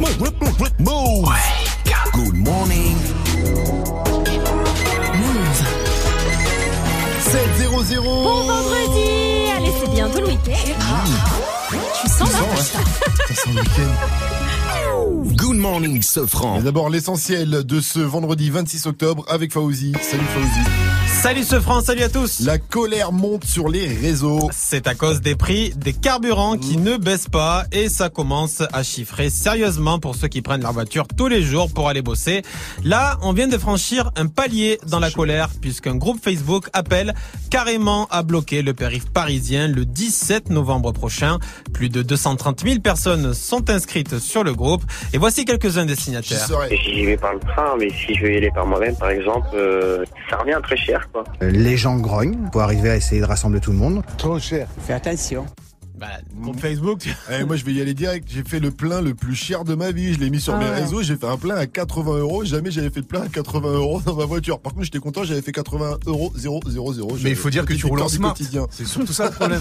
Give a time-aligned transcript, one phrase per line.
[0.00, 1.28] Move.
[2.14, 2.96] Good morning.
[5.20, 5.60] Move.
[7.20, 8.02] 7-0-0.
[8.02, 10.54] Bon vendredi Allez, c'est bientôt le week-end.
[12.00, 14.39] Tu sens la Ça sent le week-end.
[15.00, 16.56] Good morning, Sofran.
[16.56, 19.92] Mais d'abord, l'essentiel de ce vendredi 26 octobre avec Fauzi.
[20.02, 20.70] Salut Fauzi.
[21.22, 22.40] Salut ce France, salut à tous.
[22.40, 24.48] La colère monte sur les réseaux.
[24.52, 28.82] C'est à cause des prix des carburants qui ne baissent pas et ça commence à
[28.82, 32.40] chiffrer sérieusement pour ceux qui prennent leur voiture tous les jours pour aller bosser.
[32.84, 37.14] Là, on vient de franchir un palier dans la colère puisqu'un groupe Facebook appelle
[37.50, 41.38] carrément à bloquer le périph' parisien le 17 novembre prochain.
[41.74, 46.46] Plus de 230 000 personnes sont inscrites sur le groupe et voici quelques-uns des signataires.
[46.70, 49.48] J'y vais par le train, mais si je veux y aller par moi-même, par exemple,
[49.54, 51.08] euh, ça revient très cher.
[51.12, 51.24] Quoi.
[51.40, 54.02] Les gens grognent pour arriver à essayer de rassembler tout le monde.
[54.18, 54.66] Trop cher.
[54.86, 55.46] Fais attention.
[56.00, 56.06] Bah,
[56.40, 57.06] groupe Facebook.
[57.30, 58.26] Eh, moi, je vais y aller direct.
[58.32, 60.14] J'ai fait le plein le plus cher de ma vie.
[60.14, 60.80] Je l'ai mis sur Ah mes ouais.
[60.80, 61.02] réseaux.
[61.02, 62.42] J'ai fait un plein à 80 euros.
[62.42, 64.60] Jamais j'avais fait le plein à 80 euros dans ma voiture.
[64.60, 65.24] Par contre, j'étais content.
[65.24, 66.58] J'avais fait 80 euros 000.
[67.22, 68.32] Mais il faut dire que tu roules en smart.
[68.32, 68.66] Quotidien.
[68.70, 69.60] C'est surtout ça le problème.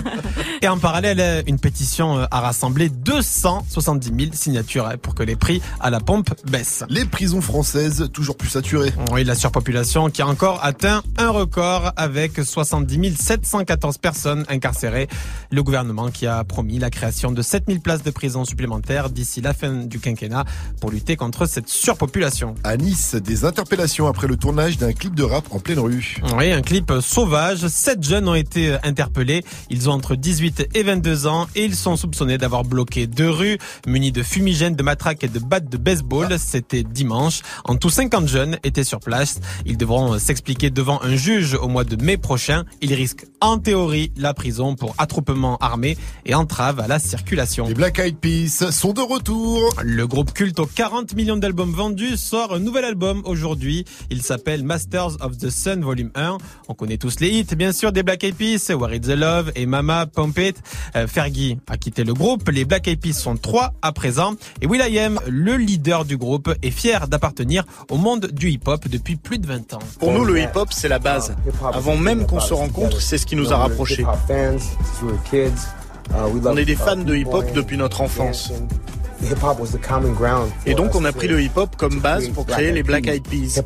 [0.62, 5.62] Et en parallèle, une pétition a rassemblé 270 000 signatures hein, pour que les prix
[5.78, 6.82] à la pompe baissent.
[6.88, 8.92] Les prisons françaises toujours plus saturées.
[9.12, 15.06] Oui, la surpopulation qui a encore atteint un record avec 70 714 personnes incarcérées.
[15.52, 19.52] Le gouvernement qui a promis la création de 7000 places de prison supplémentaires d'ici la
[19.52, 20.46] fin du quinquennat
[20.80, 22.54] pour lutter contre cette surpopulation.
[22.64, 26.16] À Nice, des interpellations après le tournage d'un clip de rap en pleine rue.
[26.38, 27.66] Oui, un clip sauvage.
[27.68, 29.44] Sept jeunes ont été interpellés.
[29.68, 33.58] Ils ont entre 18 et 22 ans et ils sont soupçonnés d'avoir bloqué deux rues
[33.86, 36.38] munis de fumigènes, de matraques et de battes de baseball.
[36.38, 37.42] C'était dimanche.
[37.64, 39.38] En tout, 50 jeunes étaient sur place.
[39.66, 42.64] Ils devront s'expliquer devant un juge au mois de mai prochain.
[42.80, 47.66] Ils risquent en théorie la prison pour attroupement armé et entrave à la circulation.
[47.68, 49.70] Les Black Eyed Peas sont de retour.
[49.82, 53.84] Le groupe culte aux 40 millions d'albums vendus sort un nouvel album aujourd'hui.
[54.10, 56.38] Il s'appelle Masters of the Sun Volume 1.
[56.68, 59.52] On connaît tous les hits, bien sûr, des Black Eyed Peas, Where Is the Love
[59.54, 60.56] et Mama Pump It.
[60.96, 62.48] Euh, Fergie a quitté le groupe.
[62.48, 64.34] Les Black Eyed Peas sont trois à présent.
[64.60, 69.38] Et Will.i.am, le leader du groupe, est fier d'appartenir au monde du hip-hop depuis plus
[69.38, 69.78] de 20 ans.
[69.98, 71.36] Pour nous, le hip-hop, c'est la base.
[71.72, 74.04] Avant même qu'on se rencontre, c'est ce qui nous a rapprochés.
[76.44, 78.52] On est des fans de hip-hop depuis notre enfance.
[80.64, 83.60] Et donc, on a pris le hip-hop comme base pour créer les Black Eyed Peas.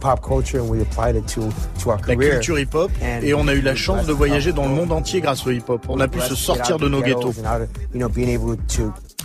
[2.09, 2.91] La culture hip-hop,
[3.23, 5.87] et on a eu la chance de voyager dans le monde entier grâce au hip-hop.
[5.89, 7.35] On a pu se sortir de nos ghettos.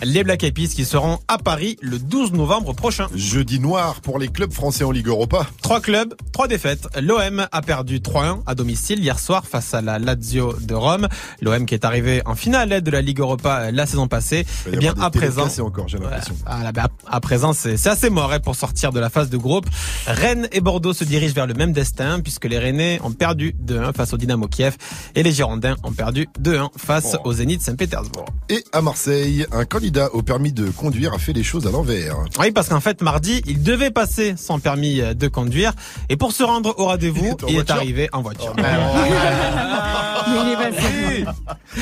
[0.04, 3.08] Les Black Eyed qui seront à Paris le 12 novembre prochain.
[3.14, 5.46] Jeudi noir pour les clubs français en Ligue Europa.
[5.60, 6.86] Trois clubs, trois défaites.
[7.00, 11.08] L'OM a perdu 3-1 à domicile hier soir face à la Lazio de Rome.
[11.42, 14.46] L'OM qui est arrivé en finale de la Ligue Europa euh, la saison passée.
[14.72, 16.36] Eh bien, à présent, encore, j'ai l'impression.
[16.46, 19.66] la- bah, à présent, c'est assez mort hein, pour sortir de la phase de groupe.
[20.06, 23.92] Rennes et Bordeaux se dirigent vers le même destin puisque les Rennais ont perdu 2-1
[23.96, 24.76] face au Dynamo Kiev
[25.16, 27.28] et les Girondins ont perdu 2-1 face Oh.
[27.28, 28.26] au Zénith Saint-Pétersbourg.
[28.48, 32.16] Et à Marseille, un candidat au permis de conduire a fait les choses à l'envers.
[32.38, 35.72] Oui, parce qu'en fait, mardi, il devait passer son permis euh, de conduire
[36.08, 38.54] et pour se rendre au rendez-vous, il est arrivé en voiture.
[38.58, 41.24] Mais il est passé.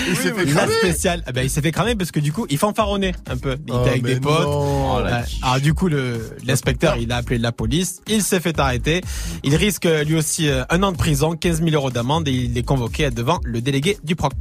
[0.08, 0.72] Il s'est fait La cramer.
[0.74, 3.56] spéciale, eh ben, il s'est fait cramer parce que du coup, il fanfaronnait un peu.
[3.66, 4.46] Il Oh, était avec des potes.
[4.46, 8.00] Euh, alors du coup, le l'inspecteur, il a appelé la police.
[8.08, 9.00] Il s'est fait arrêter.
[9.42, 12.56] Il risque lui aussi euh, un an de prison, 15 000 euros d'amende et il
[12.56, 14.32] est convoqué devant le délégué du proc.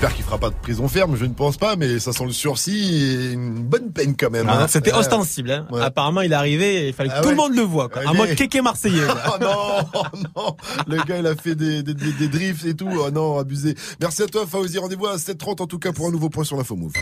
[0.00, 2.30] J'espère qu'il fera pas de prison ferme, je ne pense pas, mais ça sent le
[2.30, 4.48] sursis et une bonne peine quand même.
[4.48, 4.58] hein.
[4.60, 4.98] Ah, C'était Ouais.
[4.98, 5.50] ostensible.
[5.50, 5.66] hein.
[5.72, 5.82] Ouais.
[5.82, 7.32] Apparemment, il est arrivé et il fallait que Ah tout ouais.
[7.32, 7.88] le monde le voit.
[7.88, 8.02] Quoi.
[8.02, 9.02] Ouais, En mais- mode kéké marseillais.
[9.26, 9.56] Oh non,
[9.94, 10.02] oh
[10.36, 12.88] non, le gars il a fait des, des, des, des drifts et tout.
[12.96, 13.74] Oh non, abusé.
[14.00, 16.56] Merci à toi Fauzi, rendez-vous à 7h30 en tout cas pour un nouveau point sur
[16.56, 16.92] l'info Move.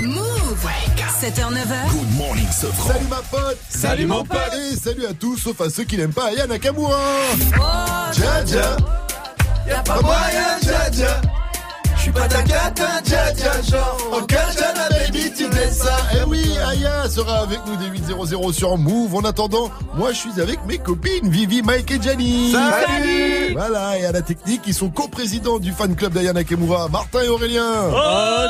[0.00, 0.66] Move.
[1.20, 1.90] 7h, 9h.
[1.92, 2.92] Good morning Sofran.
[2.92, 3.58] Salut ma pote.
[3.68, 4.38] Salut, mon pote.
[4.72, 6.98] Et salut à tous sauf à ceux qui n'aiment pas Aya Nakamura.
[7.56, 8.12] Oh,
[8.44, 8.76] dja.
[9.66, 11.45] Y'a pas moyen dja dja.
[12.06, 13.98] J'suis pas ta cata dja dja genre.
[14.12, 15.96] En Kajana baby tu me ça.
[16.14, 19.16] Eh oui, Aya sera avec nous dès 8.00 sur Move.
[19.16, 22.52] En attendant, moi je suis avec mes copines Vivi, Mike et Jenny.
[22.52, 23.54] Salut.
[23.54, 27.28] Voilà, et à la technique, ils sont co-présidents du fan club d'Aya Nakamura, Martin et
[27.28, 27.72] Aurélien.
[27.90, 27.94] Oh,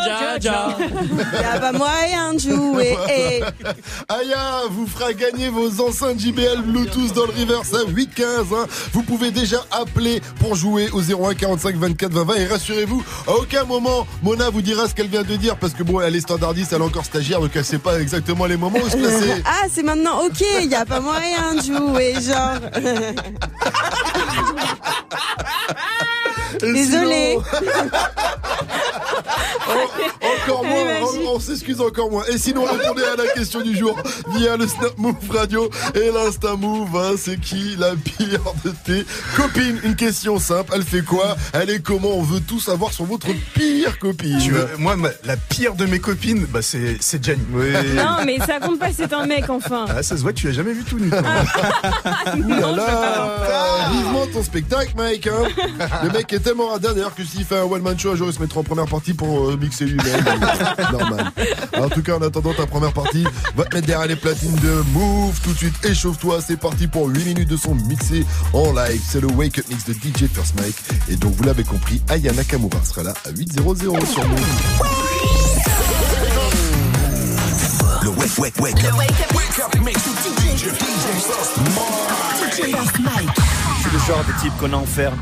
[0.06, 0.76] ja, ja.
[1.40, 2.98] Y'a pas moyen de jouer.
[4.10, 8.22] Aya vous fera gagner vos enceintes JBL Bluetooth dans le reverse à 8,15.
[8.52, 8.66] Hein.
[8.92, 13.02] Vous pouvez déjà appeler pour jouer au 01 45 24 20 20 et rassurez-vous,
[13.46, 16.20] aucun moment Mona vous dira ce qu'elle vient de dire parce que bon, elle est
[16.20, 19.34] standardiste, elle est encore stagiaire donc elle sait pas exactement les moments où se placer.
[19.44, 22.60] Ah, c'est maintenant ok, y a pas moyen de jouer, genre.
[29.68, 29.72] Oh,
[30.22, 32.24] oh encore moins, on, on s'excuse encore moins.
[32.32, 33.96] Et sinon, répondez à la question du jour
[34.34, 36.96] via le Snap Move Radio et l'Insta Move.
[36.96, 37.14] hein.
[37.18, 39.04] c'est qui la pire de tes
[39.36, 39.80] copines?
[39.82, 40.72] Une question simple.
[40.74, 41.36] Elle fait quoi?
[41.52, 42.10] Elle est comment?
[42.16, 44.38] On veut tout savoir sur votre pire copine.
[44.38, 47.42] Tu veux- moi, ma- la pire de mes copines, bah, c'est c'est Jenny.
[47.96, 49.86] Non, mais ça compte pas, c'est un mec, enfin.
[49.88, 51.10] Ah, ça se voit tu l'as jamais vu tout nu.
[51.10, 51.22] toi.
[52.36, 55.26] Ouh là là Vivement ton spectacle, Mike.
[55.26, 55.48] Hein.
[56.04, 58.32] Le mec est tellement radin d'ailleurs que s'il fait un one-man show, un jour il
[58.32, 60.24] se mettra en première partie pour euh, mixer lui-même.
[60.92, 61.32] Normal.
[61.76, 63.24] En tout cas, en attendant ta première partie,
[63.56, 65.40] va te mettre derrière les platines de Move.
[65.42, 66.40] Tout de suite, échauffe-toi.
[66.40, 69.02] C'est parti pour 8 minutes de son mixé en live.
[69.08, 70.76] C'est le Wake Up Mix de DJ First Mike.
[71.08, 74.38] Et donc, vous l'avez compris, Aya Nakamura sera là à 8.00 sur Move.
[78.04, 78.94] Le wake, wake, wake up.
[78.94, 81.58] Wake up mix with DJ, DJ First
[83.00, 83.30] Mike.
[83.78, 85.16] Je suis le genre de type qu'on enferme,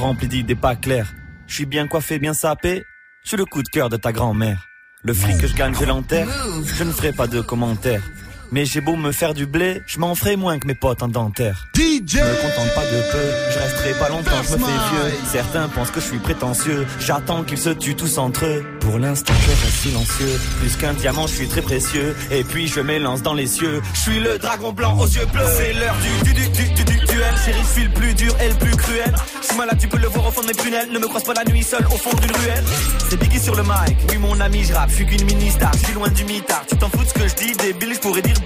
[0.00, 1.12] rempli d'idées pas claires.
[1.46, 2.84] Je suis bien coiffé, bien sapé.
[3.22, 4.66] Je suis le coup de cœur de ta grand-mère.
[5.02, 6.28] Le fric que je gagne, je l'enterre.
[6.64, 8.02] Je ne ferai pas de commentaires.
[8.52, 11.08] Mais j'ai beau me faire du blé, je m'en ferai moins que mes potes en
[11.08, 11.68] dentaire.
[11.74, 15.18] DJ Je me contente pas de peu, je resterai pas longtemps, je me fais vieux.
[15.30, 18.64] Certains pensent que je suis prétentieux, j'attends qu'ils se tuent tous entre eux.
[18.80, 20.40] Pour l'instant, je reste silencieux.
[20.58, 22.16] Plus qu'un diamant, je suis très précieux.
[22.32, 23.80] Et puis je m'élance dans les cieux.
[23.94, 25.42] Je suis le dragon blanc aux yeux bleus.
[25.56, 27.34] C'est l'heure du, du, du, du, du, du duel.
[27.44, 29.14] Chérie, je suis le plus dur et le plus cruel.
[29.42, 30.90] Je suis malade, tu peux le voir au fond de mes prunelles.
[30.90, 32.64] Ne me croise pas la nuit seul au fond d'une ruelle.
[33.08, 33.96] C'est Biggie sur le mic.
[34.08, 34.90] Oui, mon ami, je rappe.
[34.90, 35.70] Je suis qu'une mini-star.
[35.74, 36.64] Je suis loin du mitard.
[36.68, 38.39] Tu t'en fous de ce que je dis, débile, je pourrais dire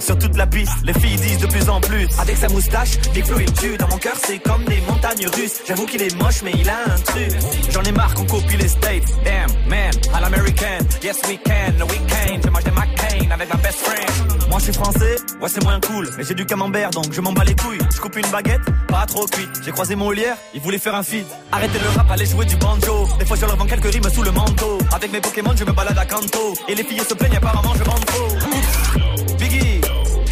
[0.00, 0.72] sur toute la piste.
[0.84, 2.06] Les filles disent de plus en plus.
[2.18, 3.76] Avec sa moustache, Big Flo il tue.
[3.76, 5.60] Dans mon cœur, c'est comme des montagnes russes.
[5.66, 7.32] J'avoue qu'il est moche, mais il a un truc.
[7.70, 9.04] J'en ai marre qu'on copie les States.
[9.24, 10.84] Damn, man, à l'american.
[11.02, 12.42] Yes, we can, the weekend.
[12.44, 14.48] Je mange des McCain avec ma best friend.
[14.48, 16.10] Moi, je suis français, ouais, c'est moins cool.
[16.16, 17.78] Mais j'ai du camembert, donc je m'en bats les couilles.
[17.94, 19.50] Je coupe une baguette, pas trop cuite.
[19.64, 21.26] J'ai croisé Molière, il voulait faire un feat.
[21.50, 23.08] Arrêtez le rap, allez jouer du banjo.
[23.18, 24.78] Des fois, je leur vends quelques rimes sous le manteau.
[24.92, 26.54] Avec mes Pokémon, je me balade à Kanto.
[26.68, 28.28] Et les filles se plaignent, apparemment, je vends trop.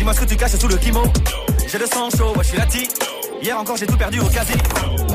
[0.02, 1.04] Dis-moi ce que tu caches sous le kimo.
[1.68, 2.90] J'ai le sang chaud, ouais, je suis la tique.
[3.40, 4.60] Hier encore, j'ai tout perdu au casino.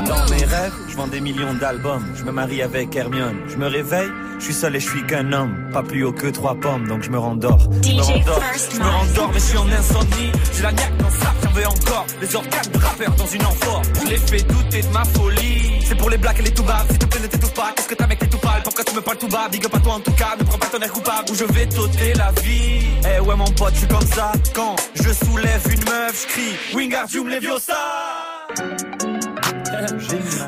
[0.06, 2.06] Dans mes rêves, je vends des millions d'albums.
[2.16, 3.36] Je me marie avec Hermione.
[3.48, 4.08] Je me réveille,
[4.38, 5.70] je suis seul et je suis qu'un homme.
[5.72, 7.58] Pas plus haut que trois pommes, donc je me rendors.
[7.82, 8.42] Je me rendors,
[8.72, 10.32] je me rendors, mais je suis en insomnie.
[10.54, 12.06] J'ai la niaque dans ça, j'en veux encore.
[12.20, 13.82] Les organes de rappeur dans une amphore.
[14.02, 15.80] Je les fais douter de ma folie.
[15.86, 16.84] C'est pour les blacks et les tout bas.
[16.88, 17.72] S'il te plaît, ne t'étouffe pas.
[17.76, 19.48] Qu'est-ce que t'as avec tes tout pâles Pourquoi tu me parles tout bas?
[19.50, 20.36] Big up à toi en tout cas.
[20.38, 22.86] Ne prends pas ton air coupable ou je vais t'ôter la vie.
[23.04, 24.32] Eh ouais, mon pote, je suis comme ça.
[24.54, 27.74] Quand je soulève une meuf, je crie Wingardium Leviosa.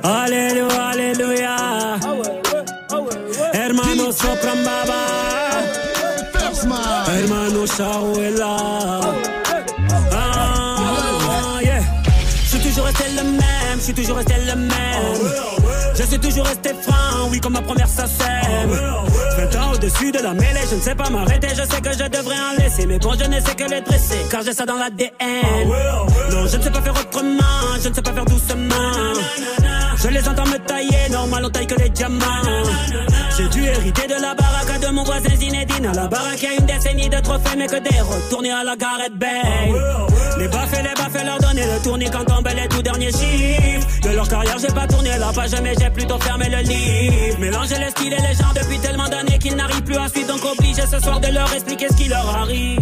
[0.02, 1.96] Alléluia, Alléluia.
[3.52, 5.00] Hermano sopran baba.
[7.08, 7.64] Hermano.
[10.12, 11.82] Ah, yeah.
[12.42, 15.32] Je suis toujours resté le même, je suis toujours resté le même.
[15.94, 18.70] Je suis toujours resté franc, oui, comme ma première sacème.
[18.70, 22.08] 20 ans au-dessus de la mêlée, je ne sais pas m'arrêter, je sais que je
[22.08, 22.86] devrais en laisser.
[22.86, 25.68] Mais bon, je ne sais que les dresser, car j'ai ça dans l'ADN.
[26.30, 29.14] Non, je ne sais pas faire autrement, je ne sais pas faire doucement.
[30.02, 32.24] Je les entends me tailler, normal on taille que les diamants.
[33.36, 35.86] J'ai dû hériter de la baraque de mon voisin Zinedine.
[35.86, 38.76] À la baraque, y a une décennie de trophées, mais que des retournés à la
[38.76, 39.42] Gareth Bay.
[40.38, 43.86] Les baffes et les baffes leur donner le tournis quand tombent les tout derniers chiffres.
[44.02, 47.38] De leur carrière, j'ai pas tourné la page, mais j'ai plutôt fermé le livre.
[47.38, 50.44] Mélanger les styles et les gens depuis tellement d'années qu'ils n'arrivent plus à suivre, donc
[50.44, 52.80] obligé ce soir de leur expliquer ce qui leur arrive.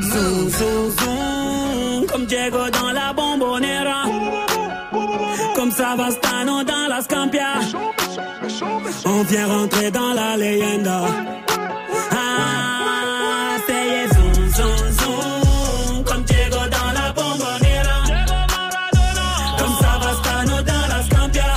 [0.00, 4.51] Zoom, zoom, zoom, comme Diego dans la bombonera.
[5.54, 7.60] Comme Savastano dans la Scampia.
[9.04, 11.00] On vient rentrer dans la leyenda.
[12.10, 16.04] Ah, c'est zoom, zoom, zoom.
[16.04, 17.98] Comme Diego dans la bombonera.
[19.58, 21.54] Comme Savastano dans la Scampia.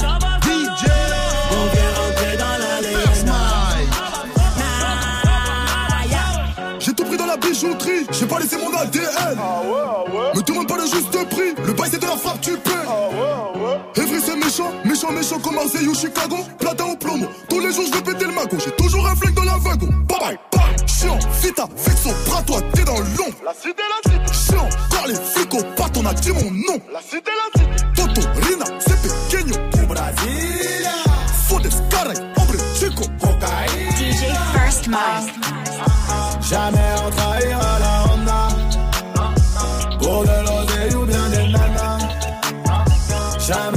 [1.52, 3.40] On vient rentrer dans la leyenda.
[6.80, 9.38] J'ai tout pris dans la bijouterie, j'ai pas laissé mon ADN.
[10.36, 11.56] Me demande pas le juste prix,
[15.12, 16.38] méchant, méchant comme Marseille ou Chicago.
[16.60, 18.58] Platin ou plomo, tous les jours je vais péter le magot.
[18.64, 19.88] J'ai toujours un flingue dans la wagon.
[20.08, 20.88] Bye bye, bye.
[20.88, 23.38] Chiant, vita, fixo, bras toi, t'es dans l'ombre.
[23.44, 24.34] La cité, la cité.
[24.34, 26.80] Chiant, quand les flics au pat, on a dit mon nom.
[26.92, 27.76] La cité, la cité.
[27.96, 29.56] Toto, Rina, c'est pequeño.
[29.84, 30.92] Au Brasilia.
[31.48, 33.04] Fodes, caray, hombre, chico.
[33.20, 33.92] Cocaïne.
[33.96, 35.34] DJ First Mike.
[36.42, 38.48] Jamais on trahira la Honda
[40.00, 41.98] Pour de l'oseille ou bien des nanas
[43.40, 43.75] Jamais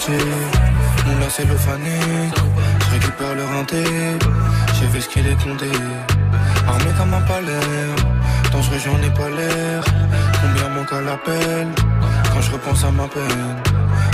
[0.00, 0.26] quartier.
[1.06, 1.98] Mon là c'est le fané.
[2.80, 3.84] Je récupère le renté.
[4.74, 5.70] J'ai vu ce qu'il est condé.
[6.66, 7.66] Armé comme un palais.
[8.52, 9.84] Dangereux, j'en ai pas l'air.
[10.40, 11.68] Combien manque à l'appel?
[12.32, 13.56] Quand je repense à ma peine.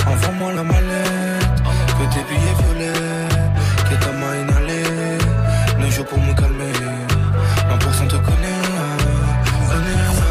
[0.07, 1.63] Envoie-moi la mallette.
[1.97, 3.29] Que tes billets violets.
[3.89, 5.19] Que ta main inhalée.
[5.81, 6.73] Le jour pour me calmer.
[7.69, 8.63] Non, personne te connaît.
[9.71, 10.26] connaît.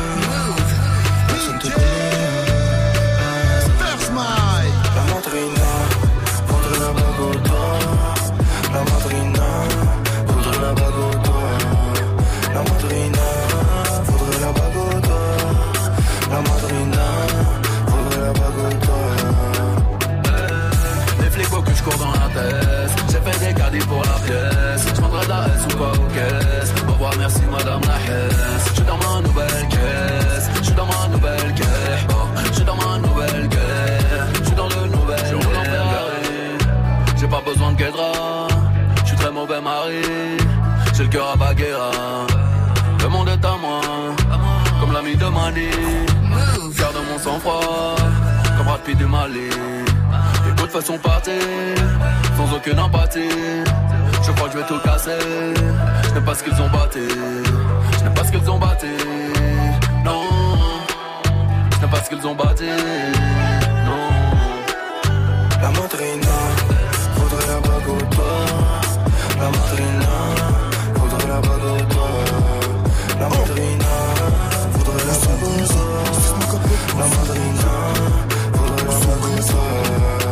[27.25, 28.67] Merci madame la Hesse.
[28.67, 30.49] Je suis dans ma nouvelle caisse.
[30.57, 32.05] Je suis dans ma nouvelle caisse.
[32.09, 34.39] Oh, Je suis dans ma nouvelle caisse.
[34.39, 36.35] Je suis dans le nouvel Je roule en Ferrari.
[37.17, 38.11] J'ai pas besoin de guédra.
[39.01, 40.03] Je suis très mauvais mari.
[40.93, 41.91] J'ai le cœur à Baguera.
[43.01, 43.81] Le monde est à moi.
[44.79, 45.69] Comme l'ami de Mani.
[46.77, 47.95] Garde mon sang-froid.
[48.57, 49.49] Comme Brad Pitt du Mali.
[50.45, 51.33] Les coups de façon partir,
[52.37, 53.63] sans aucune empathie.
[54.25, 55.11] Je crois que je vais tout casser.
[56.03, 57.07] Je n'aime pas ce qu'ils ont batté.
[57.97, 58.87] Je n'aime pas ce qu'ils ont batté.
[60.03, 60.23] Non.
[61.71, 62.65] Je n'aime pas ce qu'ils ont batté.
[63.85, 64.09] Non.
[65.61, 66.37] La madrina,
[67.15, 67.97] faudrait la bague au.
[69.39, 70.13] La madrina,
[70.95, 71.61] faudrait la bague.
[73.19, 73.93] La madrina,
[74.73, 75.75] faudrait la bague.
[76.97, 77.73] La madrina,
[78.53, 80.24] faudrait la bague.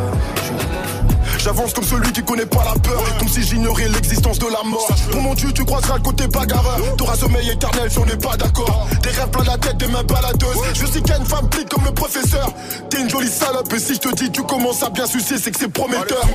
[1.44, 4.88] J'avance comme celui qui connaît pas la peur Comme si j'ignorais l'existence de la mort.
[5.10, 6.78] Pour mon dieu tu croiseras le côté bagarreur.
[6.96, 8.88] T'auras sommeil éternel si on n'est pas d'accord.
[9.02, 10.56] Des rêves plein la tête, des mains baladeuses.
[10.72, 12.50] Je sais qu'il y a une femme plique comme le professeur.
[12.88, 15.50] T'es une jolie salope et si je te dis tu commences à bien sucer c'est
[15.50, 16.26] que c'est prometteur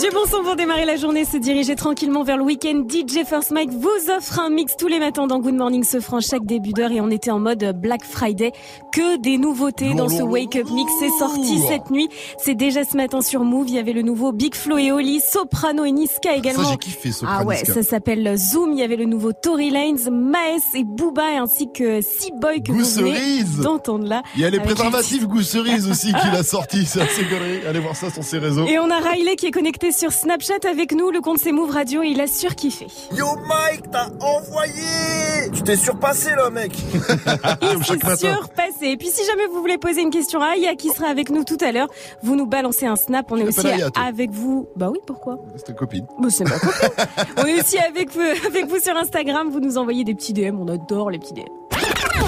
[0.00, 2.84] Du bon son pour démarrer la journée, se diriger tranquillement vers le week-end.
[2.86, 6.20] DJ First Mike vous offre un mix tous les matins dans Good Morning ce franc
[6.20, 8.52] chaque début d'heure et on était en mode Black Friday.
[8.92, 10.92] Que des nouveautés dans ce Wake Up Mix.
[11.00, 12.08] C'est sorti cette nuit.
[12.38, 13.68] C'est déjà ce matin sur Move.
[13.68, 16.64] Il y avait le nouveau Big Flo et Oli, Soprano et Niska également.
[16.64, 18.72] Ça, j'ai kiffé, Soprano Ah ouais, ça s'appelle Zoom.
[18.72, 22.00] Il y avait le nouveau Tory Lanez, Maes et Booba ainsi que
[22.38, 23.60] Boy que vous venez Gousserise.
[23.60, 24.22] d'entendre là.
[24.34, 27.66] Il y a les préservatifs Goût Cerise aussi qu'il a sorti, c'est assez connerie.
[27.66, 28.66] Allez voir ça sur ses réseaux.
[28.66, 31.70] Et on a Riley qui est connecté sur Snapchat avec nous, le compte c'est Move
[31.70, 32.86] Radio et il a surkiffé.
[33.12, 36.72] Yo Mike, t'as envoyé Tu t'es surpassé là mec
[37.62, 38.86] Il s'est surpassé.
[38.86, 41.44] Et puis si jamais vous voulez poser une question à Aya qui sera avec nous
[41.44, 41.88] tout à l'heure,
[42.22, 43.30] vous nous balancez un snap.
[43.30, 44.68] On est aussi Aya, avec vous.
[44.76, 45.38] Bah oui, pourquoi?
[45.56, 46.06] C'est ta copine.
[46.18, 46.88] Bah c'est ma copine.
[47.38, 49.50] On est aussi avec vous, avec vous sur Instagram.
[49.50, 50.58] Vous nous envoyez des petits DM.
[50.60, 51.42] On adore les petits DM.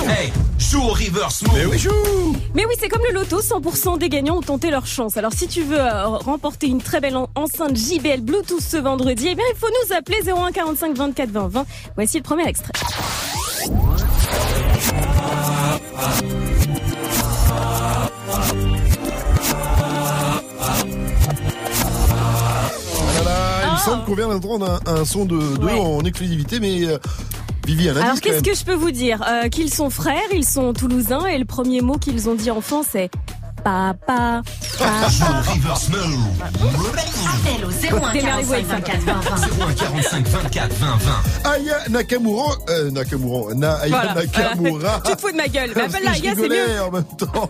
[0.08, 1.54] Hey, joue au reverse move.
[1.56, 1.90] Mais oui, joue
[2.54, 5.16] Mais oui, c'est comme le loto, 100% des gagnants ont tenté leur chance.
[5.16, 9.28] Alors si tu veux euh, remporter une très belle en- enceinte JBL Bluetooth ce vendredi,
[9.30, 11.66] eh bien il faut nous appeler 01 45 24 20 20.
[11.96, 12.72] Voici le premier extrait.
[22.20, 25.72] Ah là là, il me semble qu'on vient d'entendre un, un son de, de Ouais.
[25.78, 26.98] en exclusivité, mais euh,
[27.68, 29.22] Vivi, un indice Alors qu'est-ce que je peux vous dire?
[29.28, 32.82] Euh, Qu'ils sont frères, ils sont toulousains et le premier mot qu'ils ont dit enfant
[32.82, 33.10] c'est
[33.62, 34.42] papa.
[34.78, 35.48] Joue papa.
[35.48, 36.18] au reverse move.
[36.42, 37.70] Appel au
[38.06, 38.74] 01 Démerdez-vous 45 avec ça.
[38.74, 39.66] 24 20 20.
[39.66, 40.86] 01 45 24 20
[41.44, 41.50] 20.
[41.50, 44.14] Aya Nakamura, euh, Nakamura, Na, Aya Voilà.
[44.14, 45.00] Nakamura.
[45.04, 45.70] tu te fous de ma gueule.
[45.74, 46.82] Mais appelle-la Aya, c'est mieux.
[46.86, 47.48] en même temps.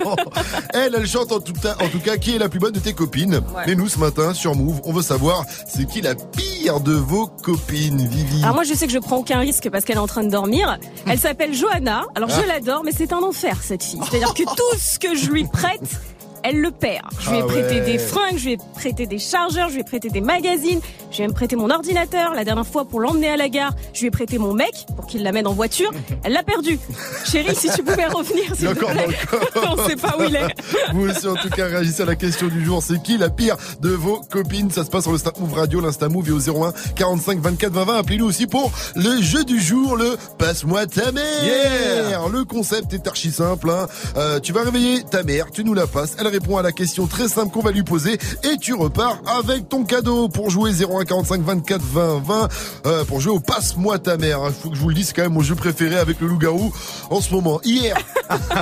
[0.75, 2.81] Elle, elle chante en tout, cas, en tout cas qui est la plus bonne de
[2.81, 3.41] tes copines.
[3.67, 7.27] Et nous, ce matin, sur Move, on veut savoir c'est qui la pire de vos
[7.27, 8.43] copines, Vivi?
[8.43, 10.31] Alors moi je sais que je prends aucun risque parce qu'elle est en train de
[10.31, 10.79] dormir.
[11.07, 12.07] Elle s'appelle Johanna.
[12.15, 12.41] Alors Ah.
[12.43, 14.01] je l'adore mais c'est un enfer cette fille.
[14.11, 15.98] C'est-à-dire que tout ce que je lui prête,
[16.43, 17.09] elle le perd.
[17.21, 17.81] Je lui ai Ah prêté ouais.
[17.93, 20.81] des fringues, je lui ai prêté des chargeurs, je lui ai prêté des magazines,
[21.11, 22.35] je lui ai même prêté mon ordinateur.
[22.35, 25.07] La dernière fois pour l'emmener à la gare, je lui ai prêté mon mec pour
[25.07, 25.91] qu'il l'amène en voiture.
[26.25, 26.79] Elle l'a perdu.
[27.25, 29.09] Chérie, si tu pouvais revenir s'il te plaît.
[29.57, 30.55] On sait pas où il est.
[30.93, 32.83] Vous aussi, en tout cas, réagissez à la question du jour.
[32.83, 34.71] C'est qui la pire de vos copines?
[34.71, 37.73] Ça se passe sur le Snap Move Radio, l'Insta Move et au 01 45 24
[37.73, 37.97] 20 20.
[37.99, 41.45] Appelez-nous aussi pour le jeu du jour, le Passe-moi ta mère.
[41.45, 42.21] Yeah.
[42.33, 43.71] le concept est archi simple.
[43.71, 43.87] hein.
[44.17, 46.17] Euh, tu vas réveiller ta mère, tu nous la passes.
[46.19, 49.69] Elle répond à la question très simple qu'on va lui poser et tu repars avec
[49.69, 52.49] ton cadeau pour jouer 01 45 24 20 20.
[52.87, 54.41] Euh, pour jouer au Passe-moi ta mère.
[54.53, 56.73] Faut que je vous le dise, c'est quand même mon jeu préféré avec le loup-garou
[57.11, 57.61] en ce moment.
[57.65, 57.97] Hier,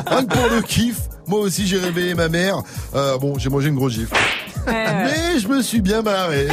[0.07, 1.01] rien que pour le kiff.
[1.27, 2.63] Moi aussi, j'ai réveillé ma mère.
[2.95, 4.15] Euh, bon, j'ai mangé une grosse gifle.
[4.67, 6.49] Mais je me suis bien barré.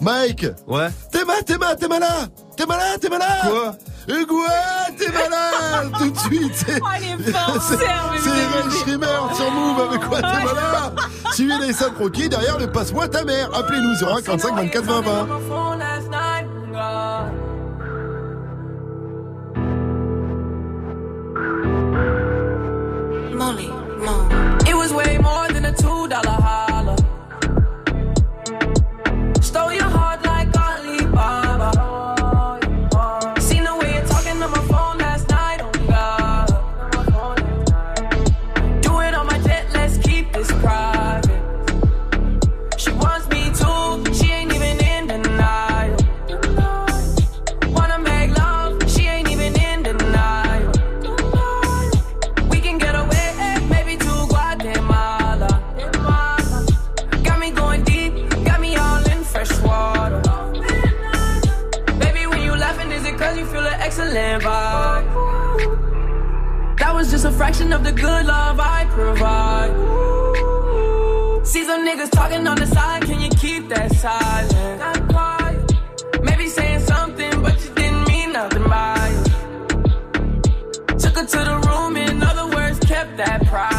[0.00, 0.88] Mike, Ouais.
[1.12, 3.08] t'es mal, t'es mal, t'es malade, t'es malade, t'es.
[3.08, 3.74] Quoi?
[4.08, 4.40] Hugo,
[4.98, 6.54] t'es malade tout de suite.
[6.54, 10.96] c'est- Oh, elle Schremer sur Move avec quoi t'es malade.
[11.34, 13.50] Suivez les cinq croquis derrière le passe-moi ta mère.
[13.54, 15.26] Appelez-nous 01 45 24 20 20.
[23.34, 23.68] Molly,
[24.04, 24.58] Mom.
[24.66, 26.39] It was way more than a two dollar.
[64.40, 65.04] vibe.
[66.78, 69.70] That was just a fraction of the good love I provide.
[71.46, 74.80] See some niggas talking on the side, can you keep that silent?
[76.22, 79.26] Maybe saying something, but you didn't mean nothing by it.
[80.98, 83.69] Took her to the room, in other words, kept that pride.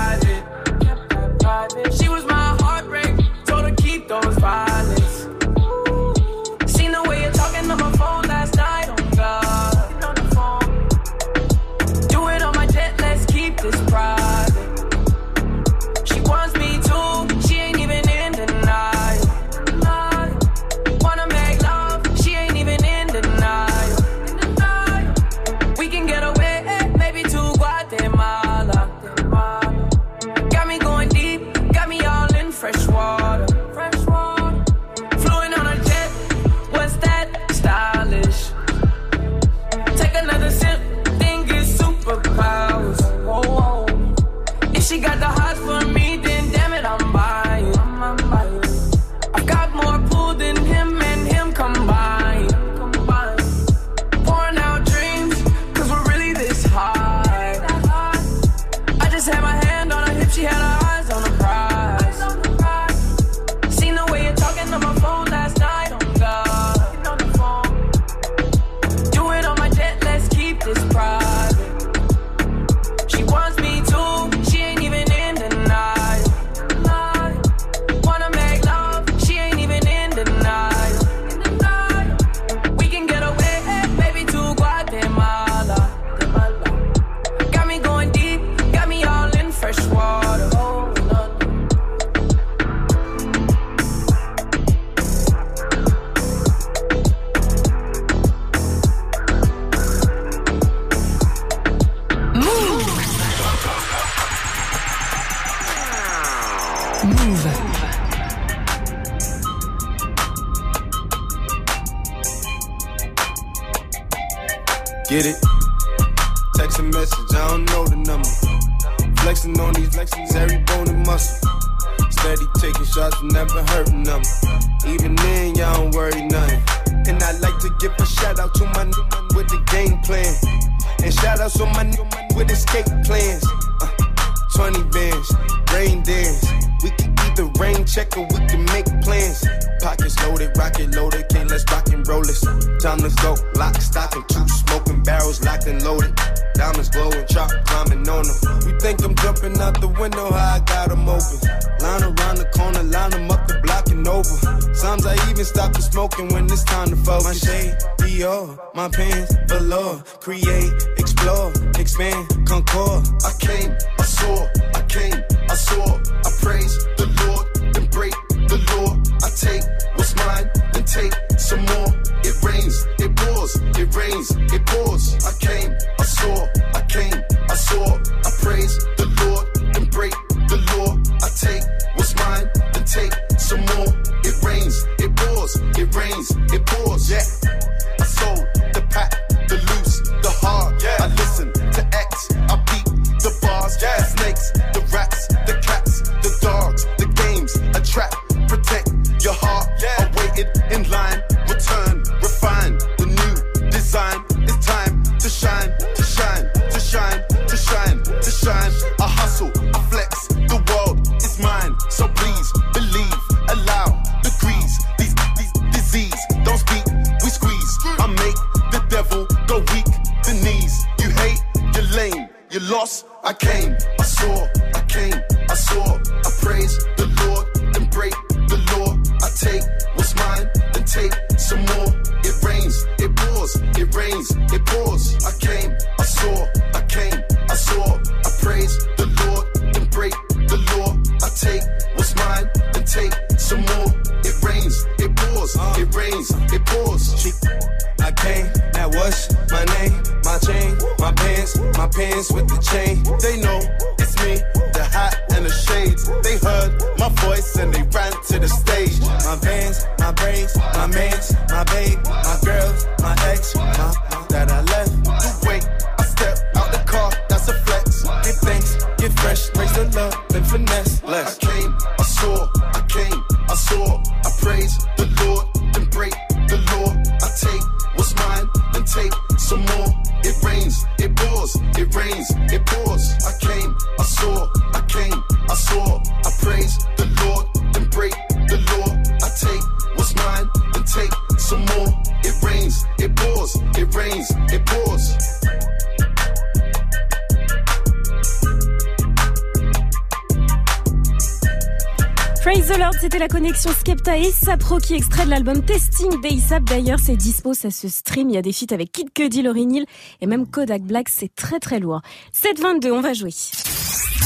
[304.52, 306.66] Sapro qui extrait de l'album Testing d'ASAP.
[306.66, 308.30] D'ailleurs, c'est dispo, ça se stream.
[308.30, 309.86] Il y a des feats avec Kid Cudi, Lauryn Hill
[310.20, 311.08] et même Kodak Black.
[311.08, 312.02] C'est très très lourd.
[312.36, 313.30] 7.22, on va jouer.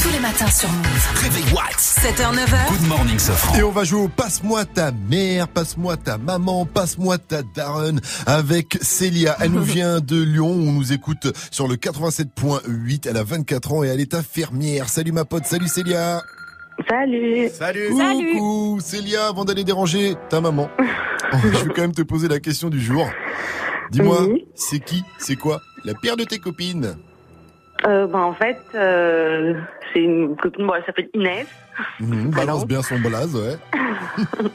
[0.02, 1.22] Tous les matins sur Move.
[1.22, 2.68] Réveil What 7h, 9h.
[2.68, 3.54] Good morning, Sofran.
[3.54, 8.78] Et on va jouer au Passe-moi ta mère, passe-moi ta maman, passe-moi ta daronne avec
[8.82, 9.36] Célia.
[9.38, 13.08] Elle nous vient de Lyon, on nous écoute sur le 87.8.
[13.08, 14.88] Elle a 24 ans et elle est infirmière.
[14.88, 16.20] Salut ma pote, salut Célia.
[16.88, 17.48] Salut.
[17.50, 17.88] Salut.
[18.34, 20.68] Coucou Célia, avant d'aller déranger ta maman,
[21.32, 23.08] je vais quand même te poser la question du jour.
[23.90, 24.46] Dis-moi, Oui.
[24.54, 26.96] c'est qui, c'est quoi la pire de tes copines?
[27.86, 29.54] Euh, bah, en fait, euh,
[29.92, 31.46] c'est une copine, bon, elle s'appelle Inès.
[32.00, 33.56] Mhm, Balance bien son blaze, ouais.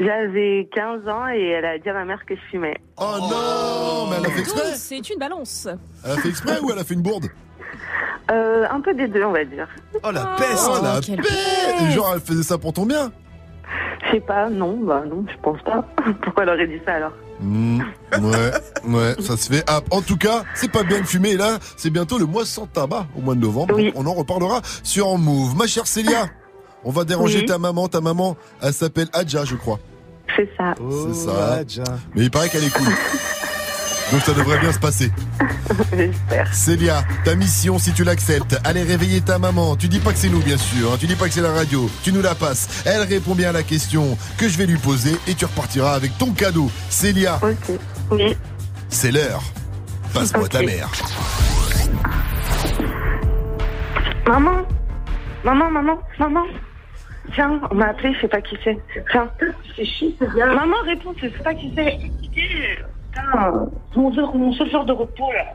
[0.00, 2.76] J'avais 15 ans et elle a dit à ma mère que je fumais.
[2.98, 5.68] Oh non, mais elle a fait exprès C'est une balance.
[6.04, 7.26] Elle a fait exprès ou elle a fait une bourde?
[8.30, 9.68] Euh, un peu des deux, on va dire.
[10.02, 10.68] Oh la peste.
[10.70, 13.10] Oh la peste Genre elle faisait ça pour ton bien
[14.06, 15.84] Je sais pas, non, bah non, je pense pas.
[16.22, 17.12] Pourquoi elle aurait dit ça alors?
[17.40, 17.80] Hmm,
[18.20, 18.52] Ouais,
[18.86, 19.64] ouais, ça se fait.
[19.66, 21.30] Ah, en tout cas, c'est pas bien de fumer.
[21.30, 23.74] Et là, c'est bientôt le mois sans tabac, au mois de novembre.
[23.76, 23.92] Oui.
[23.96, 25.56] On en reparlera sur Move.
[25.56, 26.26] Ma chère Célia,
[26.84, 27.46] on va déranger Oui.
[27.46, 27.88] ta maman.
[27.88, 29.80] Ta maman, elle s'appelle Adja, je crois.
[30.36, 30.74] C'est ça.
[30.78, 31.84] c'est ça.
[32.14, 32.86] Mais il paraît qu'elle est cool.
[34.12, 35.10] Donc ça devrait bien se passer.
[35.96, 36.54] J'espère.
[36.54, 39.74] Célia, ta mission, si tu l'acceptes, allez réveiller ta maman.
[39.74, 40.92] Tu dis pas que c'est nous, bien sûr.
[40.92, 40.96] hein.
[41.00, 41.88] Tu dis pas que c'est la radio.
[42.04, 42.82] Tu nous la passes.
[42.84, 46.16] Elle répond bien à la question que je vais lui poser et tu repartiras avec
[46.18, 46.70] ton cadeau.
[46.90, 47.78] Célia, Ok.
[48.10, 48.36] Oui.
[48.90, 49.42] c'est l'heure.
[50.12, 50.90] Passe-moi ta mère.
[54.26, 54.62] Maman
[55.44, 56.44] Maman, maman, maman
[57.34, 58.76] Tiens, on m'a appelé, je sais pas qui c'est.
[59.10, 59.28] Tiens.
[59.74, 60.46] C'est chi, c'est bien.
[60.54, 61.98] Maman, réponds, je sais pas qui c'est.
[63.12, 65.54] Putain, mon, heure- mon seul jour de repos, là.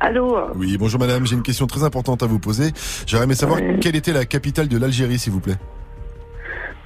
[0.00, 2.72] Allô Oui, bonjour madame, j'ai une question très importante à vous poser.
[3.06, 5.56] J'aurais aimé savoir quelle était la capitale de l'Algérie, s'il vous plaît.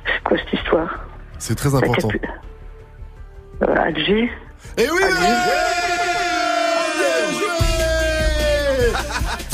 [0.06, 1.04] C'est quoi cette histoire?
[1.38, 2.08] C'est très important.
[3.62, 4.30] euh, Alger?
[4.78, 5.02] Eh oui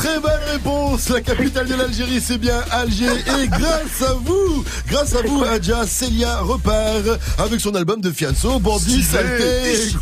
[0.01, 3.05] Très bonne réponse La capitale de l'Algérie, c'est bien Alger.
[3.39, 8.57] Et grâce à vous, grâce à vous, Adja, Célia repart avec son album de Fianso,
[8.57, 9.03] Bandit.
[9.03, 9.93] Saleté,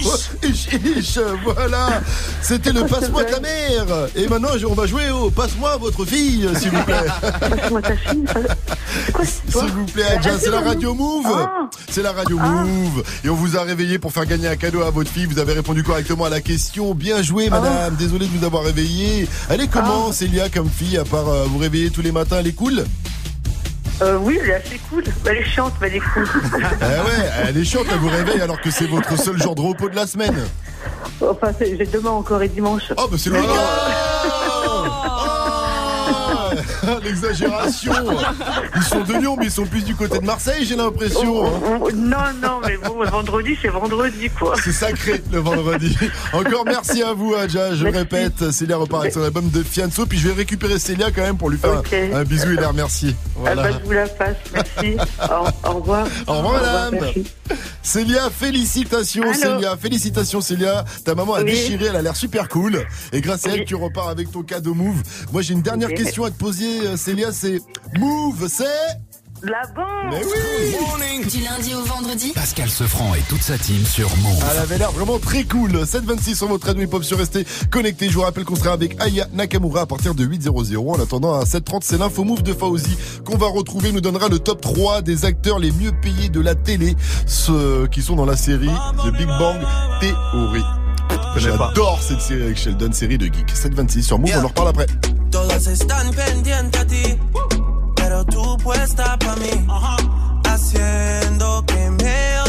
[1.44, 2.02] voilà.
[2.42, 4.08] C'était le Passe-moi ta mère.
[4.16, 7.06] Et maintenant, on va jouer au Passe-moi votre fille, s'il vous plaît.
[7.22, 8.26] Passe-moi ta fille.
[9.50, 11.26] S'il vous plaît, Adja, c'est la radio Move.
[11.28, 11.70] Ah.
[11.90, 13.04] C'est la radio Move.
[13.26, 15.26] Et on vous a réveillé pour faire gagner un cadeau à votre fille.
[15.26, 16.94] Vous avez répondu correctement à la question.
[16.94, 17.96] Bien joué, madame.
[17.96, 19.28] Désolé de vous avoir réveillé.
[19.50, 22.48] Elle est comment, Célia, comme fille, à part euh, vous réveiller tous les matins Elle
[22.48, 22.84] est cool
[24.02, 25.04] euh, Oui, elle est assez cool.
[25.26, 26.28] Elle est chiante, mais elle est cool.
[26.56, 29.62] Eh ouais, elle est chiante, elle vous réveille alors que c'est votre seul jour de
[29.62, 30.36] repos de la semaine.
[31.22, 32.92] enfin, c'est- j'ai demain encore et dimanche.
[32.98, 34.59] Oh, bah c'est le Ah,
[37.04, 37.94] L'exagération
[38.76, 41.46] Ils sont de Lyon, mais ils sont plus du côté de Marseille, j'ai l'impression.
[41.46, 41.80] hein.
[41.96, 44.56] Non, non, mais bon, vendredi, c'est vendredi, quoi.
[44.64, 45.96] C'est sacré le vendredi.
[46.34, 47.76] Encore merci à vous, Adja.
[47.76, 50.06] Je répète, Célia repart avec son album de Fianso.
[50.06, 52.70] Puis je vais récupérer Célia quand même pour lui faire un, un bisou et la
[52.70, 53.16] remercier.
[53.46, 54.98] Ah bah, je vous la passe, merci.
[55.66, 56.08] au, au revoir.
[56.28, 57.00] Au revoir, madame.
[57.82, 59.76] Célia, félicitations, Allô Célia.
[59.82, 60.84] Félicitations, Célia.
[61.06, 61.46] Ta maman a Oui.
[61.52, 62.86] déchiré, elle a l'air super cool.
[63.14, 65.02] Et grâce à elle, tu repars avec ton cadeau Move.
[65.32, 67.32] Moi, j'ai une dernière question à te poser, euh, Célia.
[67.32, 67.62] C'est
[67.98, 68.66] Move, c'est
[69.44, 74.10] La banque Mais oui Du lundi au vendredi Pascal Sefranc et toute sa team sur
[74.18, 74.44] Move.
[74.52, 75.86] Elle avait l'air vraiment très cool.
[75.86, 78.10] 726 sur votre radio hip-hop sur Restez connecté.
[78.10, 80.78] Je vous rappelle qu'on sera avec Aya Nakamura à partir de 8.00.
[80.78, 83.92] En attendant, à 7.30, c'est l'info move de Fauzi qu'on va retrouver.
[83.92, 88.02] Nous donnera le top 3 des acteurs les mieux payés de la télé, ceux qui
[88.02, 88.70] sont dans la série
[89.04, 89.62] The Big Bang
[90.02, 90.64] Theory.
[91.38, 93.50] J'adore cette série avec Sheldon, série de geek.
[93.50, 94.86] 726 sur Move, on en reparle après.
[95.32, 97.18] Todas están pendientes a ti,
[97.96, 99.68] pero tú puesta pa' mí.
[100.46, 102.40] Haciendo que me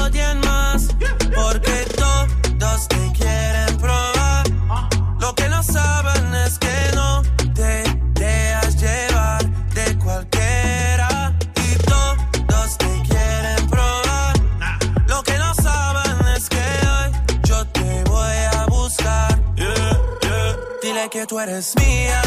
[21.42, 22.20] eres mía,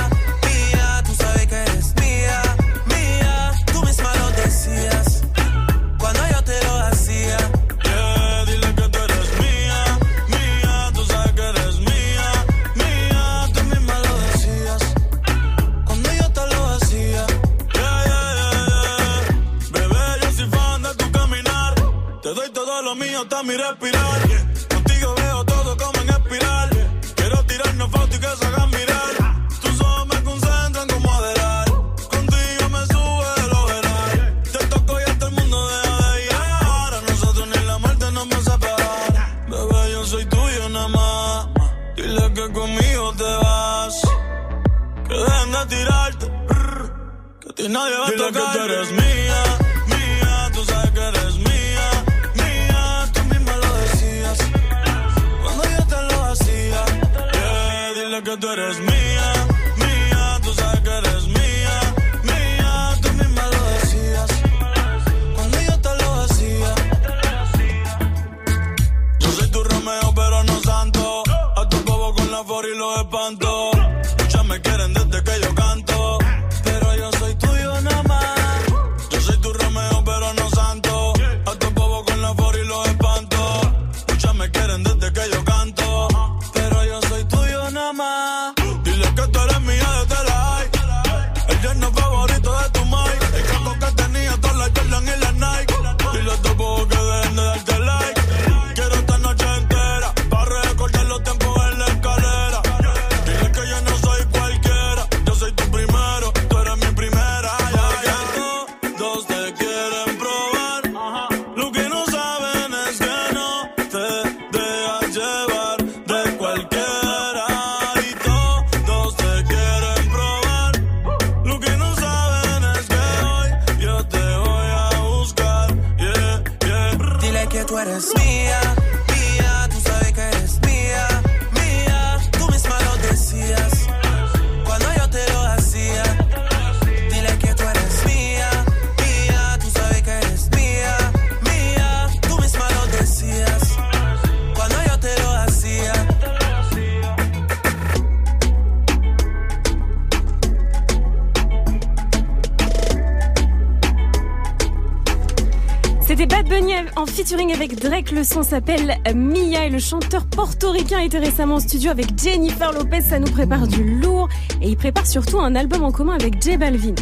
[158.24, 163.02] Le son s'appelle Mia et le chanteur portoricain était récemment en studio avec Jennifer Lopez.
[163.02, 164.30] Ça nous prépare du lourd
[164.64, 166.96] et il prépare surtout un album en commun avec J Balvin.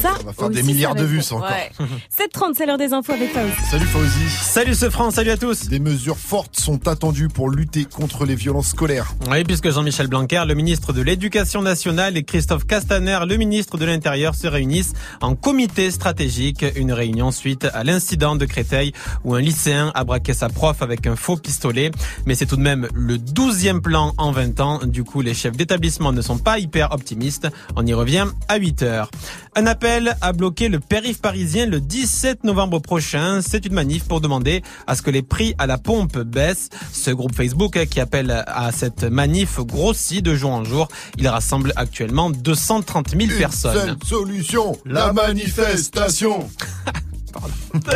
[0.00, 1.50] ça, On va faire aussi, des milliards de vues, ça encore.
[1.50, 1.70] Ouais.
[2.26, 3.52] 7h30, c'est l'heure des infos avec Fauzi.
[3.70, 4.30] Salut Fauzi.
[4.30, 5.68] Salut ce France, salut à tous.
[5.68, 9.12] Des mesures fortes sont attendues pour lutter contre les violences scolaires.
[9.30, 13.84] Oui, puisque Jean-Michel Blanquer, le ministre de l'Éducation nationale, et Christophe Castaner, le ministre de
[13.84, 16.64] l'Intérieur, se réunissent en comité stratégique.
[16.76, 18.92] Une réunion suite à l'incident de Créteil
[19.24, 21.90] où un lycéen a braqué sa prof avec un faux pistolet.
[22.26, 24.80] Mais c'est tout de même le douzième plan en 20 ans.
[24.84, 27.48] Du coup, les chefs d'établissement ne sont pas hyper optimistes.
[27.76, 29.10] On y revient à 8 heures.
[29.54, 33.40] Un appel à bloquer le périph' parisien le 17 novembre prochain.
[33.42, 36.70] C'est une manif pour demander à ce que les prix à la pompe baissent.
[36.92, 40.88] Ce groupe Facebook qui appelle à cette manif grossit de jour en jour.
[41.18, 43.74] Il rassemble actuellement 230 000 personnes.
[43.74, 46.48] Seule solution, la manifestation.
[47.32, 47.54] Pardon.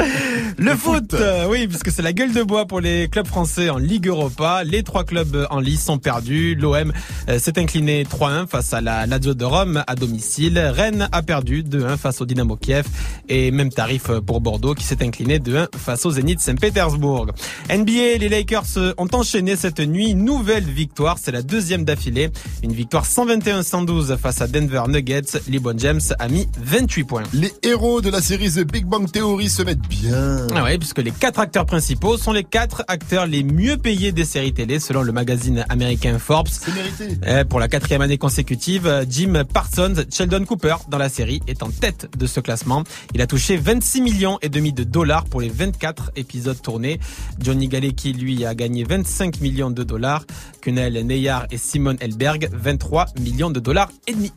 [0.59, 3.77] Le foot, euh, oui, puisque c'est la gueule de bois pour les clubs français en
[3.77, 4.65] Ligue Europa.
[4.65, 6.55] Les trois clubs en lice sont perdus.
[6.55, 6.93] L'OM
[7.29, 10.59] euh, s'est incliné 3-1 face à la Lazio de Rome à domicile.
[10.59, 12.87] Rennes a perdu 2-1 face au Dynamo Kiev
[13.29, 17.27] et même tarif pour Bordeaux qui s'est incliné 2-1 face au Zénith Saint-Pétersbourg.
[17.71, 21.19] NBA, les Lakers ont enchaîné cette nuit une nouvelle victoire.
[21.21, 22.31] C'est la deuxième d'affilée.
[22.63, 25.41] Une victoire 121-112 face à Denver Nuggets.
[25.51, 27.23] LeBron James a mis 28 points.
[27.35, 30.47] Les héros de la série The Big Bang Theory se mettent bien.
[30.55, 34.25] Ah ouais, puisque les quatre acteurs principaux sont les quatre acteurs les mieux payés des
[34.25, 36.49] séries télé selon le magazine américain Forbes.
[36.49, 37.19] C'est mérité.
[37.27, 41.71] Eh, Pour la quatrième année consécutive, Jim Parsons, Sheldon Cooper dans la série est en
[41.71, 42.85] tête de ce classement.
[43.15, 47.01] Il a touché 26 millions et demi de dollars pour les 24 épisodes tournés.
[47.41, 50.25] Johnny Galecki, lui, a gagné 25 millions de dollars.
[50.61, 54.33] Kunal Neyar et Simon Elberg, 23 millions de dollars et demi.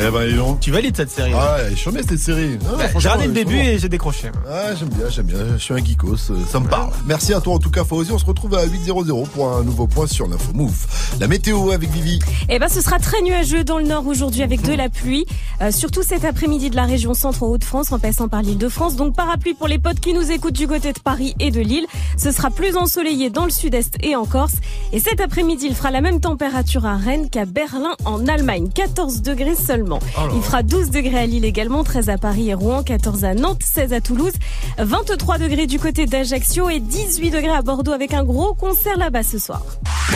[0.00, 0.60] Eh ben, donc.
[0.60, 2.58] Tu valides cette série Ah, ouais, je suis cette série.
[2.64, 3.62] Non, Bah, J'ai regardé le euh, début bon.
[3.62, 4.30] et j'ai décroché.
[4.48, 5.38] Ah, j'aime bien, j'aime bien.
[5.56, 6.90] Je suis un geekos, euh, ça me parle.
[7.06, 8.12] Merci à toi en tout cas, Fawzi.
[8.12, 10.86] On se retrouve à 8.00 pour un nouveau point sur l'info Move.
[11.20, 12.18] La météo avec Vivi.
[12.48, 15.26] Eh ben, ce sera très nuageux dans le nord aujourd'hui avec de la pluie,
[15.62, 18.68] euh, surtout cet après-midi de la région centre en Haute-France en passant par l'île de
[18.68, 18.94] France.
[18.96, 21.86] Donc parapluie pour les potes qui nous écoutent du côté de Paris et de Lille.
[22.16, 24.54] Ce sera plus ensoleillé dans le sud-est et en Corse.
[24.92, 29.22] Et cet après-midi, il fera la même température à Rennes qu'à Berlin en Allemagne, 14
[29.22, 29.87] degrés seulement.
[30.34, 33.62] Il fera 12 degrés à Lille également, 13 à Paris et Rouen, 14 à Nantes,
[33.62, 34.32] 16 à Toulouse,
[34.78, 39.22] 23 degrés du côté d'Ajaccio et 18 degrés à Bordeaux avec un gros concert là-bas
[39.22, 39.62] ce soir.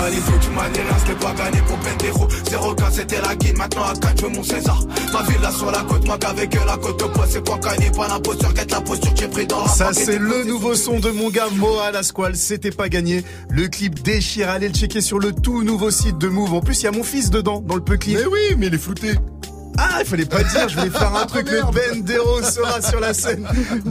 [0.01, 3.57] Manifo, tu m'as dit rien, c'était pas gagné pour Pendejo 0 k c'était la guide,
[3.59, 4.83] maintenant à 4 je veux mon César
[5.13, 7.91] Ma ville là sur la côte, moi qu'avec la côte de poids C'est quoi gagner,
[7.91, 11.11] pas l'imposture, quête la posture, j'ai pris dans la Ça, c'est le nouveau son de
[11.11, 12.37] mon gars Moa la Squale.
[12.37, 13.25] C'était pas gagné.
[13.51, 14.49] Le clip déchire.
[14.49, 16.55] Allez le checker sur le tout nouveau site de Move.
[16.55, 18.19] En plus, il y a mon fils dedans, dans le peu clip.
[18.19, 19.15] Mais oui, mais il est flouté.
[19.79, 21.51] Ah, il fallait pas dire, je voulais faire un truc.
[21.51, 23.47] Le Bendero sera sur la scène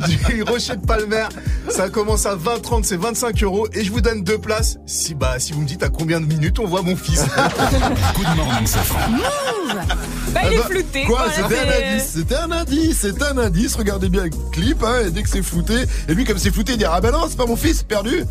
[0.07, 1.25] du Rocher de Palmer.
[1.69, 3.67] Ça commence à 20, 30, c'est 25 euros.
[3.73, 4.77] Et je vous donne deux places.
[4.85, 7.21] Si, bah, si vous me dites à combien de minutes on voit mon fils.
[8.15, 8.99] Good morning, Safran.
[10.33, 11.03] Bah, il est bah, flouté.
[11.05, 13.75] Quoi voilà, C'était un indice, c'était un indice, c'est un indice.
[13.75, 15.73] Regardez bien le clip, hein, et dès que c'est flouté,
[16.07, 18.23] et lui comme c'est flouté, il dit ah ben non, c'est pas mon fils, perdu.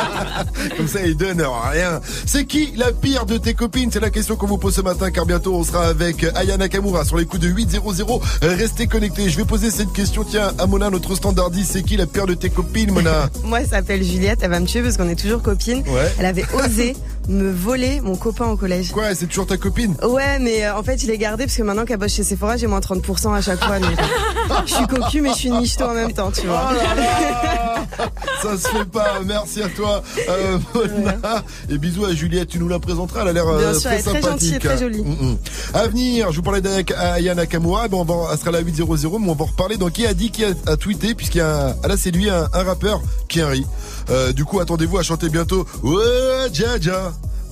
[0.76, 2.00] comme ça, il donne rien.
[2.26, 3.90] C'est qui la pire de tes copines?
[3.92, 7.04] C'est la question qu'on vous pose ce matin, car bientôt on sera avec Aya Nakamura
[7.04, 8.20] sur les coups de 8-0-0.
[8.42, 9.28] Restez connectés.
[9.28, 11.72] Je vais poser cette question, tiens, à Mona, notre standardiste.
[11.72, 13.30] C'est qui la pire de tes copines, Mona?
[13.44, 15.82] Moi, elle s'appelle Juliette, elle va me tuer parce qu'on est toujours copines.
[15.88, 16.12] Ouais.
[16.18, 16.96] Elle avait osé
[17.28, 18.90] me voler mon copain au collège.
[18.90, 19.94] Quoi, c'est toujours ta copine?
[20.02, 22.56] Ouais, mais euh, en fait, il est gardé parce que maintenant qu'elle bosse chez Sephora,
[22.56, 23.78] j'ai moins 30% à chaque fois.
[23.78, 26.70] donc, euh, je suis cocu, mais je suis nicheto en même temps, tu vois.
[28.42, 29.20] Ça se fait pas.
[29.24, 31.44] Merci à toi, euh, Mona.
[31.70, 32.48] Et bisous à Juliette.
[32.48, 33.22] Tu nous la présenteras.
[33.22, 34.30] Elle a l'air euh, très elle très sympathique.
[34.30, 35.02] gentille et très jolie.
[35.02, 35.36] Mm, mm.
[35.74, 37.86] À venir, je vous parlais d'Aya Aya Nakamura.
[37.88, 39.76] Bon, on va, elle sera là à 8.00, mais on va en reparler.
[39.76, 42.28] Donc, qui a dit, qui a, a tweeté, puisqu'il y a, un- là, c'est lui,
[42.30, 43.66] un, un rappeur, qui rit.
[44.12, 45.66] Euh, du coup, attendez-vous à chanter bientôt.
[45.82, 46.48] Ouais.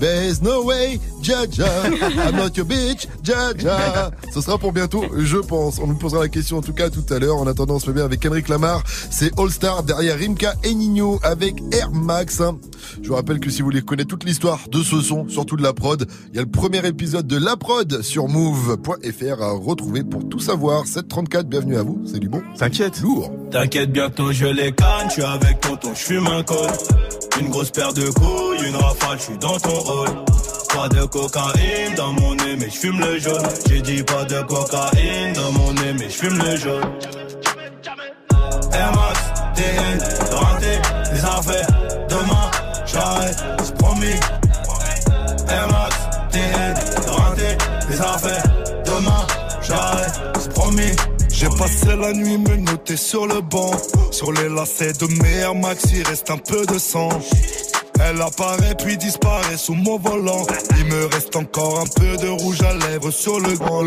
[0.01, 1.67] There's no way, Jaja.
[1.85, 4.11] I'm not your bitch, Jaja.
[4.33, 5.79] Ce sera pour bientôt, je pense.
[5.79, 7.37] On nous posera la question en tout cas tout à l'heure.
[7.37, 8.83] En attendant, on se met bien avec Henrik Lamar.
[9.11, 12.41] C'est All Star derrière Rimka et Nino avec Air Max.
[13.03, 15.63] Je vous rappelle que si vous voulez connaître toute l'histoire de ce son, surtout de
[15.63, 20.03] la prod, il y a le premier épisode de La Prod sur move.fr à retrouver
[20.03, 20.87] pour tout savoir.
[20.87, 22.01] 734, bienvenue à vous.
[22.07, 22.41] C'est du bon.
[22.57, 23.03] T'inquiète.
[23.03, 23.31] Lourd.
[23.51, 26.71] T'inquiète, bientôt je les canne, suis avec tonton, je fume un col.
[27.41, 30.09] Une grosse paire de couilles, une rafale, je suis dans ton hall.
[30.73, 33.43] Pas de cocaïne dans mon nez, mais je fume le jaune.
[33.69, 36.85] J'ai dit pas de cocaïne dans mon nez, mais je fume le jaune.
[38.73, 39.21] Air Max,
[39.57, 39.99] TN,
[40.33, 40.79] rentré,
[41.13, 41.67] les affaires,
[42.09, 42.51] demain,
[42.87, 44.21] j'arrête, c'est promis.
[45.49, 45.97] Air Max,
[46.31, 46.75] TN,
[47.11, 47.59] rentré,
[47.91, 48.45] les affaires,
[51.61, 53.71] Passé la nuit me noter sur le banc.
[54.11, 57.11] Sur les lacets de mes Air Max, il reste un peu de sang.
[58.03, 60.47] Elle apparaît puis disparaît sous mon volant.
[60.79, 63.83] Il me reste encore un peu de rouge à lèvres sur le grand.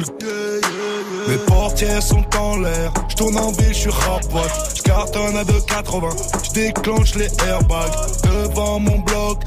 [1.28, 2.94] Mes portières sont en l'air.
[3.10, 3.90] Je tourne en ville, je suis.
[3.90, 6.46] Je cartonne à 2,80.
[6.46, 7.92] Je déclenche les airbags
[8.24, 9.40] devant mon bloc.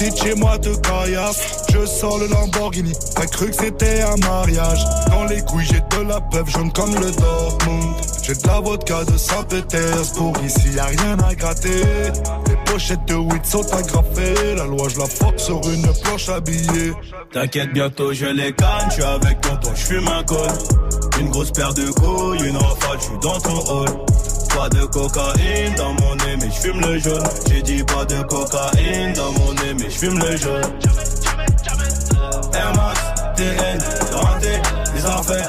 [0.00, 1.64] Petites chez moi te caillassent.
[1.72, 2.92] Je sors le Lamborghini.
[3.14, 4.84] T'as cru que c'était un mariage.
[5.10, 7.94] Dans les couilles, j'ai de la peuple jaune comme le Dortmund.
[8.22, 10.32] J'ai de la vodka de Saint-Pétersbourg.
[10.44, 11.82] Ici, y a rien à gratter.
[12.48, 14.54] Les pochettes de weed sont agrafées.
[14.56, 16.92] La loi, je la fuck sur une planche billets.
[17.32, 20.48] T'inquiète, bientôt je les canne, je suis avec tonton, je fume un col.
[21.20, 23.88] Une grosse paire de couilles, une rafale, je suis dans ton hall.
[24.56, 27.22] Pas de cocaïne dans mon nez, mais je fume le jaune.
[27.48, 30.62] J'ai dit pas de cocaïne dans mon nez, mais je fume le jaune.
[32.52, 33.00] Air Max,
[33.36, 33.78] TN,
[34.12, 34.60] rentré,
[34.94, 35.48] les affaires,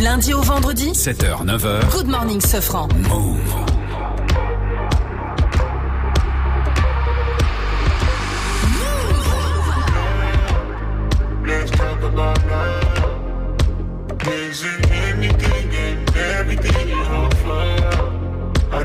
[0.00, 1.90] Du lundi au vendredi 7h, 9h.
[1.90, 2.88] Good morning Sofran.
[3.10, 3.36] Move.
[14.26, 16.94] Isn't anything and everything?
[18.72, 18.84] I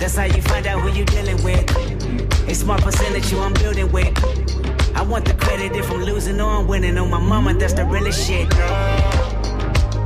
[0.00, 1.70] That's how you find out who you dealing with.
[2.48, 4.16] A smart percentage you I'm building with.
[4.96, 6.96] I want the credit if I'm losing or I'm winning.
[6.96, 8.48] On my mama, that's the realest shit.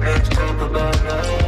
[0.01, 1.44] Let's talk about love.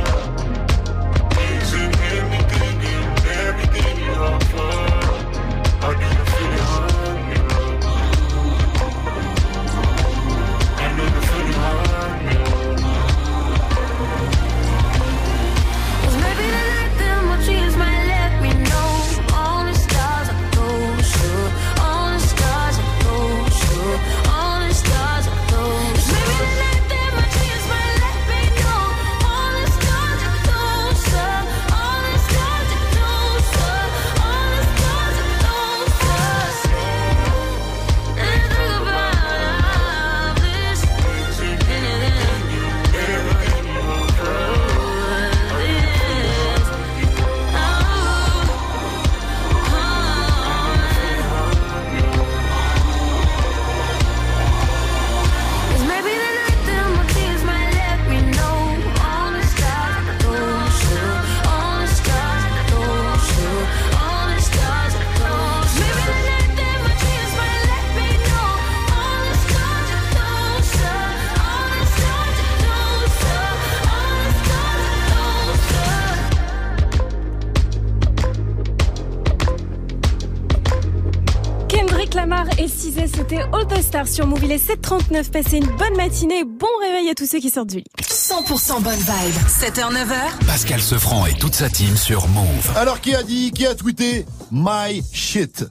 [84.06, 84.40] Sur Move.
[84.44, 85.30] Il est 7h39.
[85.30, 86.44] Passez une bonne matinée.
[86.44, 87.84] Bon réveil à tous ceux qui sortent du lit.
[88.02, 89.34] 100% bonne vibe.
[89.48, 90.46] 7h, 9h.
[90.46, 92.70] Pascal Sefranc et toute sa team sur Move.
[92.76, 95.64] Alors qui a dit, qui a tweeté My shit?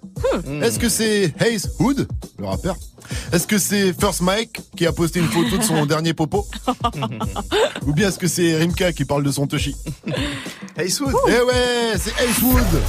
[0.62, 2.08] Est-ce que c'est Hayes Hood,
[2.40, 2.76] le rappeur?
[3.32, 6.46] Est-ce que c'est First Mike qui a posté une photo de son dernier popo?
[7.86, 9.76] Ou bien est-ce que c'est Rimka qui parle de son Toshi
[10.78, 12.82] Hayes Hood Eh ouais, c'est Hayes Hood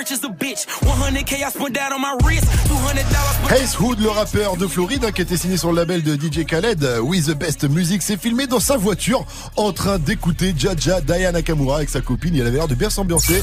[0.00, 0.66] rich as a bitch.
[0.80, 2.44] 100k I spent that on my wrist.
[2.68, 3.50] 200 dollars.
[3.50, 6.46] Hayes Hood, le rappeur de Floride, hein, qui était signé sur le label de DJ
[6.46, 9.24] Khaled, euh, We The Best Music, s'est filmé dans sa voiture
[9.56, 12.34] en train d'écouter Jaja Diana Nakamura avec sa copine.
[12.34, 13.42] Il avait l'air de bien s'ambiancer.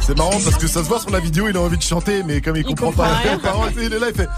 [0.00, 2.22] C'est marrant parce que ça se voit sur la vidéo, il a envie de chanter,
[2.22, 3.32] mais comme il, comprend, comprend pas rien.
[3.34, 4.28] les paroles, il est là, il fait,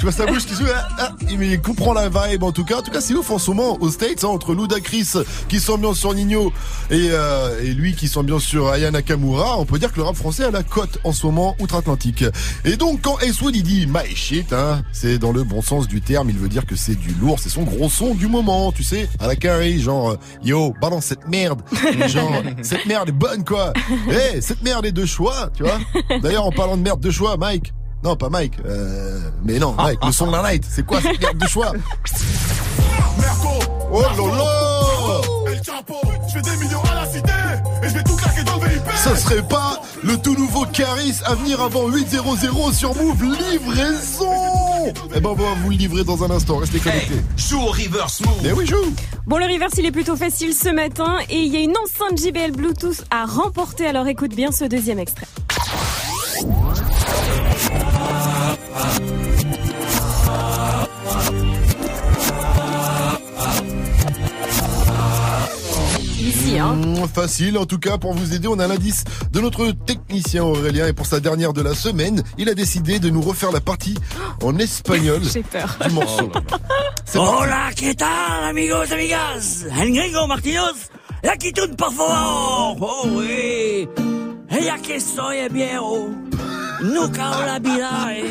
[0.00, 2.64] tu vois sa bouche qui se ah, ah, mais il comprend la vibe en tout
[2.64, 2.78] cas.
[2.78, 5.12] En tout cas, c'est ouf en ce moment aux States, hein, entre Ludacris
[5.48, 6.54] qui s'ambiance sur Nino
[6.90, 9.58] et, euh, et lui qui s'ambiance sur Aya Nakamura.
[9.58, 12.24] On peut dire que le rap français a la cote en ce moment outre-Atlantique.
[12.64, 15.86] Et donc, quand Ace Wood il dit my shit, hein, c'est dans le bon sens
[15.86, 18.72] du terme, il veut dire que c'est du lourd, c'est son gros son du moment,
[18.72, 21.60] tu sais, à la carré, genre, euh, yo, balance cette merde,
[22.08, 23.74] genre, cette merde est bonne quoi.
[24.40, 25.78] Cette merde est de choix, tu vois.
[26.22, 27.72] D'ailleurs, en parlant de merde de choix, Mike,
[28.04, 28.54] Non, pas Mike.
[28.64, 30.64] Euh, mais non, Mike, le son de la night.
[30.68, 31.72] C'est quoi cette merde de choix?
[33.92, 34.08] Oh là
[39.10, 44.30] Ce serait pas le tout nouveau Caris à venir avant 8.00 sur Move Livraison
[45.16, 47.20] Eh ben on va vous le livrer dans un instant, restez connectés.
[47.36, 48.38] Joue au reverse move.
[48.44, 48.76] Mais oui, joue
[49.26, 52.18] Bon, le reverse, il est plutôt facile ce matin et il y a une enceinte
[52.18, 53.86] JBL Bluetooth à remporter.
[53.86, 55.26] Alors écoute bien ce deuxième extrait.
[66.30, 66.74] Ici, hein.
[66.76, 69.02] Mmh, Facile, en tout cas, pour vous aider, on a l'indice
[69.32, 70.86] de notre technicien Aurélien.
[70.86, 73.96] Et pour sa dernière de la semaine, il a décidé de nous refaire la partie
[74.42, 75.76] en espagnol J'ai peur.
[75.88, 76.30] du morceau.
[77.04, 79.66] C'est Hola, ¿qué tal, amigos, amigas?
[79.80, 80.88] El gringo Martínez,
[81.24, 82.76] la quitun, por favor.
[82.80, 83.88] Oh, oui.
[84.50, 86.10] Ella que soy viejo.
[86.82, 88.22] Nunca olvidaré.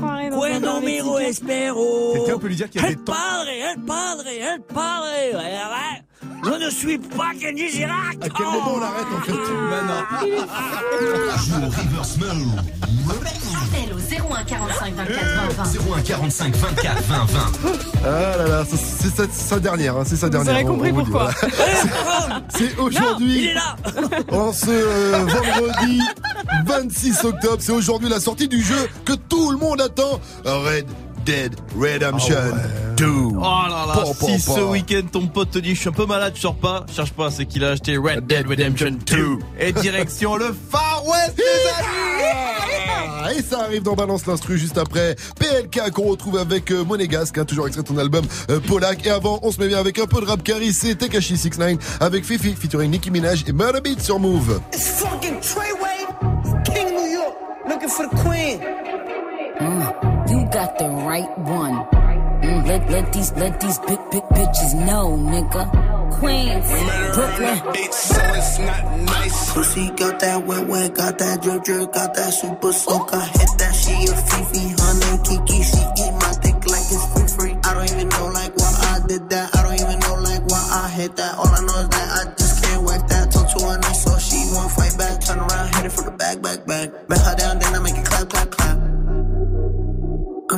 [0.30, 2.12] Cuando amigo espero.
[2.14, 3.12] Quelqu'un peut lui dire qu'il y a El des temps.
[3.12, 6.04] padre, el padre, el padre.
[6.42, 8.16] Je ne suis pas Kenji Girac.
[8.20, 9.38] À quel moment on l'arrête en fait Joue
[11.56, 12.18] au reverse.
[13.62, 13.98] Appel au
[14.34, 15.24] 01 45 24
[15.56, 15.96] 20 20.
[15.96, 17.40] 01 45 24 20 20.
[18.04, 20.66] Ah là là, c'est sa, dernière, hein, c'est sa Vous dernière.
[20.66, 21.30] compris vous le dit, pourquoi.
[22.04, 22.42] voilà.
[22.48, 23.38] C'est aujourd'hui.
[23.38, 23.76] il est là.
[24.32, 26.00] En ce euh, vendredi
[26.66, 30.20] 26 octobre, c'est aujourd'hui la sortie du jeu que tout le monde attend.
[30.44, 30.86] Red
[31.24, 32.34] Dead Redemption
[32.96, 33.06] 2.
[33.06, 34.54] Oh là là, Pa, pa, si pa.
[34.54, 37.12] ce week-end ton pote te dit je suis un peu malade, je sors pas, cherche
[37.12, 39.38] pas, c'est qu'il a acheté Red Dead Redemption 2.
[39.60, 42.88] Et direction le Far West, les amis
[43.22, 47.38] Ah, Et ça arrive dans Balance l'instru juste après PLK qu'on retrouve avec euh, Monégasque,
[47.38, 49.06] hein, toujours extrait de ton album euh, Polak.
[49.06, 51.98] Et avant, on se met bien avec un peu de rap Caris et Tekashi 69
[52.00, 54.60] avec Fifi featuring Nicki Minaj et Murder Beat sur Move.
[54.72, 56.06] It's fucking Treyway,
[56.64, 57.34] King New York,
[57.68, 58.60] looking for the queen.
[59.60, 60.13] Mm, you
[60.54, 61.82] got the right one.
[62.46, 65.64] Mm, let, let these let these big big bitches know, nigga.
[66.14, 66.68] Queens,
[67.14, 67.58] Brooklyn.
[67.90, 69.52] so it's not nice.
[69.52, 73.12] Pussy got that wet wet, got that drip drip, got that super soak.
[73.12, 77.30] I hit that she a Fifi, honey Kiki, she eat my dick like it's free
[77.34, 77.54] free.
[77.66, 79.50] I don't even know like why I did that.
[79.56, 81.34] I don't even know like why I hit that.
[81.34, 83.32] All I know is that I just can't whack that.
[83.32, 85.20] Talk to her nice, so she won't fight back.
[85.20, 87.08] Turn around, hit it for the back, back, back.
[87.08, 87.43] Bet her down,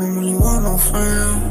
[0.07, 1.43] don't really want no friends.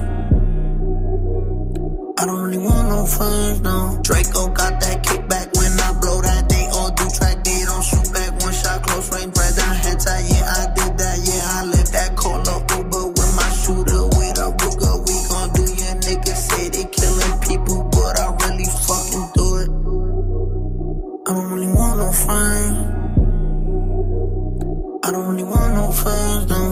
[2.17, 3.99] I don't really want no friends, no.
[4.01, 5.44] Draco got that kickback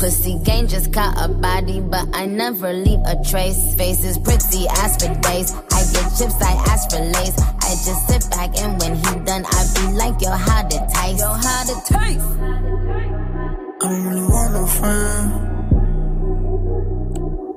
[0.00, 3.74] Pussy gang just caught a body, but I never leave a trace.
[3.74, 5.52] Face is pretty, ask for days.
[5.52, 7.38] I get chips, I ask for lace.
[7.38, 11.20] I just sit back and when he done, I be like, yo, how to taste?
[11.20, 12.26] Yo, how to taste?
[13.82, 15.49] I don't really want no friends.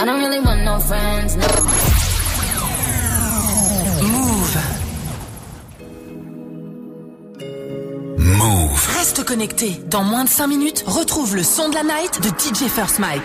[0.00, 1.46] I don't really want no friends, no.
[8.16, 8.96] Move.
[8.96, 9.82] Reste connecté.
[9.90, 13.22] Dans moins de 5 minutes, retrouve le son de la night de DJ First Mike.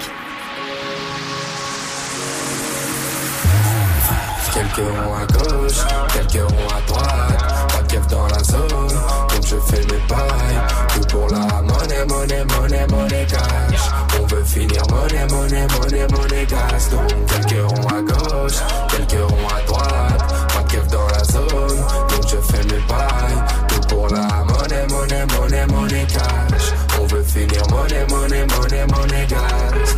[4.55, 5.79] Quelques ronds à gauche,
[6.11, 7.67] quelques ronds à droite.
[7.69, 8.87] Pas de dans la zone,
[9.29, 10.61] donc je fais mes pailles.
[10.95, 11.61] Tout pour la
[12.07, 13.91] monnaie, monnaie, monnaie, monnaie cash.
[14.19, 16.89] On veut finir monnaie, monnaie, monnaie, monnaie gas.
[16.91, 20.33] Donc quelques ronds à gauche, quelques ronds à droite.
[20.53, 21.79] Pas de dans la zone,
[22.09, 23.43] donc je fais mes pailles.
[23.67, 26.73] Tout pour la monnaie, monnaie, monnaie, monnaie cash.
[27.01, 29.95] On veut finir monnaie, monnaie, monnaie, monnaie gas.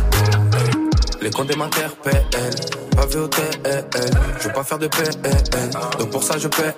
[1.20, 2.26] Les comptes m'interpellent,
[3.06, 3.84] vu au TL.
[4.38, 6.74] Je veux pas faire de PN, donc pour ça je paie.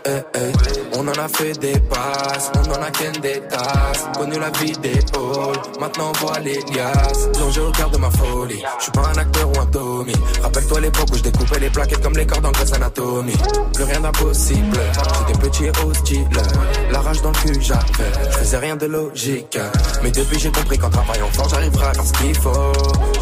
[0.95, 4.07] On en a fait des passes, on en a qu'un des tasses.
[4.17, 7.29] Connu la vie des halls, maintenant on voit les liasses.
[7.35, 10.15] Plongé au cœur de ma folie, je suis pas un acteur ou un Tommy.
[10.43, 13.37] Rappelle-toi l'époque où je découpais les plaquettes comme les cordes en Grey's Anatomy.
[13.75, 14.79] Plus rien d'impossible,
[15.27, 16.29] j'étais petit et hostile.
[16.91, 17.83] La rage dans le cul j'avais,
[18.31, 19.59] je faisais rien de logique.
[20.03, 22.73] Mais depuis j'ai compris qu'en travaillant fort j'arriverai à faire ce qu'il faut.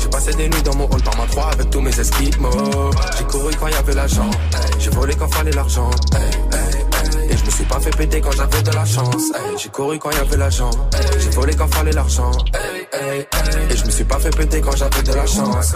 [0.01, 2.91] J'ai passé des nuits dans mon hall par ma 3 avec tous mes esquimaux.
[3.19, 4.31] J'ai couru quand y avait l'argent,
[4.79, 5.91] j'ai volé quand fallait l'argent.
[7.29, 9.33] Et je me suis pas fait péter quand j'avais de la chance.
[9.59, 10.71] J'ai couru quand y avait l'argent,
[11.19, 12.33] j'ai volé quand fallait l'argent.
[13.71, 15.75] Et je me suis pas fait péter quand j'avais de la chance.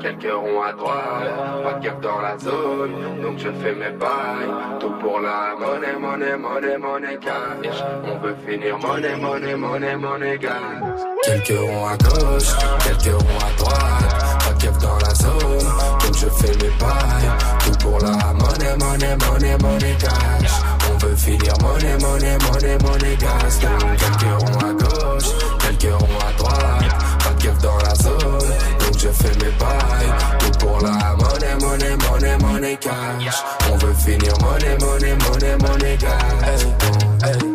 [0.00, 4.78] Quelques ronds à droite, pas de keuf dans la zone, donc je fais mes bails.
[4.78, 7.82] Tout pour la monnaie, monnaie, monnaie, monnaie cash.
[8.04, 10.50] On veut finir monnaie, monnaie, monnaie, monnaie gas.
[11.24, 12.50] Quelques ronds à gauche,
[12.84, 14.38] quelques ronds à droite.
[14.44, 15.68] Pas de keuf dans la zone,
[16.14, 17.30] donc je fais mes bails.
[17.64, 20.50] Tout pour la monnaie, monnaie, monnaie, monnaie cash.
[20.90, 23.60] On veut finir monnaie, monnaie, monnaie, monnaie gas.
[23.60, 26.94] Donc quelques ronds à gauche, quelques ronds à droite.
[27.24, 28.48] Pas de keuf dans la zone,
[28.80, 30.12] donc je fais mes bails.
[30.38, 33.42] Tout pour la monnaie, monnaie, monnaie, monnaie cash.
[33.72, 36.44] On veut finir monnaie, monnaie, monnaie, monnaie gas.
[36.44, 37.53] Hey, hey.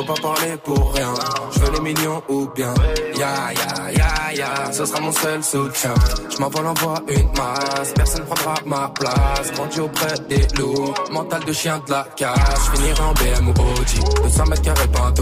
[0.00, 1.12] Faut pas parler pour rien.
[1.52, 2.72] Je veux les millions ou bien.
[3.18, 5.92] Ya ya ya ya, ce sera mon seul soutien.
[6.30, 9.52] Je m'envole en voie une masse, personne prendra ma place.
[9.52, 12.38] Grandi auprès des loups, mental de chien de la casse.
[12.64, 15.12] Je finirai en BM ou OG, 200 mètres carrés pas.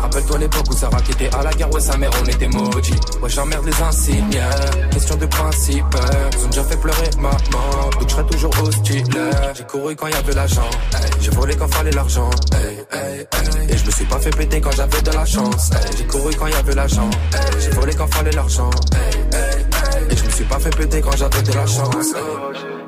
[0.00, 3.00] Rappelle-toi l'époque où Sarah qui était à la guerre, ouais sa mère on était maudits.
[3.20, 4.40] Ouais j'emmerde les insignes,
[4.92, 5.84] question de principe.
[6.38, 9.04] Ils ont déjà fait pleurer maman, donc je toujours hostile.
[9.54, 10.70] J'ai couru quand y avait l'argent,
[11.20, 12.30] j'ai volé quand fallait l'argent.
[13.68, 15.70] Et je me suis pas fait péter quand j'avais de la chance.
[15.72, 15.96] hey.
[15.96, 17.60] J'ai couru quand y avait l'argent, hey.
[17.60, 18.70] j'ai volé quand fallait l'argent.
[18.94, 19.66] hey, hey.
[20.10, 22.14] Et je me suis pas fait péter quand j'avais de la chance.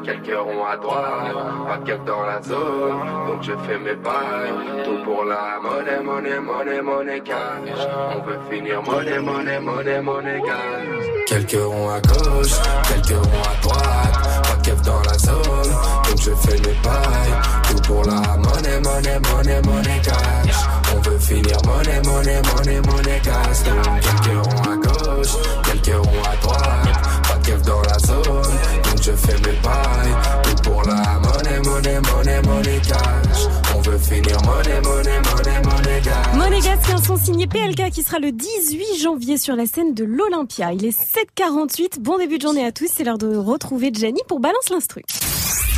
[0.04, 1.34] Quelques ronds à droite,
[1.68, 4.84] pas de keuf dans la zone, donc je fais mes bails.
[4.84, 7.86] Tout pour la monnaie, monnaie, monnaie, monnaie cash.
[8.16, 11.26] On veut finir monnaie, monnaie, monnaie, monnaie gas.
[11.26, 12.54] Quelques ronds à gauche,
[12.88, 15.72] quelques ronds à droite, pas de keuf dans la zone,
[16.08, 17.34] donc je fais mes bails.
[17.68, 20.77] Tout pour la monnaie, monnaie, monnaie, monnaie cash.
[20.98, 23.20] On veut finir monnaie, monnaie, monnaie, monnaie.
[23.64, 25.28] Donc quelques ronds à gauche,
[25.64, 30.16] quelques ronds à droite, pas de keuf dans la zone, donc je fais mes bails.
[30.42, 33.46] Tout pour la monnaie, monnaie, monnaie, monnaie cash.
[33.76, 36.36] On veut finir monnaie, monnaie, monnaie, monnaie gas.
[36.36, 40.72] Monégasque, un son signé PLK qui sera le 18 janvier sur la scène de l'Olympia.
[40.72, 42.00] Il est 7h48.
[42.00, 42.88] Bon début de journée à tous.
[42.92, 45.02] C'est l'heure de retrouver Jenny pour Balance l'Instru.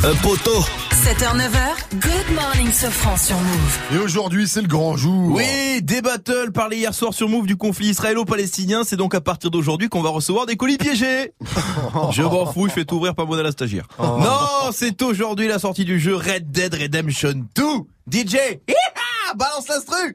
[0.03, 0.63] Un poteau.
[1.01, 3.79] 7h, 9h, Good Morning Sofran sur Move.
[3.95, 5.31] Et aujourd'hui, c'est le grand jour.
[5.31, 8.83] Oui, des battles parlé hier soir sur Move du conflit israélo-palestinien.
[8.85, 11.33] C'est donc à partir d'aujourd'hui qu'on va recevoir des colis piégés.
[12.11, 13.87] Je m'en fous, je fais ouvrir par modèle la stagiaire.
[13.99, 17.63] Non, c'est aujourd'hui la sortie du jeu Red Dead Redemption 2.
[18.07, 18.37] DJ,
[19.35, 20.13] balance l'instru.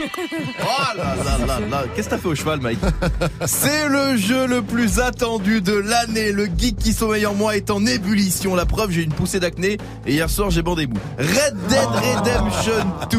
[0.00, 2.78] Oh là là là là, qu'est-ce que t'as fait au cheval, Mike?
[3.46, 6.32] C'est le jeu le plus attendu de l'année.
[6.32, 8.54] Le geek qui sommeille en moi est en ébullition.
[8.54, 11.00] La preuve, j'ai une poussée d'acné et hier soir j'ai bandé bout.
[11.18, 13.18] Red Dead Redemption 2.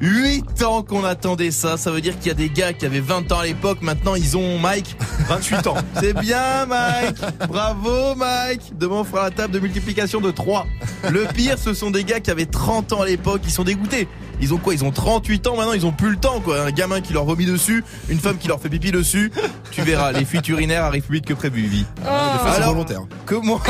[0.00, 2.98] 8 ans qu'on attendait ça, ça veut dire qu'il y a des gars qui avaient
[2.98, 4.96] 20 ans à l'époque, maintenant ils ont Mike
[5.28, 5.76] 28 ans.
[6.00, 10.66] C'est bien Mike Bravo Mike Demain on fera la table de multiplication de 3.
[11.10, 14.08] Le pire ce sont des gars qui avaient 30 ans à l'époque, ils sont dégoûtés.
[14.42, 16.60] Ils ont quoi Ils ont 38 ans maintenant, ils ont plus le temps quoi.
[16.62, 19.30] Un gamin qui leur vomit dessus, une femme qui leur fait pipi dessus.
[19.70, 21.86] Tu verras, les fuites urinaires arrivent plus vite que prévu, Vivi.
[22.04, 23.02] Alors, volontaire.
[23.24, 23.62] que moi,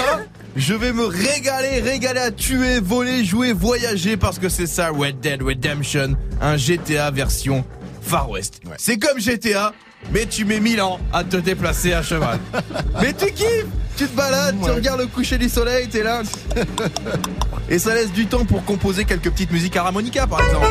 [0.57, 5.21] je vais me régaler, régaler à tuer, voler, jouer, voyager parce que c'est ça Red
[5.21, 7.65] Dead Redemption, un GTA version
[8.01, 8.63] Far West.
[8.79, 9.75] C'est comme GTA,
[10.11, 12.39] mais tu mets 1000 ans à te déplacer à cheval.
[13.01, 16.23] mais tu kiffes Tu te balades, tu regardes le coucher du soleil, t'es là.
[17.69, 20.67] Et ça laisse du temps pour composer quelques petites musiques harmonica par exemple.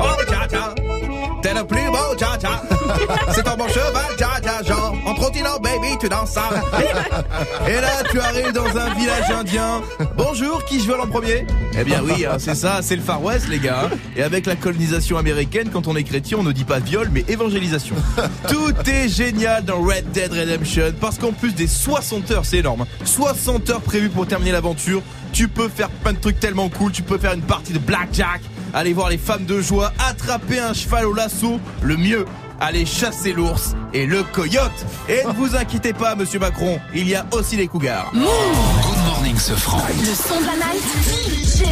[0.00, 0.74] Oh tcha tcha,
[1.42, 2.62] t'es le plus beau tcha tcha.
[3.34, 6.50] C'est un bon cheval tcha tcha, genre en trottinant baby, tu danses ça.
[7.68, 9.82] Et là, tu arrives dans un village indien.
[10.16, 11.46] Bonjour, qui je vole en premier?
[11.78, 13.88] Eh bien oui, hein, c'est ça, c'est le Far West, les gars.
[14.16, 17.24] Et avec la colonisation américaine, quand on est chrétien, on ne dit pas viol, mais
[17.28, 17.94] évangélisation.
[18.48, 22.86] Tout est génial dans Red Dead Redemption, parce qu'en plus des 60 heures, c'est énorme.
[23.04, 25.02] 60 heures prévues pour terminer l'aventure.
[25.32, 26.92] Tu peux faire plein de trucs tellement cool.
[26.92, 28.40] Tu peux faire une partie de blackjack,
[28.72, 31.60] aller voir les femmes de joie, attraper un cheval au lasso.
[31.82, 32.24] Le mieux,
[32.60, 34.86] aller chasser l'ours et le coyote.
[35.08, 38.10] Et ne vous inquiétez pas, monsieur Macron, il y a aussi les cougars.
[38.12, 39.82] Good morning, ce franc.
[39.98, 40.82] Le son de la night.
[41.24, 41.64] DJ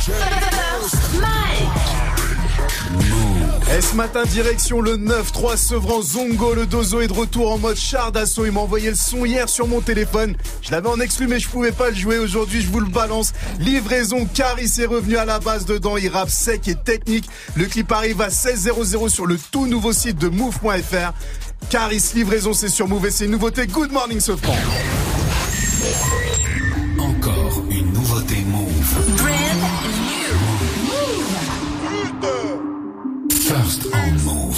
[0.00, 1.81] First Mike.
[3.74, 6.52] Et ce matin, direction le 9-3 Sevran Zongo.
[6.52, 8.44] Le dozo est de retour en mode char d'assaut.
[8.44, 10.36] Il m'a envoyé le son hier sur mon téléphone.
[10.60, 12.18] Je l'avais en exclu, mais je pouvais pas le jouer.
[12.18, 13.32] Aujourd'hui, je vous le balance.
[13.60, 15.96] Livraison, Caris est revenu à la base dedans.
[15.96, 17.30] Il rappe sec et technique.
[17.54, 21.12] Le clip arrive à 16.00 sur le tout nouveau site de move.fr.
[21.70, 23.66] Caris, livraison, c'est sur Move et c'est une nouveauté.
[23.66, 24.54] Good morning, Sofran.
[33.52, 34.56] First on Move.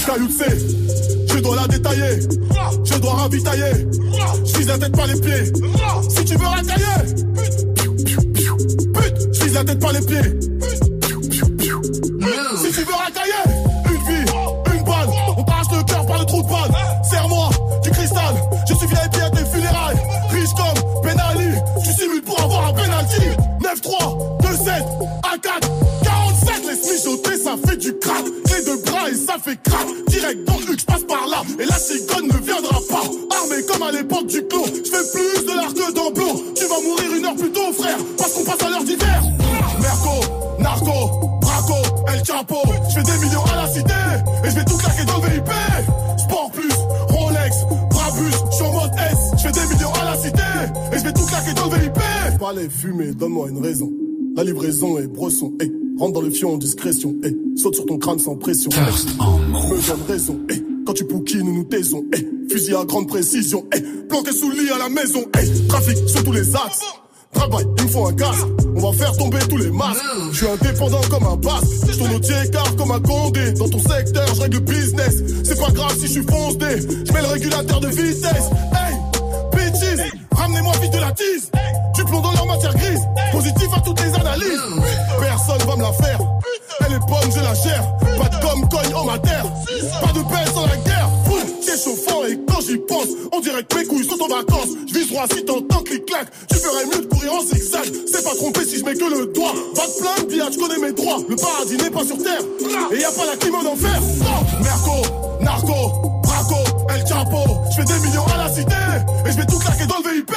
[1.27, 2.21] Je dois la détailler.
[2.85, 3.89] Je dois ravitailler.
[4.45, 5.53] Je vise la tête par les pieds.
[6.09, 7.25] Si tu veux racailler.
[8.95, 10.31] Pute, je vise la tête par les pieds.
[12.57, 13.43] Si tu veux racailler.
[13.87, 14.31] Une vie,
[14.77, 15.09] une balle.
[15.37, 16.71] On t'arrache le cœur par le trou de balle.
[17.11, 17.51] Serre-moi
[17.83, 18.35] du cristal.
[18.69, 19.99] Je suis VIP à tes funérailles.
[20.31, 21.51] Riche comme Ben Ali.
[21.83, 23.27] Tu simules pour avoir un penalty.
[23.61, 24.85] 9-3, 2-7,
[25.25, 25.69] A4,
[26.05, 26.67] 47.
[26.69, 28.25] Laisse mijoter, ça fait du crack.
[29.25, 29.87] Ça fait crack.
[30.09, 31.43] Direct dans le je passe par là.
[31.59, 33.05] Et la cigogne ne viendra pas.
[33.37, 34.67] Armé comme à l'époque du clos.
[34.67, 36.45] Je fais plus de l'arc que d'emblot.
[36.55, 37.99] Tu vas mourir une heure plus tôt, frère.
[38.19, 39.23] Parce qu'on passe à l'heure d'hiver.
[39.81, 40.17] Merco,
[40.59, 41.81] narco, braco,
[42.13, 42.61] El Chapo.
[42.89, 43.95] Je fais des millions à la cité.
[44.45, 45.51] Et je vais tout claquer dans VIP.
[46.19, 46.75] Sport plus,
[47.09, 47.57] Rolex,
[47.91, 48.37] Brabus.
[48.59, 49.19] Je en mode S.
[49.39, 50.43] Je fais des millions à la cité.
[50.93, 52.39] Et je vais tout claquer dans VIP.
[52.39, 53.91] Pas les fumer, donne-moi une raison.
[54.37, 55.53] La livraison est brosson.
[55.61, 57.15] Hey, rentre dans le fion en discrétion.
[57.23, 58.71] Hey, saute sur ton crâne sans pression.
[58.73, 60.39] Hey, me donne raison.
[60.49, 62.05] Hey, quand tu pouquines, nous nous taisons.
[62.13, 63.65] Hey, fusil à grande précision.
[63.73, 65.25] Hey, planqué sous le lit à la maison.
[65.37, 66.83] Hey, trafic sur tous les axes.
[67.33, 68.37] Travail, il me faut un gaz.
[68.77, 70.03] On va faire tomber tous les masques.
[70.33, 71.87] Je suis indépendant comme un basse.
[71.89, 73.53] Je tourne au écart comme un condé.
[73.53, 75.23] Dans ton secteur, je règle le business.
[75.43, 76.81] C'est pas grave si je suis foncé.
[77.05, 78.51] Je mets le régulateur de vitesse.
[78.73, 78.95] Hey,
[79.53, 80.13] bitches,
[80.45, 81.51] ramenez-moi vite de la tease.
[81.95, 83.01] Du plomb dans leur matière grise.
[83.33, 84.61] Positif à toutes les analyses.
[85.21, 86.19] Personne va me la faire.
[86.81, 87.97] Elle est bonne, je la gère.
[88.19, 89.45] Pas de gomme, cogne en matière.
[90.03, 91.09] Pas de paix sans la guerre.
[91.61, 94.69] C'est chauffant et quand j'y pense, on dirait que mes couilles sont en vacances.
[94.87, 96.29] Je vise droit si t'entends clic-clac.
[96.51, 97.91] Tu ferais mieux de courir en zigzag.
[98.07, 99.55] C'est pas trompé si je mets que le doigt.
[99.75, 101.19] Va te plaindre, Bia, je connais mes droits.
[101.29, 102.43] Le paradis n'est pas sur terre.
[102.93, 104.01] Et y a pas la clim en enfer.
[104.63, 106.23] Merco, narco,
[107.15, 107.39] Chapo.
[107.71, 108.75] Je fais des millions à la cité.
[109.27, 110.33] Et je vais tout claquer dans le VIP.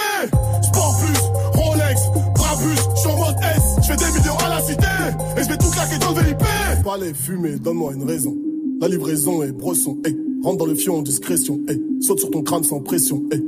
[0.61, 2.01] Sport plus, Rolex,
[2.36, 2.82] Brabus.
[3.01, 3.63] Je mode S.
[3.82, 4.93] Je fais des millions à la cité.
[5.38, 6.43] Et je vais tout claquer dans le VIP.
[6.84, 8.36] Pas les fumer, donne-moi une raison.
[8.80, 9.97] La livraison est brosson.
[10.05, 11.59] Hey, rentre dans le fion en discrétion.
[11.67, 13.23] Hey, saute sur ton crâne sans pression.
[13.32, 13.43] Hey,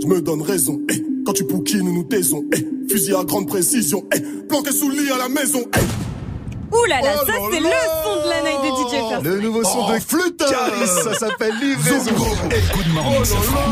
[0.00, 0.80] je me donne raison.
[0.88, 2.42] Hey, quand tu pouquines, nous nous taisons.
[2.52, 4.02] Hey, fusil à grande précision.
[4.10, 5.60] Hey, planqué sous le lit à la maison.
[5.74, 6.11] Hey.
[6.72, 7.66] Ouh là là, Oh ça c'est le
[8.04, 9.24] son de la night de DJ First.
[9.24, 10.42] Le nouveau son Oh, de flûte
[11.04, 12.14] ça s'appelle Livraison.
[12.14, 13.68] Franc.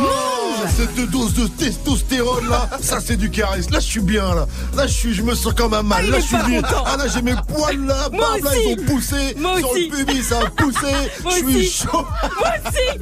[0.62, 3.72] Ah, Cette dose de testostérone là, ça c'est du charisme.
[3.72, 4.46] Là je suis bien là.
[4.76, 6.04] Là je suis, je me sens comme un mal.
[6.08, 6.60] Ah, là je suis bien.
[6.62, 6.84] content.
[6.86, 9.34] Ah là j'ai mes poils là, Moi bam, là ils ont poussé.
[9.38, 9.88] Moi Sur aussi.
[9.88, 10.92] le pubis ça a poussé.
[11.22, 11.70] Moi Je suis aussi.
[11.70, 12.06] chaud.
[12.38, 13.00] Moi aussi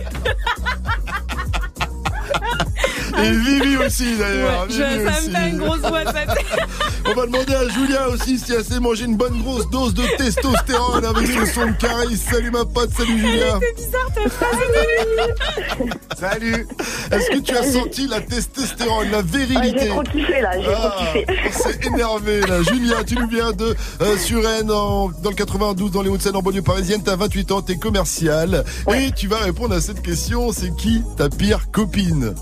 [3.23, 4.67] Et Vivi aussi d'ailleurs.
[4.69, 5.31] Ouais, ça aussi.
[5.31, 6.01] me fait une grosse voix.
[7.11, 10.03] On va demander à Julien aussi si elle s'est mangé une bonne grosse dose de
[10.19, 12.17] testostérone avec ce son de.
[12.17, 13.59] Salut ma pote, salut Julien.
[13.61, 14.59] C'est bizarre ta phrase.
[16.19, 16.67] Salut.
[17.13, 20.69] Est-ce que tu as senti la testostérone, la Ah, virilité j'ai trop kiffé là, j'ai
[20.75, 21.27] Ah, trop kiffé.
[21.47, 22.63] on s'est énervé là.
[22.63, 26.43] Julien, tu nous viens de euh, Suresnes, en- dans le 92, dans les Hauts-de-Seine, en
[26.43, 27.03] banlieue parisienne.
[27.05, 28.65] T'as 28 ans, t'es commercial.
[28.95, 30.53] Et tu vas répondre à cette question.
[30.53, 32.35] C'est qui ta pire copine?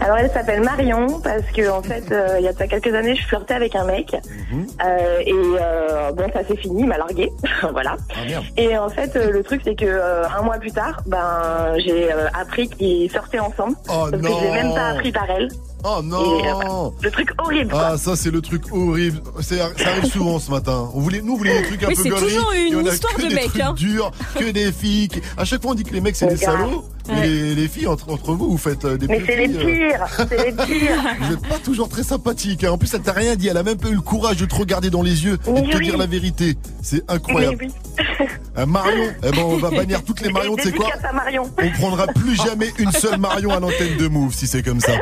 [0.00, 3.14] Alors elle s'appelle Marion parce que en fait euh, il y a ça quelques années
[3.14, 4.12] je flirtais avec un mec.
[4.50, 4.66] Mhm.
[4.84, 7.30] Euh, et euh, bon ça s'est fini il m'a largué
[7.72, 7.96] voilà.
[8.14, 11.74] Ah et en fait euh, le truc c'est que euh, un mois plus tard ben
[11.78, 13.76] j'ai euh, appris qu'ils sortaient ensemble.
[13.88, 15.48] Oh parce que je l'ai même pas appris par elle
[15.82, 17.90] Oh Et, euh, non le truc horrible quoi.
[17.92, 19.20] Ah ça c'est le truc horrible.
[19.40, 20.88] C'est- Ça arrive souvent ce matin.
[20.94, 22.86] On voulait, nous on voulait des trucs un Oui, peu c'est toujours une et on
[22.86, 23.72] a histoire que de des trucs hein.
[23.76, 25.08] durs, que des filles.
[25.08, 27.68] qui- À chaque fois on dit que les mecs c'est des salauds, mais les, les
[27.68, 30.52] filles entre, entre vous vous faites euh, des mais c'est les euh, pires c'est les
[30.64, 32.64] pires Vous êtes pas toujours très sympathique.
[32.64, 32.70] hein.
[32.72, 33.48] En plus, elle t'a rien dit.
[33.48, 35.70] Elle a même pas eu le courage de te regarder dans les yeux et de
[35.70, 35.84] te oui.
[35.86, 36.56] dire la vérité.
[36.82, 37.56] C'est incroyable.
[37.60, 37.72] oui
[38.56, 39.04] Un Marion.
[39.24, 41.50] Eh ben, on va bannir toutes les Marion, tu sais quoi Marion.
[41.62, 44.92] On prendra plus jamais une seule Marion à l'antenne de Move si c'est comme ça.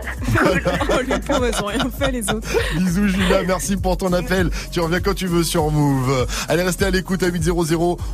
[0.90, 2.48] Oh, les pauvres, elles ont rien fait, les autres.
[2.76, 4.50] Bisous Julia, merci pour ton appel.
[4.72, 6.26] Tu reviens quand tu veux sur Move.
[6.48, 7.48] Allez, restez à l'écoute à 800.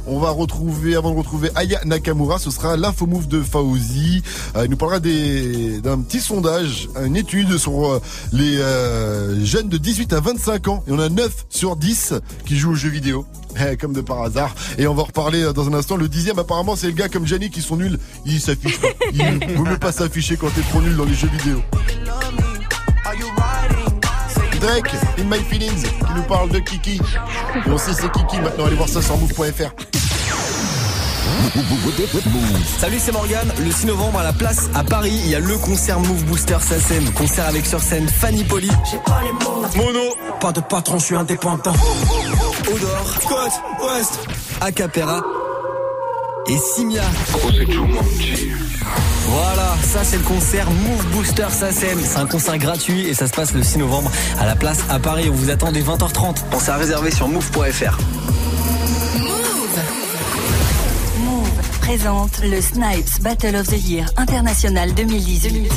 [0.06, 4.22] On va retrouver, avant de retrouver Aya Nakamura, ce sera l'info Move de Fauzi.
[4.56, 8.00] Euh, il nous parlera d'un petit sondage, une étude sur euh,
[8.32, 10.84] les euh, jeunes de 18 à 25 ans.
[10.88, 12.14] Y en a 9 sur 10
[12.46, 13.26] qui jouent aux jeux vidéo.
[13.56, 14.52] Eh, Comme de par hasard.
[14.78, 15.96] Et on va reparler dans un instant.
[15.96, 17.98] Le dixième, apparemment, c'est le gars comme Gianni qui sont nuls.
[18.26, 18.88] Ils s'affichent pas.
[19.12, 21.62] Il vaut mieux pas s'afficher quand t'es trop nul dans les jeux vidéo.
[24.64, 26.94] Drake, In My Feelings, qui nous parle de Kiki.
[26.94, 29.74] Et on sait c'est Kiki maintenant, allez voir ça sur move.fr.
[32.78, 33.46] Salut, c'est Morgan.
[33.62, 36.56] Le 6 novembre à la place à Paris, il y a le concert Move Booster
[36.60, 37.12] SACEM.
[37.12, 38.70] Concert avec sur scène Fanny Poli.
[39.76, 40.14] Mono.
[40.40, 41.74] Pas de patron, je suis indépendant.
[42.66, 43.14] Odor.
[43.20, 43.52] Scott.
[43.86, 44.18] West.
[44.62, 45.43] Acapera.
[46.46, 47.02] Et Simia.
[49.26, 51.98] Voilà, ça c'est le concert Move Booster SACEM.
[52.04, 54.98] C'est un concert gratuit et ça se passe le 6 novembre à la place à
[54.98, 55.28] Paris.
[55.30, 56.44] On vous attend dès 20h30.
[56.50, 57.98] Pensez à réserver sur move.fr.
[61.18, 61.48] Move
[61.80, 65.70] présente le Snipes Battle of the Year International 2018.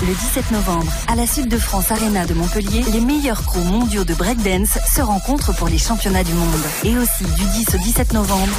[0.00, 4.04] Le 17 novembre, à la Sud de France Arena de Montpellier, les meilleurs crews mondiaux
[4.04, 6.62] de breakdance se rencontrent pour les championnats du monde.
[6.84, 8.52] Et aussi du 10 au 17 novembre,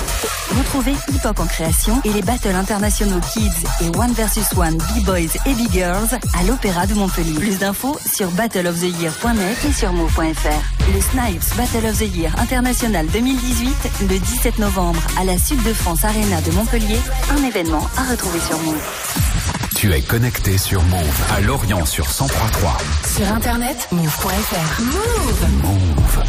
[0.57, 5.39] retrouvez Hip Hop en création et les battles internationaux Kids et One vs One B-Boys
[5.45, 7.35] et B-Girls à l'Opéra de Montpellier.
[7.35, 10.93] Plus d'infos sur battleoftheyear.net et sur move.fr.
[10.93, 15.73] Le Snipes Battle of the Year International 2018, le 17 novembre, à la Sud de
[15.73, 16.99] France Arena de Montpellier,
[17.31, 19.38] un événement à retrouver sur Move.
[19.79, 23.15] Tu es connecté sur Move à Lorient sur 103.3.
[23.15, 24.81] Sur internet, move.fr.
[24.81, 26.23] Move Move.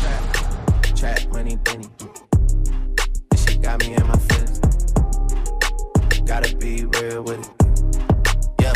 [0.95, 1.89] Trap money, Benny.
[3.33, 4.61] This shit got me in my feelings.
[6.25, 7.51] Gotta be real with it.
[8.61, 8.73] Yeah.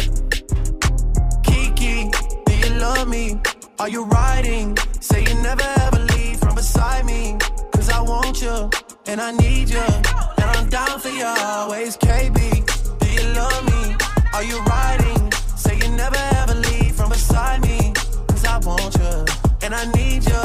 [1.45, 2.11] Kiki,
[2.45, 3.41] do you love me?
[3.79, 4.77] Are you riding?
[4.99, 7.37] Say you never ever leave from beside me.
[7.73, 8.71] Cause I want you,
[9.07, 9.79] and I need you.
[9.79, 12.99] And I'm down for you always, KB.
[12.99, 14.04] Do you love me?
[14.35, 15.31] Are you riding?
[15.55, 17.93] Say you never ever leave from beside me.
[18.27, 19.25] Cause I want you,
[19.63, 20.43] and I need you.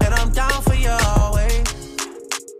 [0.00, 1.21] And I'm down for you.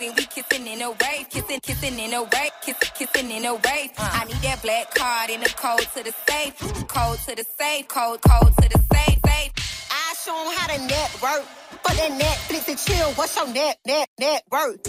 [0.00, 3.54] and we kissing in a wave, kissing, kissing in a wave, kissing, kissing in a
[3.54, 3.90] wave.
[3.98, 6.56] I need that black card in the code to the safe,
[6.88, 9.52] code to the safe, code, code to the safe, safe.
[9.90, 11.44] I show 'em how to network.
[11.82, 14.82] but that Netflix and chill, what's your net, net, net worth?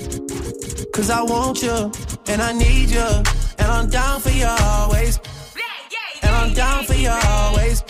[0.94, 1.92] Cause I want you,
[2.28, 3.10] and I need you,
[3.60, 5.20] and I'm down for you always.
[6.24, 7.84] And I'm down for you always.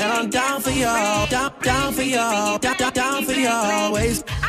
[0.00, 4.22] And I'm down for you, down, down for you, down, down, down for you always.
[4.22, 4.47] Kiki,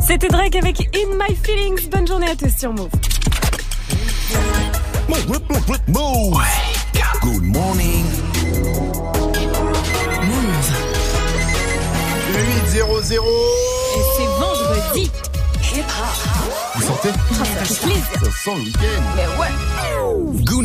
[0.00, 1.88] C'était Drake avec In My Feelings.
[1.90, 2.88] Bonne journée à tous sur Move.
[5.88, 6.42] Move.
[7.20, 8.04] Good morning.
[12.34, 15.10] 8 0 0 Et c'est vendredi.
[16.74, 17.10] Vous sentez?
[17.12, 17.64] Ah.
[17.64, 19.02] Ça sent le week-end.
[19.16, 19.71] Mais ouais.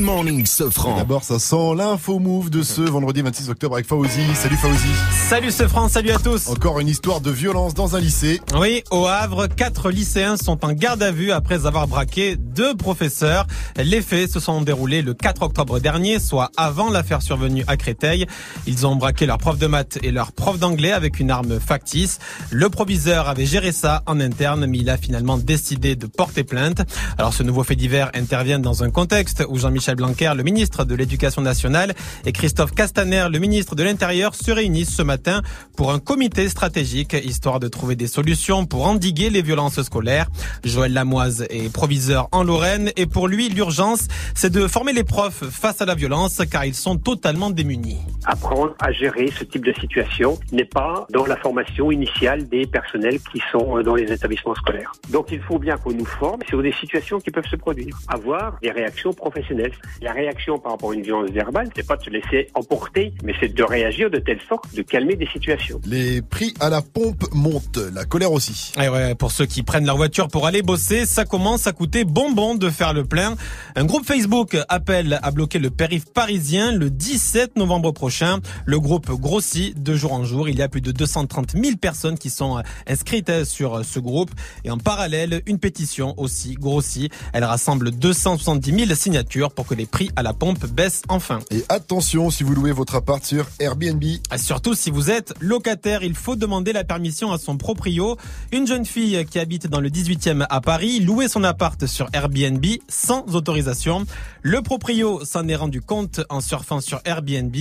[0.07, 0.95] Good morning, Sofran.
[0.95, 4.21] D'abord, ça sent l'info move de ce vendredi 26 octobre avec Fauzi.
[4.35, 4.87] Salut Fauzi.
[5.27, 6.47] Salut ce France, salut à tous.
[6.47, 8.39] Encore une histoire de violence dans un lycée.
[8.57, 13.47] Oui, au Havre, quatre lycéens sont en garde à vue après avoir braqué deux professeurs.
[13.75, 18.27] Les faits se sont déroulés le 4 octobre dernier, soit avant l'affaire survenue à Créteil.
[18.65, 22.19] Ils ont braqué leur prof de maths et leur prof d'anglais avec une arme factice.
[22.49, 26.79] Le proviseur avait géré ça en interne, mais il a finalement décidé de porter plainte.
[27.17, 30.95] Alors ce nouveau fait divers intervient dans un contexte où Jean-Michel Blanquer, le ministre de
[30.95, 31.93] l'Éducation nationale,
[32.25, 35.41] et Christophe Castaner, le ministre de l'Intérieur, se réunissent ce matin
[35.75, 40.27] pour un comité stratégique, histoire de trouver des solutions pour endiguer les violences scolaires.
[40.63, 45.43] Joël Lamoise est proviseur en Lorraine et pour lui, l'urgence, c'est de former les profs
[45.49, 47.97] face à la violence car ils sont totalement démunis.
[48.25, 53.19] Apprendre à gérer ce type de situation n'est pas dans la formation initiale des personnels
[53.31, 54.91] qui sont dans les établissements scolaires.
[55.09, 57.97] Donc il faut bien qu'on nous forme sur des situations qui peuvent se produire.
[58.07, 59.71] Avoir des réactions professionnelles.
[60.01, 63.33] La réaction par rapport à une violence verbale, c'est pas de se laisser emporter, mais
[63.39, 65.81] c'est de réagir de telle sorte de calmer des situations.
[65.85, 68.73] Les prix à la pompe montent, la colère aussi.
[68.81, 72.03] Et ouais, pour ceux qui prennent leur voiture pour aller bosser, ça commence à coûter
[72.03, 73.35] bonbon de faire le plein.
[73.75, 78.39] Un groupe Facebook appelle à bloquer le périph' parisien le 17 novembre prochain.
[78.65, 80.49] Le groupe grossit de jour en jour.
[80.49, 84.31] Il y a plus de 230 000 personnes qui sont euh, inscrites sur ce groupe.
[84.63, 87.11] Et en parallèle, une pétition aussi grossit.
[87.33, 91.39] Elle rassemble 270 000 signatures pour que les prix à la pompe baissent enfin.
[91.51, 94.03] Et attention si vous louez votre appart sur Airbnb.
[94.35, 98.17] Surtout si vous êtes locataire, il faut demander la permission à son proprio.
[98.51, 102.65] Une jeune fille qui habite dans le 18e à Paris louait son appart sur Airbnb
[102.89, 104.05] sans autorisation.
[104.41, 107.55] Le proprio s'en est rendu compte en surfant sur Airbnb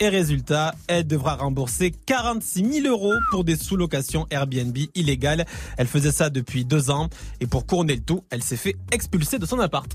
[0.00, 5.44] et résultat, elle devra rembourser 46 000 euros pour des sous-locations Airbnb illégales.
[5.76, 7.10] Elle faisait ça depuis deux ans
[7.40, 9.90] et pour couronner le tout, elle s'est fait expulser de son appart.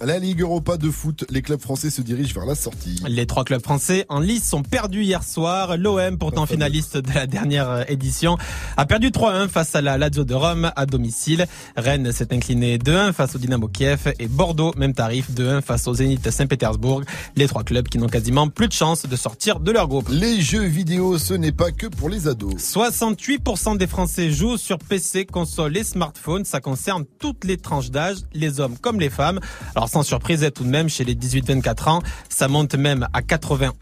[0.00, 3.00] La Ligue Europa de foot, les clubs français se dirigent vers la sortie.
[3.06, 5.76] Les trois clubs français en lice sont perdus hier soir.
[5.76, 8.36] L'OM, pourtant finaliste de la dernière édition,
[8.76, 11.46] a perdu 3-1 face à la Lazio de Rome à domicile.
[11.76, 15.94] Rennes s'est incliné 2-1 face au Dynamo Kiev et Bordeaux, même tarif, 2-1 face au
[15.94, 17.02] Zénith Saint-Pétersbourg.
[17.36, 20.08] Les trois clubs qui n'ont quasiment plus de chance de sortir de leur groupe.
[20.10, 22.54] Les jeux vidéo, ce n'est pas que pour les ados.
[22.54, 26.44] 68% des Français jouent sur PC, console et smartphone.
[26.44, 29.40] Ça concerne toutes les tranches d'âge, les hommes comme les femmes.
[29.74, 33.72] Alors sans surprise, tout de même, chez les 18-24 ans, ça monte même à 91%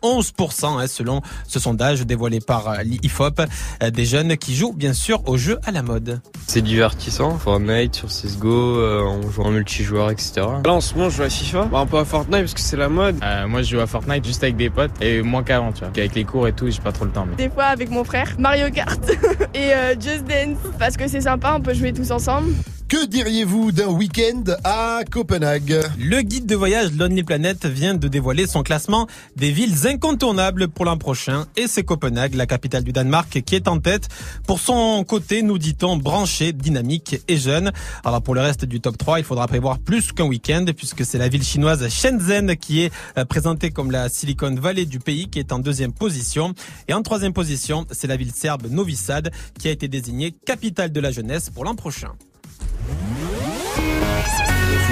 [0.65, 3.41] hein, selon ce sondage dévoilé par euh, l'IFOP.
[3.83, 6.21] Euh, Des jeunes qui jouent bien sûr aux jeux à la mode.
[6.47, 8.49] C'est divertissant, Fortnite sur CSGO,
[8.79, 10.47] euh, on joue en multijoueur, etc.
[10.65, 12.61] Là en ce moment je joue à FIFA, bah, un peu à Fortnite parce que
[12.61, 13.17] c'est la mode.
[13.23, 15.89] Euh, moi je joue à Fortnite juste avec des potes et moins qu'avant tu vois.
[15.89, 17.27] Avec les cours et tout j'ai pas trop le temps.
[17.29, 17.37] Mais...
[17.37, 19.01] Des fois avec mon frère, Mario Kart
[19.55, 22.53] et euh, Just Dance parce que c'est sympa, on peut jouer tous ensemble.
[22.91, 28.49] Que diriez-vous d'un week-end à Copenhague Le guide de voyage Lonely Planet vient de dévoiler
[28.49, 33.43] son classement des villes incontournables pour l'an prochain et c'est Copenhague, la capitale du Danemark,
[33.43, 34.09] qui est en tête.
[34.45, 37.71] Pour son côté, nous dit-on, branché, dynamique et jeune.
[38.05, 41.19] Alors pour le reste du top 3, il faudra prévoir plus qu'un week-end puisque c'est
[41.19, 45.39] la ville chinoise Shenzhen qui est euh, présentée comme la Silicon Valley du pays qui
[45.39, 46.55] est en deuxième position.
[46.89, 49.31] Et en troisième position, c'est la ville serbe Novi Sad
[49.61, 52.17] qui a été désignée capitale de la jeunesse pour l'an prochain.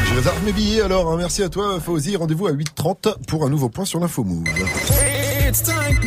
[0.09, 1.11] Je réserve mes billets alors.
[1.13, 1.17] hein.
[1.19, 2.17] Merci à toi, Fauzi.
[2.17, 4.45] Rendez-vous à 8h30 pour un nouveau point sur l'info Move.
[5.49, 5.99] It's time.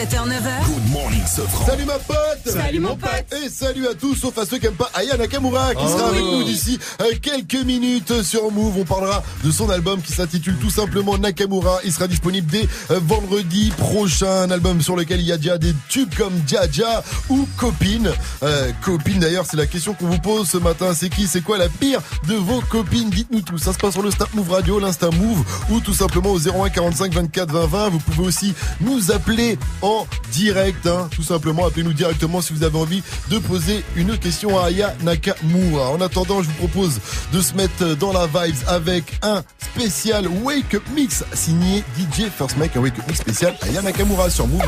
[0.00, 0.08] Move.
[0.08, 0.66] 7h, 9h.
[0.66, 1.66] Good morning, Sofran.
[1.66, 3.10] Salut ma pote Salut, mon pote.
[3.44, 5.88] Et salut à tous, sauf à ceux qui n'aiment pas Aya Nakamura, qui Oh.
[5.88, 8.78] sera avec nous d'ici euh, quelques minutes sur Move.
[8.78, 11.80] On parlera de son album qui s'intitule tout simplement Nakamura.
[11.84, 14.42] Il sera disponible dès euh, vendredi prochain.
[14.42, 18.10] Un album sur lequel il y a déjà des tubes comme Jaja ou Copine.
[18.42, 20.92] Euh, copine d'ailleurs, c'est la question qu'on vous pose ce matin.
[20.94, 23.10] C'est qui C'est quoi la pire de vos copines?
[23.10, 23.58] Dites-nous tout.
[23.58, 26.70] Ça se passe sur le Snap Move Radio, l'Insta Move ou tout simplement au 01
[26.70, 27.88] 45 24 20 20.
[27.90, 29.89] Vous pouvez aussi nous appeler en
[30.32, 30.86] direct.
[30.86, 31.08] hein.
[31.14, 35.90] Tout simplement, appelez-nous directement si vous avez envie de poser une question à Aya Nakamura.
[35.90, 37.00] En attendant, je vous propose
[37.32, 39.42] de se mettre dans la vibes avec un
[39.74, 44.30] spécial Wake Up Mix signé DJ First Mike, un Wake Up Mix spécial Aya Nakamura
[44.30, 44.60] sur Move.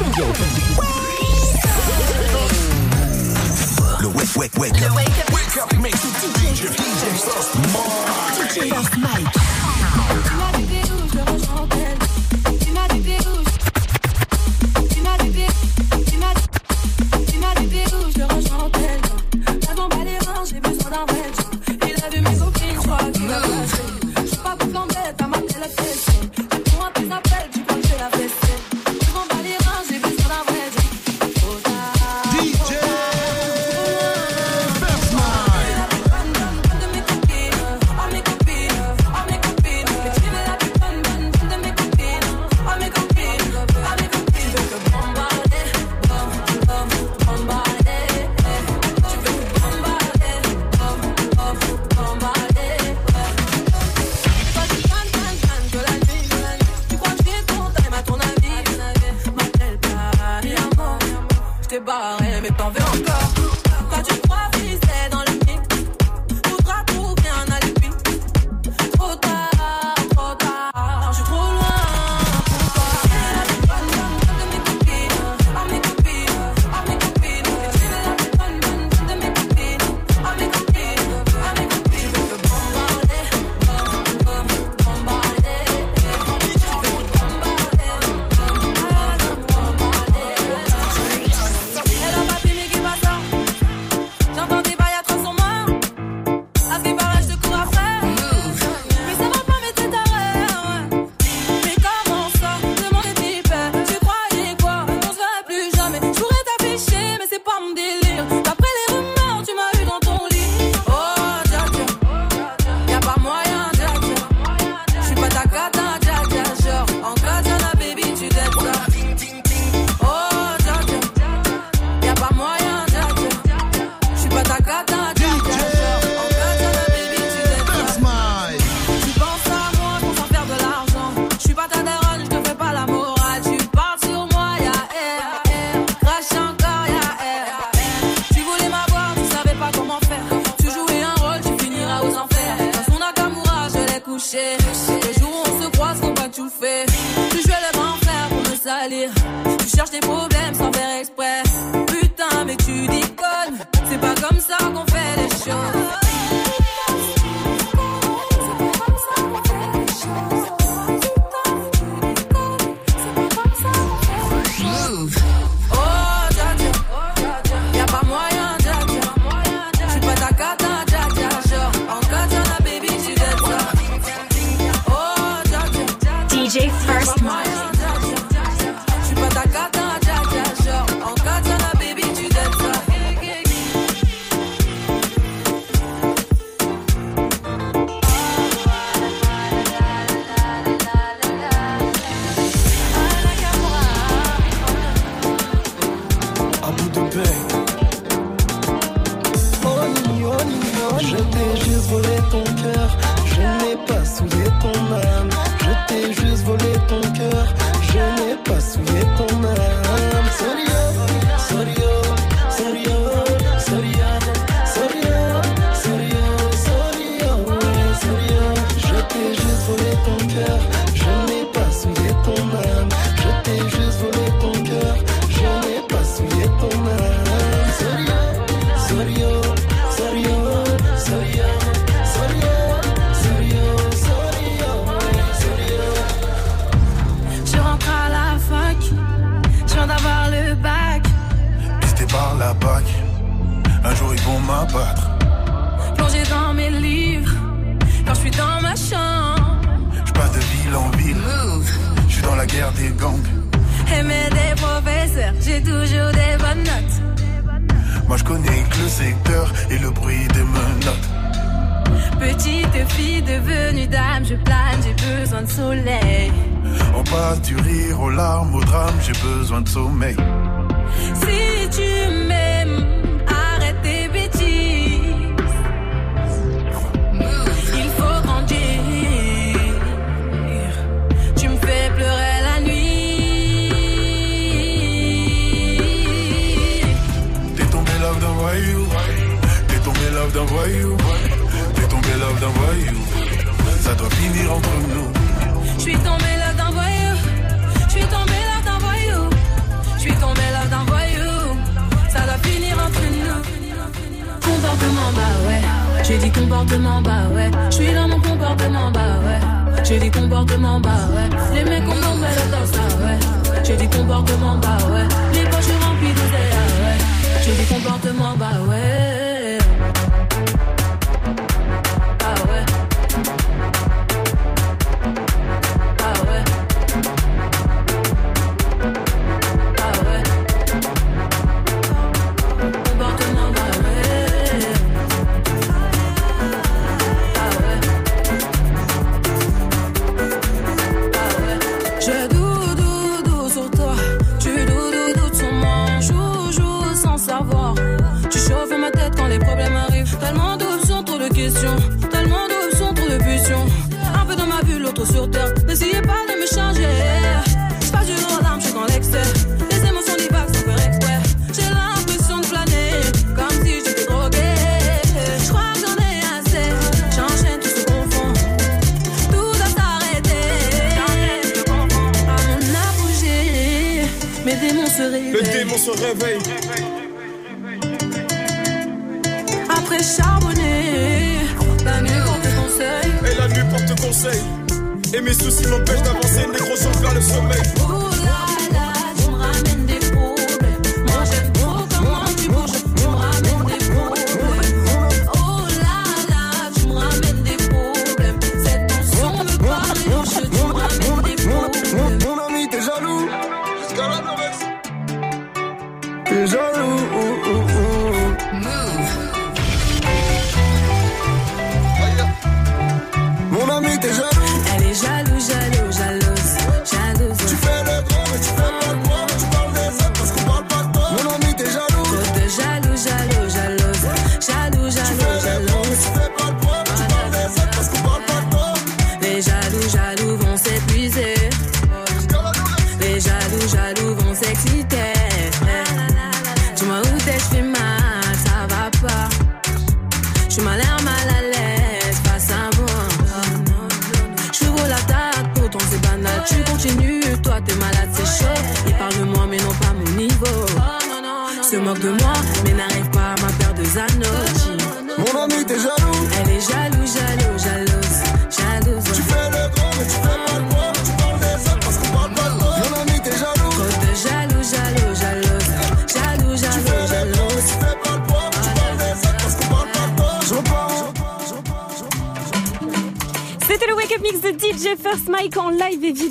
[4.00, 4.96] Le wake, wake, wake up.
[4.96, 7.54] Wake up, mix with DJ, DJ First
[8.98, 9.41] Mike.
[25.62, 26.21] L'embête, à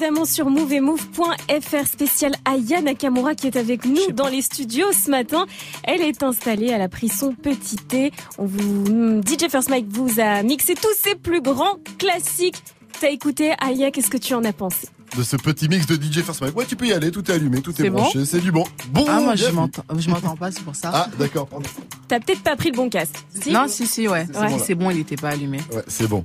[0.02, 4.88] évidemment sur move et move.fr spécial Aya Nakamura qui est avec nous dans les studios
[4.94, 5.46] ce matin.
[5.84, 8.12] Elle est installée, elle a pris son petit thé.
[8.40, 12.64] On vous, DJ First Mike vous a mixé tous ses plus grands classiques.
[13.00, 14.88] T'as écouté Aya, qu'est-ce que tu en as pensé?
[15.16, 16.56] De ce petit mix de DJ First Mike.
[16.58, 18.52] Ouais, tu peux y aller, tout est allumé, tout est, C'est bon branché, c'est du
[18.52, 18.64] bon.
[18.92, 19.60] Bon, Ah, moi, je bienvenue.
[19.62, 20.90] m'entends, je m'entends pas, c'est pour ça.
[20.94, 21.70] Ah, d'accord, pardon.
[22.08, 23.16] T'as peut-être pas pris le bon casque.
[23.40, 24.26] Si Non, si, si, ouais.
[24.66, 25.60] C'est bon, bon, il était pas allumé.
[25.74, 26.24] Ouais, c'est bon.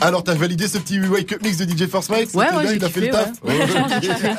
[0.00, 2.84] Alors, t'as validé ce petit wake up mix de DJ First Mike Ouais, bien, il
[2.84, 3.30] a fait le taf.
[3.42, 3.58] ouais.
[3.58, 4.36] Ouais, ok.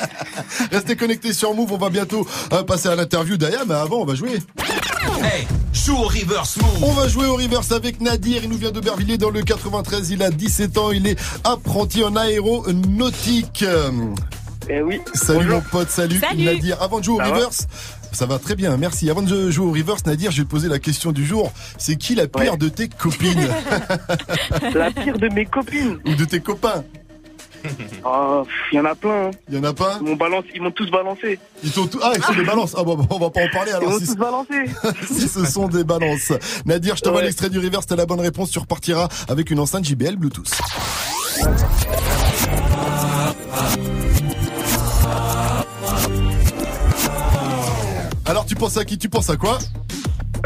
[0.72, 4.04] Restez connectés sur Move, on va bientôt euh, passer à l'interview d'Aya, mais avant, on
[4.06, 4.38] va jouer.
[5.22, 6.82] Hey, joue au reverse move.
[6.82, 10.22] On va jouer au reverse avec Nadir, il nous vient d'Aubervilliers dans le 93, il
[10.22, 13.64] a 17 ans, il est apprenti en aéronautique.
[14.68, 15.00] Eh oui.
[15.14, 15.54] Salut Bonjour.
[15.56, 16.20] mon pote, salut.
[16.20, 16.44] Salut.
[16.44, 16.80] Nadir.
[16.80, 17.66] Avant de jouer au Ça va reverse,
[18.12, 19.08] ça va très bien, merci.
[19.10, 21.52] Avant de jouer au reverse, Nadir, je vais te poser la question du jour.
[21.78, 23.48] C'est qui la pire de tes copines
[24.74, 25.98] La pire de mes copines.
[26.06, 26.84] Ou de tes copains
[28.04, 28.42] Ah,
[28.72, 29.26] il y en a plein.
[29.26, 29.30] hein.
[29.48, 31.38] Il y en a pas Ils m'ont balance, ils m'ont tous balancé.
[31.62, 32.00] Ils sont tous...
[32.02, 32.74] Ah, ils sont des balances.
[32.76, 33.90] Ah bon, bon, on va pas en parler Ils alors.
[33.90, 34.54] m'ont Si, tous balancé.
[35.06, 36.32] si ce sont des balances.
[36.66, 37.26] Nadir, je t'envoie Ouais.
[37.26, 40.50] l'extrait du reverse, t'as la bonne réponse, tu repartiras avec une enceinte JBL Bluetooth.
[48.50, 49.60] Tu penses à qui Tu penses à quoi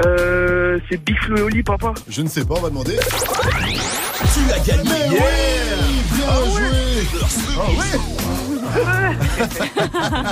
[0.04, 1.94] Euh, c'est Big Flo et Oli, papa.
[2.06, 2.98] Je ne sais pas, on va demander.
[2.98, 4.82] Tu as gagné.
[4.84, 6.68] Mais oui Bien joué
[7.56, 7.98] Ah ouais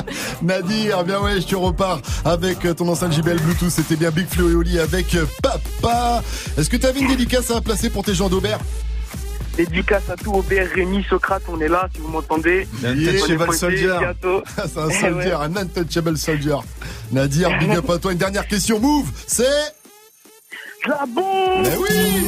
[0.42, 3.70] Nadir, bien ouais, tu repars avec ton enceinte JBL Bluetooth.
[3.70, 6.22] C'était bien Big Flo et Oli avec Papa.
[6.58, 8.58] Est-ce que tu avais une dédicace à placer pour tes gens d'Aubert?
[9.56, 12.66] Dédicace à tout Aubert, Rémi, Socrate, on est là, si vous m'entendez.
[13.52, 13.92] Soldier.
[13.98, 14.42] bientôt.
[14.56, 15.32] C'est un Eh soldier, ouais.
[15.32, 16.56] un untouchable soldier.
[17.10, 18.12] Nadir, big up à toi.
[18.12, 19.44] Une dernière question, move, c'est...
[20.88, 22.26] La bombe Mais oui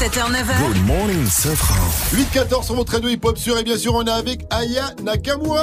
[0.00, 2.16] 7h-9h, Good morning, Safran.
[2.34, 5.62] 8-14 sur votre radio hip-hop sur et bien sûr on est avec Aya Nakamura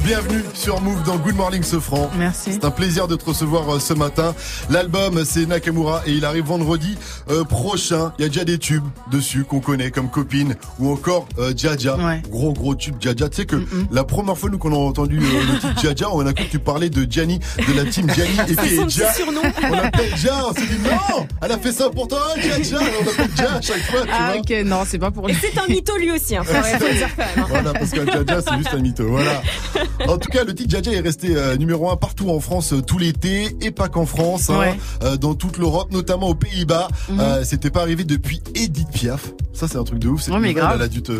[0.00, 2.10] bienvenue sur Move dans Good Morning Sofran.
[2.16, 2.52] Merci.
[2.54, 4.34] C'est un plaisir de te recevoir euh, ce matin.
[4.70, 6.96] L'album c'est Nakamura et il arrive vendredi
[7.30, 8.12] euh, prochain.
[8.18, 11.96] Il y a déjà des tubes dessus qu'on connaît comme Copine ou encore euh, Jaja.
[11.96, 12.22] Ouais.
[12.30, 13.28] Gros gros tube Jaja.
[13.28, 13.56] Tu sais que
[13.90, 16.50] la première fois nous qu'on a entendu euh, le titre Jaja, on a cru que
[16.50, 19.06] tu parlais de Gianni, de la team Gianni et puis son Ja.
[19.08, 19.42] petit surnom.
[19.64, 20.46] On l'appelle Ja.
[20.48, 22.78] On s'est dit non, elle a fait ça pour toi, Jaja.
[22.78, 24.02] On l'appelle Ja à chaque fois.
[24.02, 24.40] Tu Ah, vois.
[24.40, 25.40] ok, non, c'est pas pour Et lui.
[25.40, 26.42] c'est un mytho lui aussi, hein.
[26.44, 27.28] faut, faut le dire quand même.
[27.38, 27.46] hein.
[27.48, 29.06] Voilà, parce que Jaja, c'est juste un mytho.
[29.08, 29.42] Voilà.
[30.08, 32.82] En tout cas, le titre Jaja est resté euh, numéro un partout en France euh,
[32.82, 34.78] tout l'été et pas qu'en France, hein, Ouais.
[35.04, 36.88] euh, dans toute l'Europe, notamment aux Pays-Bas.
[37.08, 37.20] Mhm.
[37.20, 39.32] Euh, C'était pas arrivé depuis Edith Piaf.
[39.52, 40.22] Ça, c'est un truc de ouf.
[40.22, 40.76] Cette Ouais, mais nouvelle, grave.
[40.76, 41.12] Elle a dû te.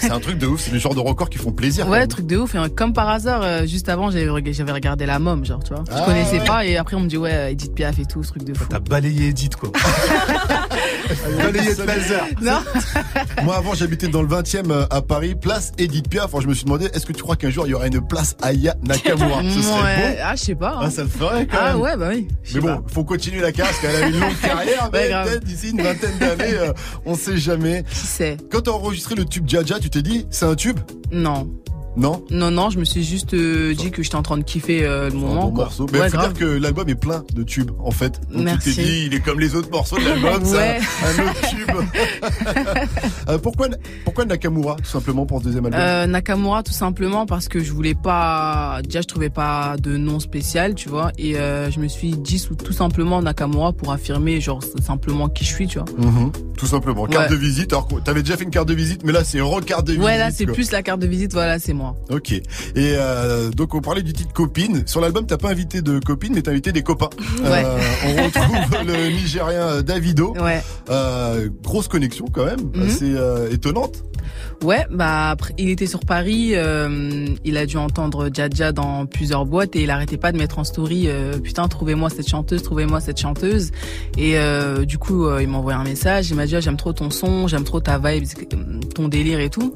[0.00, 0.60] C'est un truc de ouf.
[0.60, 1.88] C'est le genre de records qui font plaisir.
[1.88, 2.54] Ouais, truc de ouf.
[2.54, 5.74] Et comme par hasard, euh, juste avant, j'avais reg- j'avais regardé La Mom, genre, tu
[5.74, 5.82] vois.
[5.90, 6.44] Je Ah, connaissais ouais.
[6.46, 8.64] pas et après, on me dit, ouais, Edith Piaf et tout, ce truc de fou.
[8.70, 9.70] T'as balayé Edith, quoi.
[11.38, 12.24] balayé de laser.
[12.42, 12.58] Non
[13.44, 16.30] Moi, avant, j'habitais dans le 20e euh, à Paris, place Edith Piaf.
[16.40, 18.36] Je me suis demandé, est-ce que tu crois qu'un jour il y aura une place
[18.42, 19.42] Aya Nakamura?
[19.54, 19.96] Ce serait Ouais.
[20.12, 20.18] beau.
[20.24, 20.70] Ah, je sais pas.
[20.76, 20.80] hein.
[20.82, 21.80] Ah, ça le ferait quand Ah même.
[21.82, 22.28] ouais, bah oui.
[22.54, 25.70] Mais bon, faut continuer la carrière parce qu'elle a une longue carrière, mais peut-être d'ici
[25.70, 26.72] une vingtaine d'années, euh,
[27.04, 27.84] on sait jamais.
[27.90, 28.36] Qui sait?
[28.50, 30.78] Quand t'as enregistré le tube Jaja, tu t'es dit, c'est un tube?
[31.12, 31.48] Non.
[31.96, 34.84] Non Non, non, je me suis juste euh, dit que j'étais en train de kiffer
[34.84, 35.46] euh, le moment.
[35.46, 35.64] Bon quoi.
[35.64, 35.86] morceau.
[35.92, 36.32] Mais Ouais, faut grave.
[36.34, 38.20] dire que l'album est plein de tubes, en fait.
[38.32, 38.70] Donc Merci.
[38.70, 40.78] tu t'es dit, il est comme les autres morceaux de l'album, Ouais.
[40.80, 41.70] c'est un, un autre tube.
[43.28, 43.66] Euh, pourquoi,
[44.04, 45.80] pourquoi Nakamura, tout simplement, pour ce deuxième album?
[45.80, 50.20] Euh, Nakamura tout simplement parce que je voulais pas déjà je trouvais pas de nom
[50.20, 54.60] spécial tu vois et je me suis dit sous- tout simplement Nakamura pour affirmer genre
[54.84, 56.30] simplement qui je suis tu vois Mhm.
[56.56, 57.04] Tout simplement.
[57.06, 57.36] Carte Ouais.
[57.36, 57.72] de visite.
[57.74, 60.04] Alors, t'avais déjà fait une carte de visite, mais là, c'est recarte de visite.
[60.06, 62.32] ouais là c'est plus la carte de visite voilà c'est moi Ok.
[62.32, 62.42] Et
[62.76, 64.82] euh, donc on parlait du titre copine.
[64.86, 67.10] Sur l'album, t'as pas invité de copines, mais t'as invité des copains.
[67.42, 67.62] Ouais.
[67.64, 70.34] Euh, on retrouve le Nigérien Davido.
[70.34, 72.82] ouais Euh, grosse connexion quand même, Mhm.
[72.86, 73.14] assez
[73.54, 74.02] étonnante.
[74.64, 79.44] ouais bah après il était sur Paris euh, il a dû entendre Jaja dans plusieurs
[79.44, 83.00] boîtes et il arrêtait pas de mettre en story euh, putain trouvez-moi cette chanteuse trouvez-moi
[83.00, 83.70] cette chanteuse
[84.16, 86.92] et euh, du coup il m'a envoyé un message il m'a dit Ah, j'aime trop
[86.92, 88.24] ton son j'aime trop ta vibe
[88.94, 89.72] ton délire et tout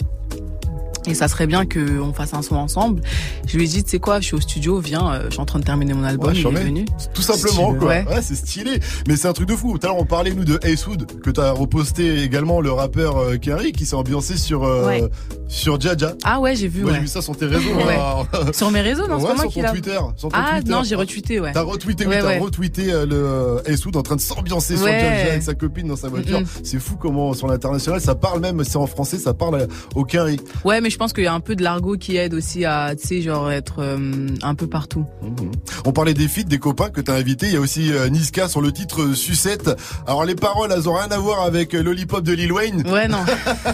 [1.06, 3.00] Et ça serait bien qu'on fasse un son ensemble.
[3.46, 5.40] Je lui ai dit, tu sais quoi, je suis au studio, viens, euh, je suis
[5.40, 6.84] en train de terminer mon album, Ouais, il est venu.
[7.14, 7.88] Tout simplement, quoi.
[7.88, 8.04] Ouais.
[8.08, 8.80] Ouais, c'est stylé.
[9.08, 9.78] Mais c'est un truc de fou.
[9.78, 13.36] Tout à l'heure, on parlait, nous, de Acewood, que t'as reposté également le rappeur euh,
[13.36, 15.02] Kerry, qui s'est ambiancé sur, euh, Ouais.
[15.48, 16.14] sur Jaja.
[16.24, 17.70] Ah ouais, j'ai vu, Moi, j'ai vu ça sur tes réseaux.
[17.80, 18.26] Hein.
[18.52, 19.70] Sur mes réseaux, non, c'est pas moi qui l'a.
[19.70, 19.98] Twitter.
[20.16, 20.70] Sur ton Ah Twitter.
[20.70, 21.52] non, j'ai retweeté, ouais.
[21.52, 24.86] T'as retweeté, oui, Ouais, t'as retweeté euh, le Acewood en train de s'ambiancer sur.
[24.86, 26.40] Jaja avec sa copine dans sa voiture.
[26.62, 30.38] C'est fou comment sur l'international ça parle même, c'est en français, ça parle au Kerry.
[30.64, 32.94] Ouais, mais je pense qu'il y a un peu de l'argot qui aide aussi à,
[33.00, 35.04] tu sais, genre être euh, un peu partout.
[35.84, 37.46] On parlait des feats, des copains que t'as invités.
[37.46, 39.70] Il y a aussi euh, Niska sur le titre euh, Sucette.
[40.06, 42.82] Alors les paroles, elles ont rien à voir avec Lollipop de Lil Wayne.
[42.88, 43.18] Ouais, non.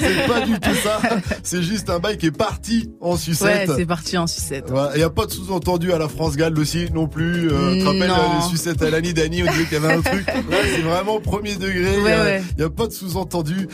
[0.00, 1.00] c'est pas du tout ça.
[1.42, 3.70] C'est juste un bail qui est parti en Ouais, sucette.
[3.76, 4.72] c'est parti en sucette.
[4.94, 7.50] Il y a pas de sous-entendu à la France Gall aussi non plus.
[7.50, 8.10] Euh, tu te rappelles
[8.42, 10.26] les sucettes à Lani Dani, on disait qu'il y avait un truc.
[10.26, 11.94] Là, c'est vraiment premier degré.
[11.98, 12.64] Il Ouais, y a- ouais.
[12.64, 13.68] a pas de sous-entendu.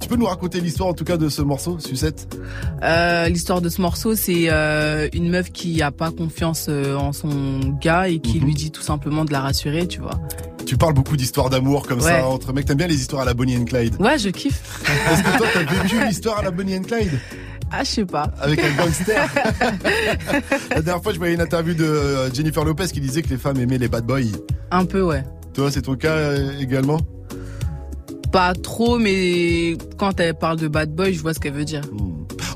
[0.00, 2.27] Tu peux nous raconter l'histoire en tout cas de ce morceau, Sucette?
[2.82, 7.12] Euh, L'histoire de ce morceau, c'est euh, une meuf qui a pas confiance euh, en
[7.12, 8.20] son gars et Mhm.
[8.20, 10.20] qui lui dit tout simplement de la rassurer, tu vois.
[10.66, 12.04] Tu parles beaucoup d'histoires d'amour comme Ouais.
[12.20, 12.66] ça entre mecs.
[12.66, 13.96] T'aimes bien les histoires à la Bonnie and Clyde?
[14.00, 14.82] Ouais, je kiffe.
[15.10, 17.18] Est-ce que toi t'as vécu l'histoire à la Bonnie and Clyde?
[17.70, 18.30] Ah, je sais pas.
[18.40, 19.28] avec un gangster.
[20.70, 23.58] La dernière fois, je voyais une interview de Jennifer Lopez qui disait que les femmes
[23.60, 24.20] aimaient les bad boys.
[24.70, 25.22] Un peu, ouais.
[25.52, 26.98] Toi, c'est ton cas également?
[28.32, 31.82] Pas trop, mais quand elle parle de bad boy, je vois ce qu'elle veut dire.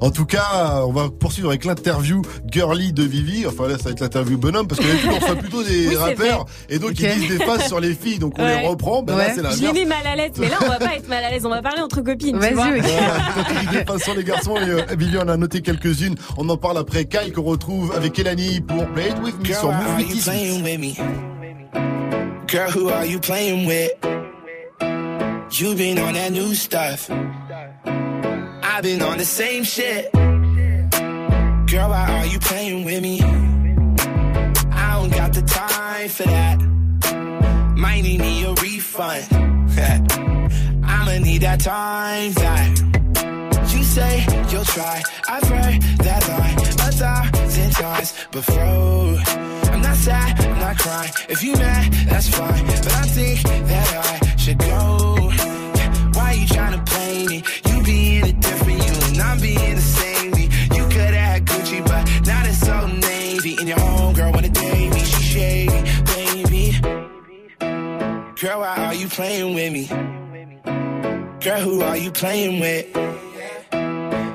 [0.01, 3.47] En tout cas, on va poursuivre avec l'interview girly de Vivi.
[3.47, 5.95] Enfin là, ça va être l'interview bonhomme parce que d'habitude, on fait plutôt des Oui,
[5.97, 7.01] rappeurs et donc Ok.
[7.01, 8.63] ils disent des phrases sur les filles, donc on Ouais.
[8.63, 9.03] les reprend.
[9.05, 11.09] Ben là, c'est Je l'ai mis mal à l'aise, mais là on va pas être
[11.09, 12.37] mal à l'aise, on va parler entre copines.
[12.37, 16.17] Vas-y, dis des phrases sur les garçons et euh, Vivi en a noté quelques-unes.
[16.37, 19.59] On en parle après Kyle qu'on retrouve avec Elani pour Play It With Me Girl,
[19.61, 20.25] sur Move are you 86.
[20.25, 20.95] playing with me?
[22.49, 23.91] Girl, who are you playing with?
[25.55, 27.11] You been on that new stuff.
[27.11, 30.11] I've been on the same shit.
[30.13, 33.21] Girl, why are you playing with me?
[33.21, 36.59] I don't got the time for that.
[37.77, 39.27] Might need me a refund.
[40.85, 43.02] I'ma need that time back.
[43.93, 45.03] Say you'll try.
[45.29, 49.19] I've heard that line a thousand times before.
[49.71, 51.13] I'm not sad, I'm not crying.
[51.29, 52.65] If you mad, that's fine.
[52.65, 55.31] But I think that I should go.
[56.15, 57.45] Why you tryna play me?
[57.69, 60.45] You being a different you and I'm being the same me.
[60.75, 63.57] You could have had Gucci, but now it's so navy.
[63.59, 65.81] And your homegirl wanna date me, she shady,
[66.15, 66.79] baby.
[68.41, 69.85] Girl, why are you playing with me?
[71.41, 73.22] Girl, who are you playing with?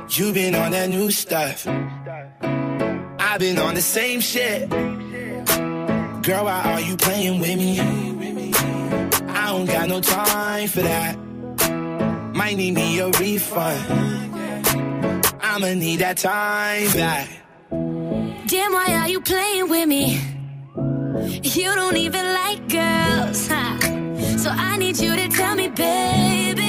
[0.10, 1.68] You been on that new stuff.
[1.68, 4.70] I've been on the same shit.
[4.70, 7.80] Girl, why are you playing with me?
[7.80, 11.18] I don't got no time for that.
[12.34, 14.34] Might need me a refund.
[15.42, 17.30] I'ma need that time back.
[17.70, 20.20] Damn, why are you playing with me?
[21.44, 23.78] You don't even like girls, huh?
[24.38, 26.66] So I need you to tell me, baby,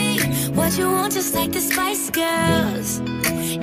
[0.68, 3.00] what you want, just like the Spice Girls.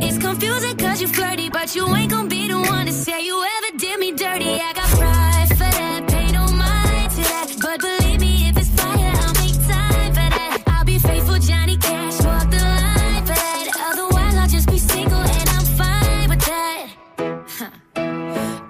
[0.05, 3.45] It's confusing cause you flirty, but you ain't gonna be the one to say you
[3.57, 4.53] ever did me dirty.
[4.55, 7.57] I got pride for that, pay no mind to that.
[7.61, 10.63] But believe me, if it's fire, I'll make time for that.
[10.65, 13.65] I'll be faithful, Johnny Cash, walk the line for that.
[13.89, 16.85] Otherwise, I'll just be single and I'm fine with that.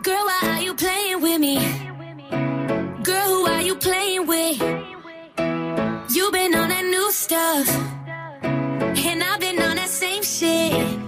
[0.04, 1.56] Girl, why are you playing with me?
[3.02, 4.62] Girl, who are you playing with?
[6.16, 7.68] You've been on that new stuff,
[10.46, 11.05] that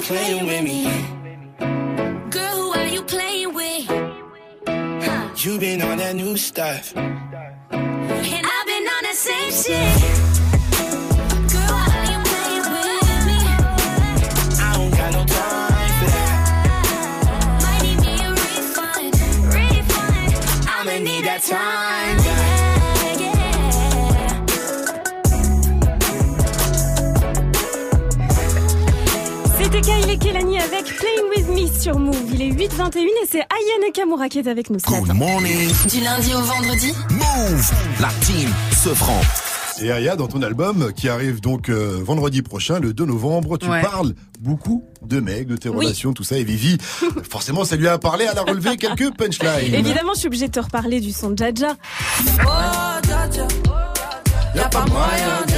[0.00, 0.84] you playing with me?
[2.30, 3.86] Girl, who are you playing with?
[4.66, 5.28] Huh.
[5.36, 6.96] You been on that new stuff.
[6.96, 10.40] And I've been on the same shit.
[11.52, 11.90] Girl,
[31.54, 32.16] Me sur Move.
[32.34, 35.14] Il est 8h21 et c'est Aya Nakamura qui est avec nous ce matin.
[35.14, 35.68] morning.
[35.88, 37.70] Du lundi au vendredi Move.
[38.00, 39.20] La team se franc.
[39.82, 43.66] Et Aya, dans ton album qui arrive donc euh, vendredi prochain, le 2 novembre, tu
[43.68, 43.80] Ouais.
[43.80, 45.86] parles beaucoup de mecs, de tes Oui.
[45.86, 46.36] relations, tout ça.
[46.38, 46.76] Et Vivi,
[47.30, 49.74] forcément, ça lui a parlé, elle a relevé quelques punchlines.
[49.74, 51.76] Évidemment, je suis obligée de te reparler du son de Jaja.
[54.70, 54.88] Pas moyen, Jaja.
[54.88, 55.49] Je suis obligé de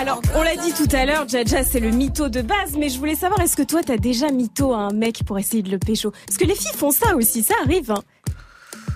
[0.00, 2.98] Alors, on l'a dit tout à l'heure, Jaja, c'est le mytho de base, mais je
[2.98, 5.78] voulais savoir, est-ce que toi, t'as déjà mytho à un mec pour essayer de le
[5.78, 6.12] pécho?
[6.26, 7.90] Parce que les filles font ça aussi, ça arrive.
[7.90, 8.02] Hein.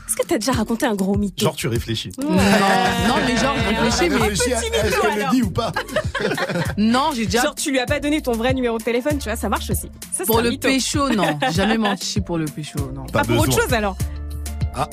[0.09, 1.45] Est-ce que t'as déjà raconté un gros mytho?
[1.47, 2.11] Genre, tu réfléchis.
[2.19, 2.25] Ouais.
[2.27, 4.17] Non, non, mais genre, je réfléchis, mais.
[4.29, 5.31] Réfléchis Est-ce mytho, qu'elle le alors.
[5.33, 5.73] dit ou pas?
[6.77, 7.43] Non, j'ai déjà.
[7.43, 9.71] Genre, tu lui as pas donné ton vrai numéro de téléphone, tu vois, ça marche
[9.71, 9.89] aussi.
[10.13, 10.69] Ça, Pour un le mytho.
[10.69, 11.39] pécho, non.
[11.49, 13.05] J'ai jamais menti pour le pécho, non.
[13.07, 13.97] Pas pour autre chose alors.
[14.75, 14.89] Ah.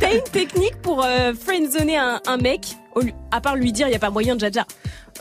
[0.00, 2.76] T'as une technique pour euh, friendzoner un, mec,
[3.30, 4.66] à part lui dire il y a pas moyen de Jaja?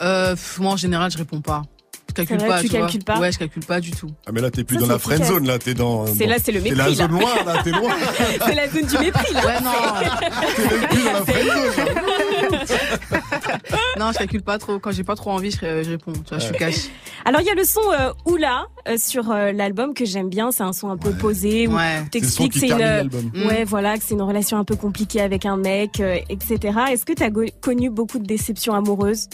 [0.02, 1.62] Euh, moi, en général, je réponds pas.
[2.18, 2.62] Je calcule C'est vrai, pas.
[2.62, 2.80] tu vois.
[2.80, 4.10] calcules pas Ouais, je calcule pas du tout.
[4.26, 6.06] Ah, mais là, t'es plus Ça, dans c'est la friend zone, là, t'es dans.
[6.08, 6.94] C'est là, c'est le mépris, la là.
[6.96, 7.92] zone noire, là, t'es loin.
[8.46, 9.46] C'est la zone du mépris là.
[9.46, 9.72] Ouais, non.
[10.56, 11.86] T'es même plus dans la friend zone.
[14.00, 14.80] non, je calcule pas trop.
[14.80, 16.14] Quand j'ai pas trop envie, je, je réponds.
[16.14, 16.76] Tu vois, je suis cash.
[17.26, 20.52] Alors il y a le son euh, Oula euh, sur euh, l'album que j'aime bien,
[20.52, 22.04] c'est un son un peu posé où Ouais.
[22.12, 23.10] t'expliques C'est c'est une.
[23.34, 23.48] Mm.
[23.48, 26.60] ouais voilà que c'est une relation un peu compliquée avec un mec euh, etc.
[26.92, 27.30] Est-ce que t'as
[27.62, 29.28] connu beaucoup de déceptions amoureuses?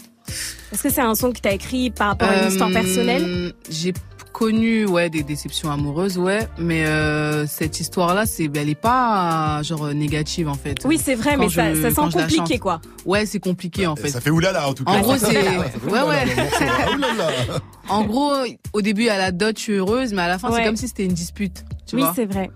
[0.71, 3.53] Est-ce que c'est un son que t'as écrit par rapport à une histoire Euh, personnelle
[3.69, 3.93] J'ai
[4.33, 9.63] connu ouais des déceptions amoureuses, ouais, mais euh, cette histoire-là, c'est elle est pas euh,
[9.63, 10.77] genre négative en fait.
[10.85, 12.79] Oui c'est vrai Quand mais ça, je- ça sent compliqué quoi.
[13.05, 14.09] Ouais, c'est compliqué en fait.
[14.09, 14.91] Ça fait oulala, en tout cas.
[14.93, 16.25] En gros, c'est ouais ouais.
[17.89, 18.31] En gros,
[18.73, 20.59] au début, à la dot, je suis heureuse, mais à la fin, Ouais.
[20.59, 21.65] c'est comme si c'était une dispute.
[21.85, 22.49] Tu oui c'est vrai.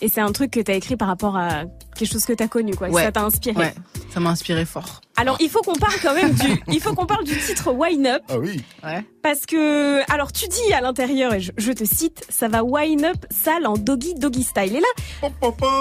[0.00, 1.64] Et c'est un truc que t'as écrit par rapport à
[1.96, 2.88] quelque chose que t'as connu quoi.
[2.88, 3.04] Ouais.
[3.04, 3.56] Ça t'a inspiré.
[3.56, 3.74] Ouais,
[4.12, 5.00] ça m'a inspiré fort.
[5.16, 8.06] Alors il faut qu'on parle quand même du il faut qu'on parle du titre Wine
[8.06, 8.22] Up.
[8.28, 8.62] Ah oui.
[8.82, 9.04] Ouais.
[9.22, 13.06] Parce que, alors tu dis à l'intérieur, et je, je te cite, ça va wine
[13.06, 14.76] up sale en doggy doggy style.
[14.76, 15.28] Et là,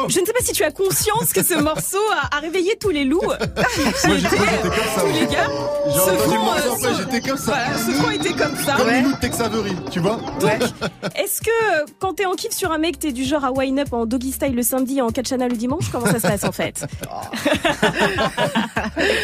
[0.08, 1.98] je ne sais pas si tu as conscience que ce morceau
[2.32, 3.22] a, a réveillé tous les loups.
[3.22, 3.36] Moi,
[3.76, 5.02] j'ai- moi, j'étais comme ça.
[5.02, 5.50] tous les gars.
[5.94, 7.52] Ce front, euh, j'étais comme ça.
[7.52, 8.74] Voilà, ce front était comme ça.
[8.78, 9.00] Comme Ouais.
[9.02, 10.20] Lilou de Tex Avery, tu vois
[11.16, 13.92] Est-ce que quand t'es en kiff sur un mec, t'es du genre à wine up
[13.92, 16.52] en doggy style le samedi et en katchana le dimanche Comment ça se passe en
[16.54, 16.86] fait?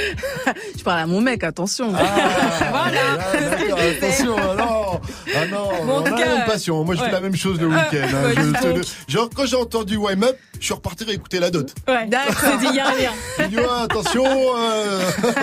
[0.77, 1.93] Je parle à mon mec, attention.
[1.95, 5.01] Ah, d'accord, attention, ah non,
[5.35, 6.83] ah non, Bon, on tout a cas, la même passion.
[6.83, 8.07] Moi, je fais la même chose le Ah, week-end.
[8.15, 8.73] hein.
[8.75, 11.73] le- Genre, quand j'ai entendu Wime Up, je suis reparti réécouter la dot.
[11.87, 14.99] Ouais, c'est dit, y a ouais, attention, euh,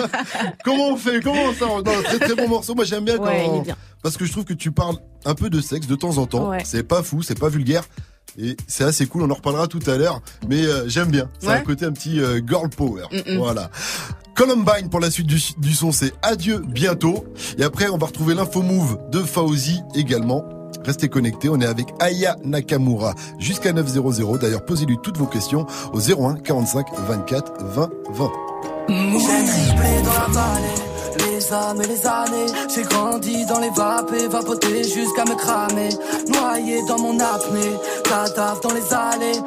[0.64, 2.74] comment on fait, comment ça, non, très très bon morceau.
[2.74, 3.76] Moi, j'aime bien quand, Ouais, il est bien.
[4.02, 6.48] parce que je trouve que tu parles un peu de sexe de temps en temps.
[6.50, 6.62] Ouais.
[6.64, 7.82] C'est pas fou, c'est pas vulgaire.
[8.38, 11.30] Et c'est assez cool, on en reparlera tout à l'heure, mais euh, j'aime bien.
[11.38, 11.54] C'est Ouais.
[11.54, 13.04] un côté un petit euh, girl power.
[13.10, 13.38] Mm-mm.
[13.38, 13.70] Voilà.
[14.36, 17.24] Columbine pour la suite du, du son, c'est adieu bientôt.
[17.58, 20.44] Et après, on va retrouver l'info move de Fauzi également.
[20.84, 24.36] Restez connectés, on est avec Aya Nakamura jusqu'à 900.
[24.40, 28.32] D'ailleurs, posez-lui toutes vos questions au 01 45 24 20 20.
[28.88, 32.52] J'ai triplé dans la vallée, les âmes et les années.
[32.74, 35.88] J'ai grandi dans les vapes et vapoté jusqu'à me cramer.
[36.28, 37.72] Noyé dans mon apnée,
[38.04, 39.40] cadavre dans les allées.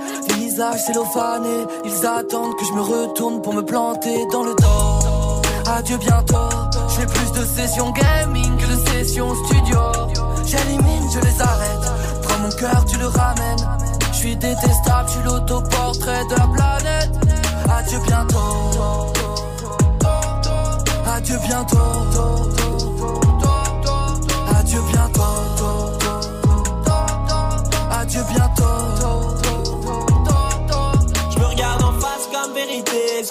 [0.59, 5.41] Visage cellophané, ils attendent que je me retourne pour me planter dans le dos.
[5.71, 6.49] Adieu bientôt,
[6.97, 9.79] j'ai plus de sessions gaming que de sessions studio.
[10.45, 12.23] J'élimine, je les arrête.
[12.23, 13.79] Prends mon cœur, tu le ramènes.
[14.11, 17.11] Je suis détestable, je suis l'autoportrait de la planète.
[17.69, 19.13] Adieu bientôt.
[21.07, 22.58] Adieu bientôt.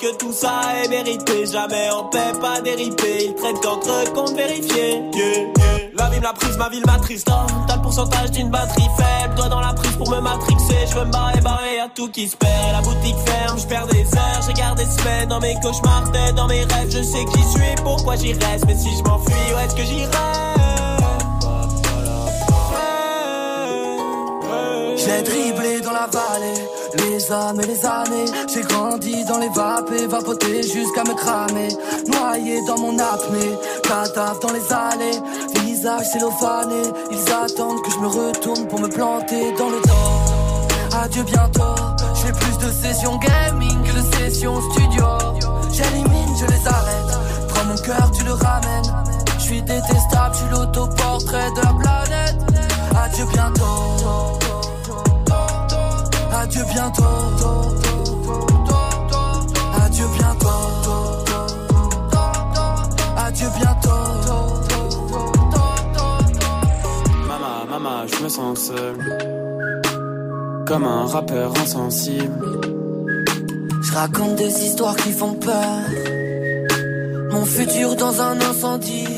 [0.00, 3.24] Que tout ça est mérité Jamais en paix, pas déripé.
[3.26, 5.02] Ils traitent qu'entre comptes vérifiés.
[5.12, 5.48] Yeah.
[5.96, 7.28] La vie l'a prise, ma ville m'attriste.
[7.28, 9.34] Oh, T'as le pourcentage d'une batterie faible.
[9.34, 10.86] Doigt dans la prise pour me matrixer.
[10.88, 12.72] Je veux me barrer, barrer, y'a tout qui se perd.
[12.72, 14.42] La boutique ferme, je perds des heures.
[14.46, 16.90] J'ai gardé semaines dans mes cauchemars, dans mes rêves.
[16.90, 18.66] Je sais j'y suis, pourquoi j'y reste.
[18.68, 20.57] Mais si je m'enfuis, où est-ce que j'irai?
[25.09, 26.68] J'ai dribblé dans la vallée,
[26.98, 28.26] les âmes et les années.
[28.52, 31.68] J'ai grandi dans les vapes vapoté jusqu'à me cramer.
[32.09, 35.18] Noyé dans mon apnée, cadavre dans les allées.
[35.62, 40.98] Visage cellophané, ils attendent que je me retourne pour me planter dans le dos.
[41.02, 41.74] Adieu bientôt,
[42.22, 45.06] j'ai plus de sessions gaming que de sessions studio.
[45.72, 47.18] J'élimine, je les arrête.
[47.48, 48.93] Prends mon cœur, tu le ramènes.
[49.39, 52.36] Je suis détestable, je suis l'autoportrait de la planète.
[52.94, 54.47] Adieu bientôt.
[56.40, 57.02] Adieu bientôt.
[59.85, 60.48] Adieu bientôt.
[63.16, 63.89] Adieu bientôt.
[67.27, 68.97] Maman, maman, je me sens seul.
[70.65, 72.60] Comme un rappeur insensible.
[73.82, 75.81] Je raconte des histoires qui font peur.
[77.32, 79.09] Mon futur dans un incendie.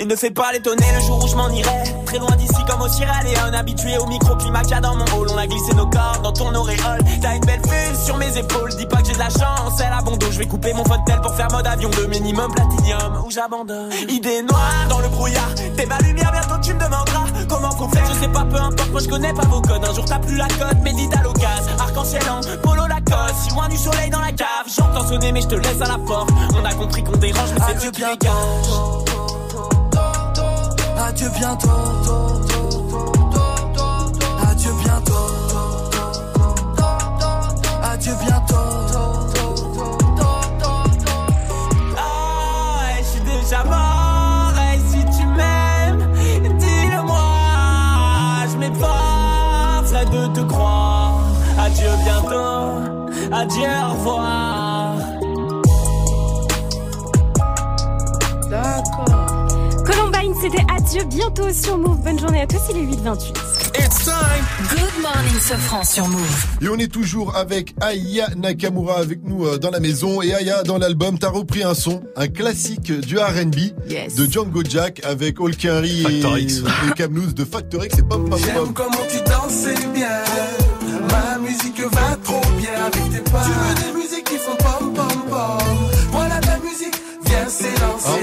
[0.00, 1.97] Il ne fait pas l'étonner le jour où je m'en irai.
[2.08, 3.54] Très loin d'ici comme au Sierra Leone.
[3.54, 5.28] Habitué au microclimat qu'il y a dans mon hall.
[5.30, 7.00] On a glissé nos corps dans ton auréole.
[7.20, 8.74] T'as une belle vue sur mes épaules.
[8.78, 10.26] Dis pas que j'ai de la chance, c'est la bondo.
[10.30, 13.22] Je vais couper mon tel pour faire mode avion de minimum platinium.
[13.26, 13.92] Ou j'abandonne?
[14.08, 15.54] Idée noire dans le brouillard.
[15.76, 18.06] T'es ma lumière, bientôt tu me demanderas comment faut faire.
[18.06, 19.84] Je sais pas, peu importe, moi je connais pas vos codes.
[19.84, 21.76] Un jour t'as plus la cote, médite à l'occasion.
[21.78, 23.36] Arc-en-ciel en polo Lacoste.
[23.42, 24.64] Si loin du soleil dans la cave.
[24.74, 26.30] J'entends sonner, mais je te laisse à la porte.
[26.58, 29.07] On a compris qu'on dérange, mais c'est qui dégage.
[31.08, 31.70] Adieu bientôt.
[34.50, 35.14] Adieu bientôt.
[37.82, 38.56] Adieu bientôt.
[41.96, 44.52] Ah, je suis déjà mort.
[44.90, 46.12] Si tu m'aimes,
[46.58, 47.22] dis-le-moi.
[48.52, 51.20] Je m'efforcerai de te croire.
[51.58, 52.98] Adieu bientôt.
[53.32, 53.68] Adieu,
[60.96, 62.02] bientôt sur Move.
[62.02, 63.36] Bonne journée à tous, il est 8h28.
[63.78, 64.44] It's time.
[64.70, 66.46] Good morning, Sofran sur Move.
[66.62, 70.22] Et on est toujours avec Aya Nakamura avec nous euh, dans la maison.
[70.22, 73.56] Et Aya, dans l'album, t'as repris un son, un classique du R&B
[73.88, 74.14] Yes.
[74.14, 76.62] de Django Jack avec All Henry et, Factor X.
[76.98, 77.94] et de Factor X.
[77.96, 80.08] C'est pom pom J'aime comment tu danses bien.
[81.10, 83.42] Ma musique va trop bien avec tes pas.
[83.44, 85.77] Tu veux des musiques qui font pom pom pom.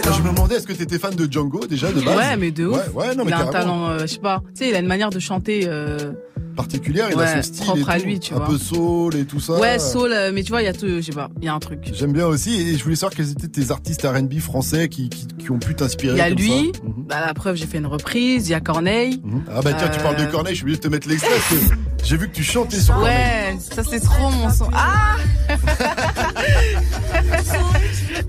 [0.04, 2.16] Alors, je me demandais, est-ce que t'étais fan de Django déjà de base?
[2.18, 2.76] Ouais, mais de ouf.
[2.94, 4.42] Ouais, ouais, non, mais il a un talent, euh, je sais pas.
[4.56, 5.62] Tu sais, il a une manière de chanter.
[5.68, 6.14] euh,
[6.56, 8.46] particulière, il a Ouais, son style propre et à lui, tu un vois.
[8.48, 9.60] peu soul et tout ça.
[9.60, 11.50] Ouais, soul, euh, mais tu vois, il y a tout, je sais pas, il y
[11.50, 11.80] a un truc.
[11.92, 15.28] J'aime bien aussi et je voulais savoir quels étaient tes artistes R&B français qui, qui,
[15.28, 16.14] qui ont pu t'inspirer.
[16.14, 16.82] Il y a comme lui, ça.
[16.84, 16.94] Mhm.
[17.10, 19.22] bah, la preuve, j'ai fait une reprise, il y a Corneille.
[19.54, 21.50] Ah bah tiens, tu parles de Corneille, je suis obligé de te mettre l'extrait parce
[21.50, 21.76] que
[22.06, 23.56] j'ai vu que tu chantais sur Corneille.
[23.56, 24.70] Ouais, ça c'est trop mon son.
[24.74, 25.18] Ah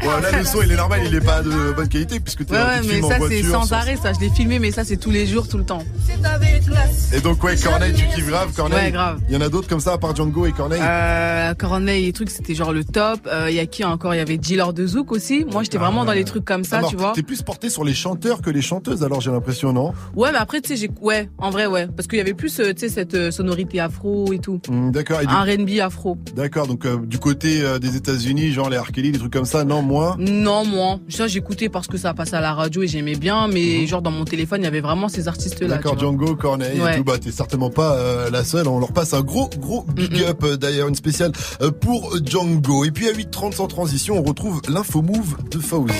[0.02, 2.54] Ouais, là le son il est normal, il est pas de bonne qualité puisque t'es
[2.54, 5.10] Ouais, ouais, mais ça c'est sans arrêt, ça je l'ai filmé, mais ça c'est tous
[5.10, 5.82] les jours, tout le temps.
[7.12, 8.86] Et donc ouais, Corneille, tu kiffes grave, Corneille.
[8.86, 9.20] Ouais, grave.
[9.28, 10.80] Il y en a d'autres comme ça à part Django et Corneille.
[10.82, 13.20] Euh, Corneille, les trucs c'était genre le top.
[13.26, 14.14] Euh, Il y a qui encore?
[14.14, 15.44] Il y avait Dealer de Zouk aussi.
[15.50, 17.12] Moi j'étais vraiment dans les trucs comme ça, Alors, tu vois.
[17.14, 19.92] T'es plus porté sur les chanteurs que les chanteuses alors j'ai l'impression non?
[20.14, 22.58] Ouais, mais après tu sais, j'ai ouais, en vrai ouais, parce qu'il y avait plus
[22.60, 24.60] euh, tu sais cette euh, sonorité afro et tout.
[24.68, 25.20] Hum, D'accord.
[25.20, 26.16] et du- Un R&B afro.
[26.34, 28.90] D'accord, donc euh, du côté euh, des États-Unis, genre les R.
[28.92, 30.16] Kelly, des trucs comme ça, non, moi.
[30.18, 33.86] Non, moi, ça j'écoutais parce que ça passait à la radio et j'aimais bien, mais
[33.86, 35.66] genre dans mon téléphone, il y avait vraiment ces artistes-là.
[35.66, 35.74] Mhm.
[35.74, 35.98] D'accord.
[35.98, 37.04] Django, Corneille et tout.
[37.04, 38.68] Bah, t'es certainement pas euh, la seule.
[38.68, 41.32] On leur passe un gros, gros big up euh, d'ailleurs, une spéciale
[41.62, 42.84] euh, pour Django.
[42.84, 45.94] Et puis à 8h30 sans transition, on retrouve l'info move de Fauzi.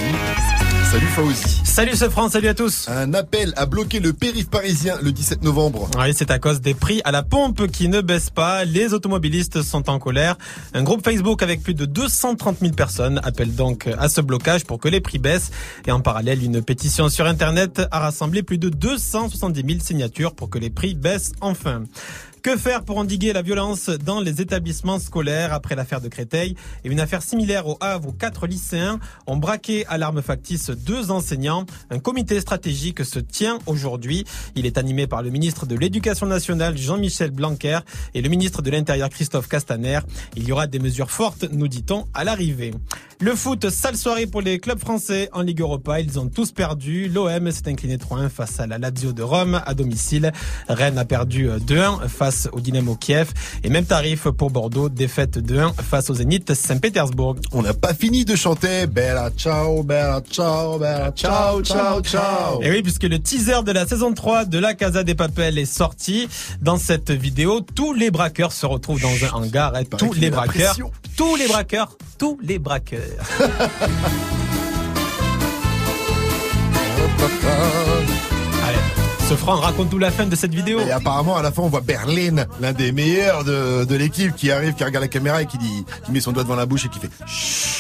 [0.97, 1.61] Salut Fauzi.
[1.63, 2.89] Salut ce France, salut à tous.
[2.89, 5.91] Un appel à bloquer le périph' parisien le 17 novembre.
[5.99, 8.65] Oui, c'est à cause des prix à la pompe qui ne baissent pas.
[8.65, 10.39] Les automobilistes sont en colère.
[10.73, 14.79] Un groupe Facebook avec plus de 230 000 personnes appelle donc à ce blocage pour
[14.79, 15.51] que les prix baissent.
[15.87, 20.49] Et en parallèle, une pétition sur Internet a rassemblé plus de 270 000 signatures pour
[20.49, 21.83] que les prix baissent enfin.
[22.47, 26.55] Que faire pour endiguer la violence dans les établissements scolaires après l'affaire de Créteil
[26.85, 31.11] et une affaire similaire au Havre où quatre lycéens ont braqué à l'arme factice deux
[31.11, 34.23] enseignants Un comité stratégique se tient aujourd'hui.
[34.55, 37.81] Il est animé par le ministre de l'Éducation nationale Jean-Michel Blanquer
[38.15, 39.99] et le ministre de l'Intérieur Christophe Castaner.
[40.37, 42.71] Il y aura des mesures fortes, nous dit-on, à l'arrivée.
[43.19, 46.01] Le foot, sale soirée pour les clubs français en Ligue Europa.
[46.01, 47.09] Ils ont tous perdu.
[47.09, 50.33] L'OM s'est incliné 3-1 face à la Lazio de Rome à domicile.
[50.69, 53.33] Rennes a perdu euh, 2-1 face au Dynamo Kiev.
[53.65, 57.37] Et même tarif pour Bordeaux, défaite 2-1 face au Zénith Saint-Pétersbourg.
[57.53, 62.63] On n'a pas fini de chanter Bella ciao, bella ciao, bella ciao, ciao, ciao.
[62.63, 65.65] Et oui, puisque le teaser de la saison 3 de La Casa des Papel est
[65.65, 66.29] sorti.
[66.61, 69.77] Dans cette vidéo, tous les braqueurs se retrouvent dans un hangar.
[69.79, 70.77] Et tous les braqueurs,
[71.17, 73.01] tous les braqueurs, tous les braqueurs.
[78.65, 78.79] Allez,
[79.29, 80.79] ce franc raconte tout la fin de cette vidéo.
[80.87, 84.51] Et apparemment, à la fin, on voit Berlin, l'un des meilleurs de, de l'équipe, qui
[84.53, 86.85] arrive, qui regarde la caméra et qui dit, qui met son doigt devant la bouche
[86.85, 87.11] et qui fait.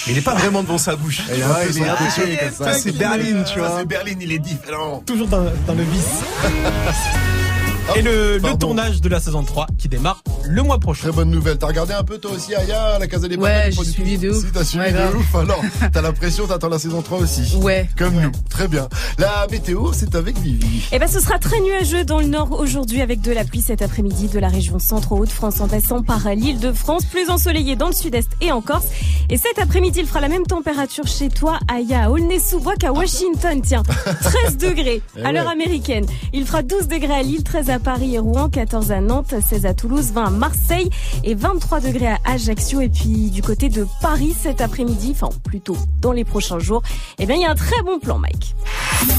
[0.06, 1.20] Mais il est pas vraiment devant sa bouche.
[1.32, 2.72] Et là, Ouais, il il est est attaché attaché, comme ça.
[2.72, 3.76] ça, c'est Berlin, tu vois.
[3.78, 5.02] C'est Berlin, il est différent.
[5.06, 6.22] Toujours dans, dans le vice.
[7.94, 11.04] Et le, tournage de la saison 3 qui démarre le mois prochain.
[11.08, 11.56] Très bonne nouvelle.
[11.56, 14.44] T'as regardé un peu toi aussi Aya, la Casa des Ouais, j'ai suivi de ouf.
[14.44, 15.16] Si t'as suivi Ouais, de grave.
[15.16, 15.60] ouf, alors
[15.92, 17.54] t'as l'impression t'attends la saison 3 aussi.
[17.56, 17.88] Ouais.
[17.96, 18.32] Comme nous.
[18.50, 18.88] Très bien.
[19.18, 20.88] La météo, c'est avec Vivi.
[20.92, 23.82] Eh ben, ce sera très nuageux dans le nord aujourd'hui avec de la pluie cet
[23.82, 27.76] après-midi de la région centre au Haut-de-France en passant par l'île de France, plus ensoleillé
[27.76, 28.86] dans le sud-est et en Corse.
[29.30, 33.60] Et cet après-midi, il fera la même température chez toi, Aya, à Aulnay-sous-Bois qu'à Washington.
[33.62, 33.82] Tiens,
[34.22, 35.52] 13 degrés Eh à l'heure ouais.
[35.52, 36.06] américaine.
[36.32, 39.66] Il fera 12 degrés à Lille, 13 à Paris et Rouen, 14 à Nantes, 16
[39.66, 40.90] à Toulouse, 20 à Marseille
[41.24, 42.80] et 23 degrés à Ajaccio.
[42.80, 46.82] Et puis du côté de Paris cet après-midi, enfin plutôt dans les prochains jours,
[47.18, 48.54] eh bien il y a un très bon plan, Mike.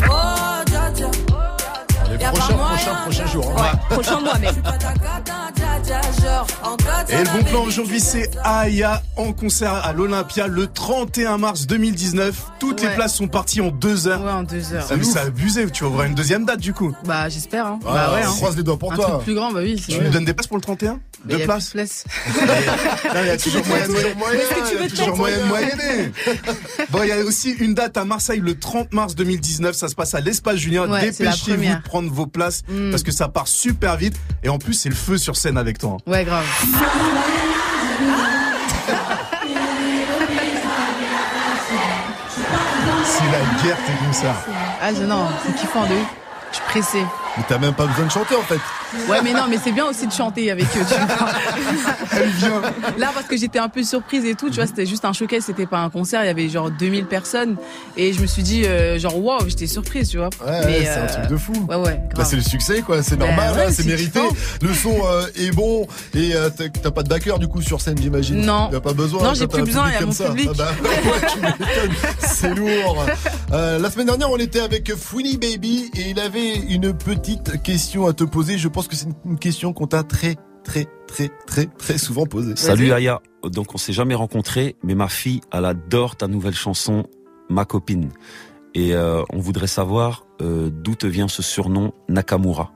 [0.10, 0.14] Oh,
[0.70, 1.12] dja, dja.
[2.10, 2.68] Les prochains, moyen.
[2.76, 3.52] prochains, prochains jours.
[3.58, 3.78] hein.
[3.90, 4.34] Prochain mois.
[7.10, 11.66] Et le bon la plan aujourd'hui, c'est Aya en concert à l'Olympia le 31 mars
[11.68, 12.44] 2019.
[12.60, 14.22] Toutes les places sont parties en deux heures.
[14.24, 14.86] Ouais, en deux heures.
[14.90, 16.94] Ah, mais c'est abusé, tu vas ouvrir une deuxième date du coup.
[17.06, 17.66] Bah, j'espère.
[17.68, 17.80] Hein.
[17.88, 18.22] Ah, bah ouais.
[18.26, 18.36] on Hein.
[18.36, 19.06] croise les doigts pour Un toi.
[19.12, 19.82] truc plus grand, bah oui.
[19.88, 22.04] Tu nous donnes des places pour le 31 Mais Deux y a places plus place.
[23.22, 26.12] Il y a toujours moyen de toujours moyen moyenner.
[26.90, 29.76] Bon, il y a aussi une date à Marseille le 30 mars 2019.
[29.76, 30.88] Ça se passe à l'espace Julien.
[30.88, 32.92] Dépêchez-vous de prendre vos places Mm.
[32.92, 34.16] parce que ça part super vite.
[34.44, 35.98] Et en plus, c'est le feu sur scène avec toi.
[36.08, 36.46] Ouais, grave.
[43.04, 44.36] C'est la guerre, tes concerts.
[44.82, 46.08] Ah, je- non, c'est kiffant de ouf.
[46.52, 47.04] Je suis pressée.
[47.38, 48.60] Mais t'as même pas besoin de chanter en fait.
[49.10, 50.86] Ouais, mais non, mais c'est bien aussi de chanter avec eux,
[52.40, 52.62] tu vois.
[52.98, 55.44] Là, parce que j'étais un peu surprise et tout, tu vois, c'était juste un showcase,
[55.44, 57.58] c'était pas un concert, il y avait genre 2000 personnes.
[57.98, 60.30] Et je me suis dit, euh, genre, waouh, j'étais surprise, tu vois.
[60.46, 61.54] Ouais, mais, c'est un euh, truc de fou.
[61.70, 64.20] Ouais, ouais, Bah, c'est le succès quoi, c'est Bah, normal, ouais, hein, c'est mérité.
[64.62, 65.86] Le son euh, est bon
[66.16, 68.42] et euh, t'as pas de backer du coup sur scène j'imagine.
[68.46, 68.70] Non.
[68.72, 69.22] T'as pas besoin.
[69.22, 70.30] Non, quand j'ai plus un besoin, il y a mon ça.
[70.30, 70.50] public.
[70.54, 70.72] Ah bah,
[72.20, 73.06] c'est lourd.
[73.52, 77.27] La semaine dernière on était avec Fouini Baby et il avait une petite
[77.64, 78.58] question à te poser.
[78.58, 82.56] Je pense que c'est une question qu'on t'a très très très très très souvent posée.
[82.56, 83.22] Salut Aya.
[83.44, 87.06] Donc on s'est jamais rencontrés, mais ma fille, elle adore ta nouvelle chanson,
[87.50, 88.10] Ma copine.
[88.74, 92.74] Et euh, on voudrait savoir euh, d'où te vient ce surnom Nakamura.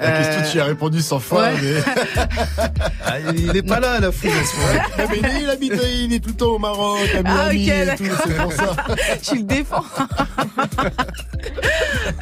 [0.00, 1.36] La question Euh, tu y as répondu sans fin.
[1.36, 1.52] ouais.
[1.62, 1.82] Mais...
[3.08, 4.30] Ah, il est pas là à la foule.
[4.30, 5.72] Ouais, mais il habite,
[6.04, 8.52] il est tout le temps au Maroc, à Ah, Miami ok, et tout, c'est pour
[8.52, 8.76] ça.
[9.22, 9.84] tu le défends.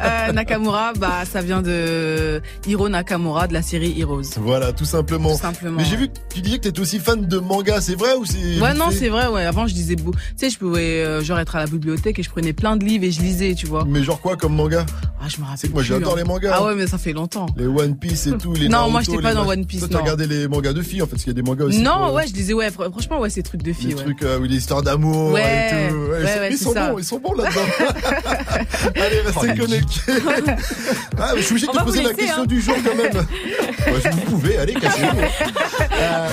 [0.03, 4.23] Euh, Nakamura, bah, ça vient de Hiro Nakamura de la série Heroes.
[4.39, 5.33] Voilà, tout simplement.
[5.35, 5.79] Tout simplement.
[5.79, 8.25] Mais j'ai vu que tu disais que t'étais aussi fan de manga, c'est vrai ou
[8.25, 9.45] c'est Ouais, non, c'est vrai, ouais.
[9.45, 10.17] Avant, je beaucoup.
[10.17, 12.85] Tu sais, je pouvais, euh, genre, être à la bibliothèque et je prenais plein de
[12.85, 13.85] livres et je lisais, tu vois.
[13.87, 14.85] Mais genre quoi comme manga?
[15.25, 15.59] Ah, je me rappelle.
[15.59, 16.17] C'est que moi j'adore hein.
[16.19, 16.51] les mangas.
[16.53, 17.47] Ah ouais, mais ça fait longtemps.
[17.57, 19.81] Les One Piece et tout, les Non, Naruto, moi, j'étais pas les dans One Piece,
[19.81, 20.03] Toi, t'as non.
[20.03, 21.79] regardé les mangas de filles en fait, parce qu'il y a des mangas aussi.
[21.81, 24.03] Non, pour- ouais, je disais, ouais, fr- franchement, ouais, c'est trucs de filles, Des ouais.
[24.03, 25.41] trucs euh, où des histoires d'amour Ouais,
[25.87, 25.97] et tout.
[25.97, 27.61] ouais, ils sont, ouais, ils sont bons, ils sont bons là-dedans.
[28.97, 30.13] Allez, restez Oh, connectés.
[31.19, 32.47] Ah, je suis obligé de te poser la question hein.
[32.47, 33.15] du jour quand même.
[33.17, 35.21] Ouais, vous pouvez, allez, cassez-vous.
[35.21, 36.29] Euh,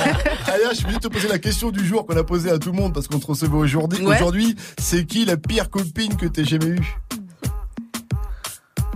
[0.48, 2.58] Aya, je suis obligé de te poser la question du jour qu'on a posée à
[2.58, 4.04] tout le monde parce qu'on te recevait aujourd'hui.
[4.06, 4.16] Ouais.
[4.16, 6.96] Aujourd'hui, c'est qui la pire copine que t'aies jamais eue?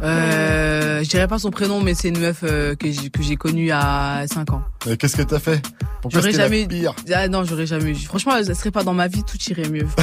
[0.06, 3.36] Euh, je dirais pas son prénom, mais c'est une meuf euh, que j'ai que j'ai
[3.36, 4.61] connue à 5 ans.
[4.88, 5.61] Euh, Qu'est-ce que t'as fait?
[6.02, 6.68] Pourquoi J'aurais c'était la jamais.
[6.68, 6.95] pire?
[7.14, 7.91] Ah non, j'aurais jamais.
[7.91, 7.95] eu.
[7.95, 9.88] Franchement, elle serait pas dans ma vie, tout irait mieux.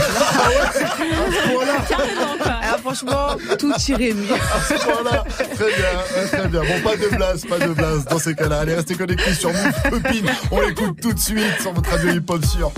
[1.88, 2.52] Carrément, quoi.
[2.62, 4.26] Ah, franchement, tout irait mieux.
[4.84, 5.24] Voilà,
[5.54, 6.60] très bien, ouais, très bien.
[6.60, 8.60] Bon, pas de blase, pas de blase dans ces cas-là.
[8.60, 10.26] Allez, restez connectés sur Move Copine.
[10.50, 12.72] On l'écoute tout de suite sur votre radio hip-hop sur.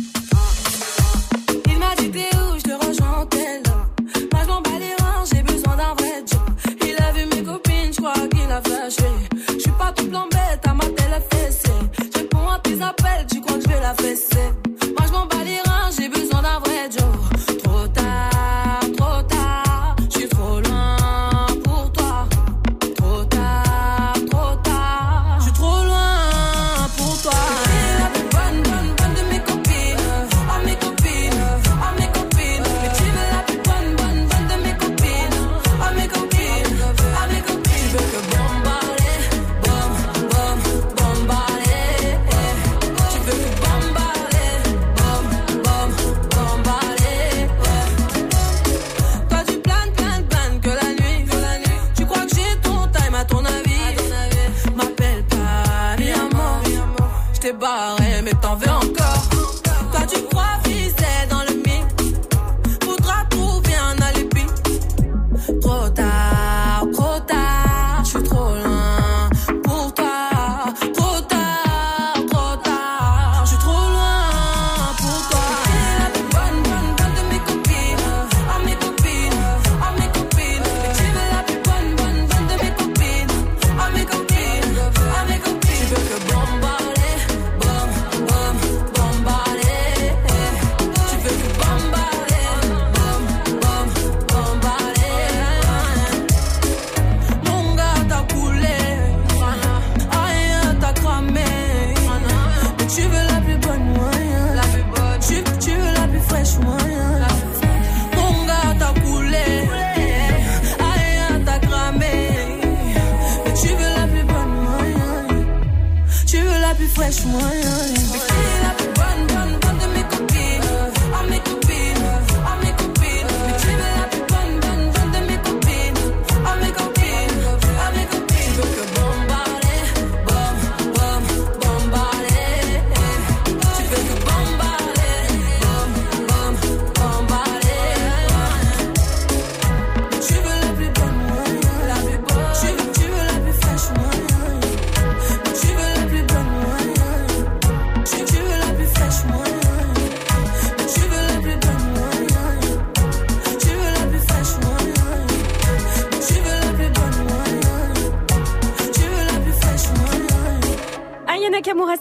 [1.66, 3.26] Il m'a dit t'es où, je te rejoins en
[8.90, 9.10] flashé.
[9.48, 11.70] Je suis pas tout plan bête, à ma télé fessée.
[12.14, 14.48] Réponds à tes appels, tu crois que je vais la fesser.
[14.96, 17.33] Moi je m'en bats les reins, j'ai besoin d'un vrai job.
[57.64, 58.03] Je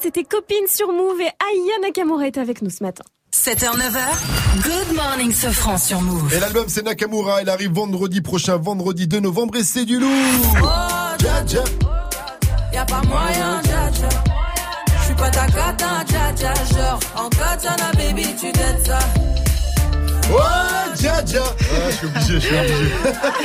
[0.04, 3.06] c'était copine sur Move et Aya Nakamura est avec nous ce matin.
[3.34, 6.34] 7h, 9h, Good Morning Sofran sur Move.
[6.34, 10.12] Et l'album c'est Nakamura, il arrive vendredi prochain, vendredi 2 novembre et c'est du lourd.
[10.62, 10.66] Oh,
[11.20, 11.64] dja, dja.
[12.74, 14.10] Y'a pas moyen, dja, dja.
[15.04, 16.54] J'suis pas ta cata, dja, dja.
[16.54, 19.00] Genre, en katana, baby, tu t'aides ça.
[20.32, 20.40] Oh,
[20.96, 22.92] Dja Dja Ah, je suis obligé, je suis obligé.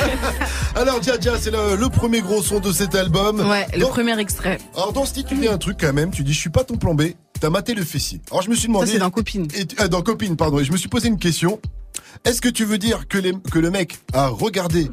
[0.75, 3.39] Alors, Dja Dja, c'est le, le premier gros son de cet album.
[3.41, 4.57] Ouais, le premier extrait.
[4.75, 6.11] Alors, dans ce titre, tu dis un truc quand même.
[6.11, 7.03] Tu dis, je suis pas ton plan B.
[7.39, 8.21] T'as maté le fessier.
[8.31, 8.87] Alors, je me suis demandé.
[8.87, 9.47] Ça, c'est dans Copine.
[9.55, 10.59] Et ah, dans Copine, pardon.
[10.59, 11.59] Et je me suis posé une question.
[12.25, 14.89] Est-ce que tu veux dire que, les, que le mec a regardé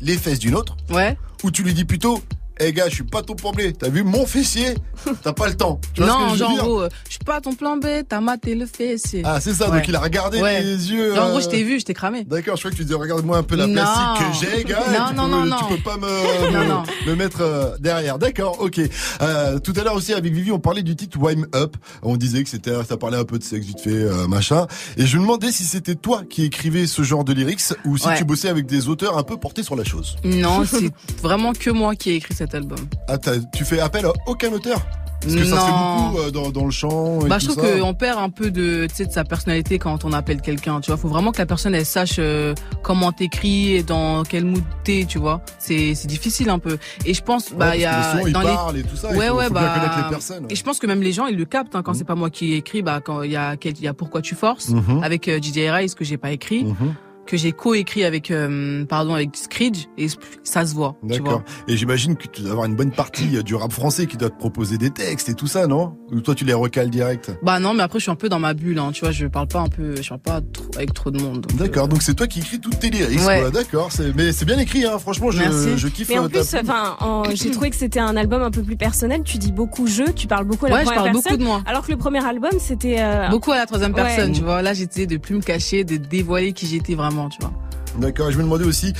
[0.00, 0.76] les fesses d'une autre?
[0.90, 1.16] Ouais.
[1.42, 2.22] Ou tu lui dis plutôt,
[2.60, 3.60] eh gars, je suis pas ton plan B.
[3.78, 4.74] T'as vu mon fessier
[5.22, 5.80] T'as pas le temps.
[5.94, 7.86] Tu vois ce que non, je genre, gros, euh, je suis pas ton plan B,
[8.08, 9.22] t'as maté le fessier.
[9.24, 9.78] Ah, c'est ça, Ouais.
[9.78, 10.62] donc il a regardé Ouais.
[10.62, 11.14] les yeux.
[11.14, 12.24] Genre, en gros, euh, je t'ai vu, je t'ai cramé.
[12.24, 13.74] D'accord, je crois que tu disais regarde-moi un peu la Non.
[13.74, 14.78] plastique que j'ai, gars.
[14.88, 15.68] Non, tu non, peux, non, tu non.
[15.70, 16.82] peux pas me, Non, me, non.
[17.06, 18.18] me mettre euh, derrière.
[18.18, 18.80] D'accord, ok.
[19.22, 21.76] Euh, tout à l'heure aussi avec Vivi, on parlait du titre Wime Up.
[22.02, 24.66] On disait que c'était, ça parlait un peu de sexe vite fait, euh, machin.
[24.96, 28.06] Et je me demandais si c'était toi qui écrivais ce genre de lyrics ou si
[28.06, 28.16] Ouais.
[28.16, 30.16] tu bossais avec des auteurs un peu portés sur la chose.
[30.24, 30.90] Non, c'est
[31.22, 32.78] vraiment que moi qui ai écrit cet album.
[33.08, 33.16] Ah,
[33.52, 34.80] tu fais appel à aucun auteur?
[35.20, 36.08] Parce que ça se fait Non.
[36.10, 37.20] beaucoup euh, dans, dans le chant.
[37.24, 37.78] Et Bah, je trouve ça.
[37.80, 40.98] qu'on perd un peu de, sa personnalité quand on appelle quelqu'un, tu vois.
[40.98, 45.06] Faut vraiment que la personne, elle sache euh, comment t'écris et dans quel mood t'es,
[45.08, 45.40] tu vois.
[45.58, 46.76] C'est, c'est difficile un peu.
[47.06, 48.42] Et je pense, bah, il y a, le son, il dans
[48.72, 48.80] les...
[48.80, 49.74] et tout ça, il Ouais, faut- ouais, faut bien bah.
[49.74, 50.46] connaître les personnes.
[50.50, 52.28] Et je pense que même les gens, ils le captent, hein, quand c'est pas moi
[52.28, 54.68] qui ai écrit, bah, quand il y a quel, il y a pourquoi tu forces,
[54.70, 55.02] Mhm.
[55.02, 56.64] avec euh, DJ Rice que j'ai pas écrit.
[56.64, 56.94] Mhm.
[57.26, 60.06] Que j'ai co-écrit avec euh, pardon avec Screech et
[60.42, 61.26] ça se voit tu D'accord.
[61.40, 64.16] vois Et j'imagine que tu dois avoir une bonne partie euh, du rap français qui
[64.16, 65.96] doit te proposer des textes et tout ça, non?
[66.12, 67.32] Ou toi tu les recales direct?
[67.42, 69.26] Bah non mais après je suis un peu dans ma bulle hein, tu vois je
[69.26, 72.14] parle pas un peu je parle pas trop, avec trop de monde D'accord, donc c'est
[72.14, 73.50] toi qui écris toutes tes lyrics, Ouais.
[73.50, 74.98] D'accord, mais c'est bien écrit, hein.
[74.98, 75.68] franchement, je, Merci.
[75.78, 76.08] je kiffe.
[76.08, 78.76] Mais en euh, plus, enfin, en- j'ai trouvé que c'était un album un peu plus
[78.76, 79.22] personnel.
[79.24, 81.42] Tu dis beaucoup je, tu parles beaucoup à la Ouais, je première parle beaucoup de
[81.44, 81.62] moi.
[81.66, 84.02] Alors que le premier album, c'était euh, beaucoup à la troisième ouais.
[84.02, 87.38] personne tu vois là j'étais de plus me cacher de dévoiler qui j'étais vraiment tu
[87.40, 87.52] vois
[87.98, 88.92] D'accord, je me demandais aussi,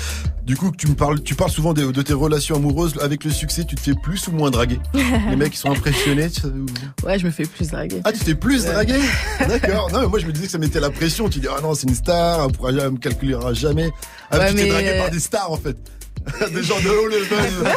[0.44, 2.94] du coup, que tu me parles, tu parles souvent de, de tes relations amoureuses.
[3.02, 4.78] Avec le succès, tu te fais plus ou moins draguer?
[5.30, 6.30] Les mecs, ils sont impressionnés.
[6.30, 8.72] tu sais, ou- ouais je me fais plus draguer Ah, tu t'es plus Ouais.
[8.72, 8.94] dragué
[9.48, 9.90] D'accord.
[9.92, 11.28] Non, mais moi, je me disais que ça mettait la pression.
[11.28, 13.90] Tu dis, ah non, c'est une star, on pourra me calculera jamais.
[14.30, 15.76] Ah, Ouais, tu t'es dragué par des stars, en fait.
[16.54, 17.52] des gens de haut level.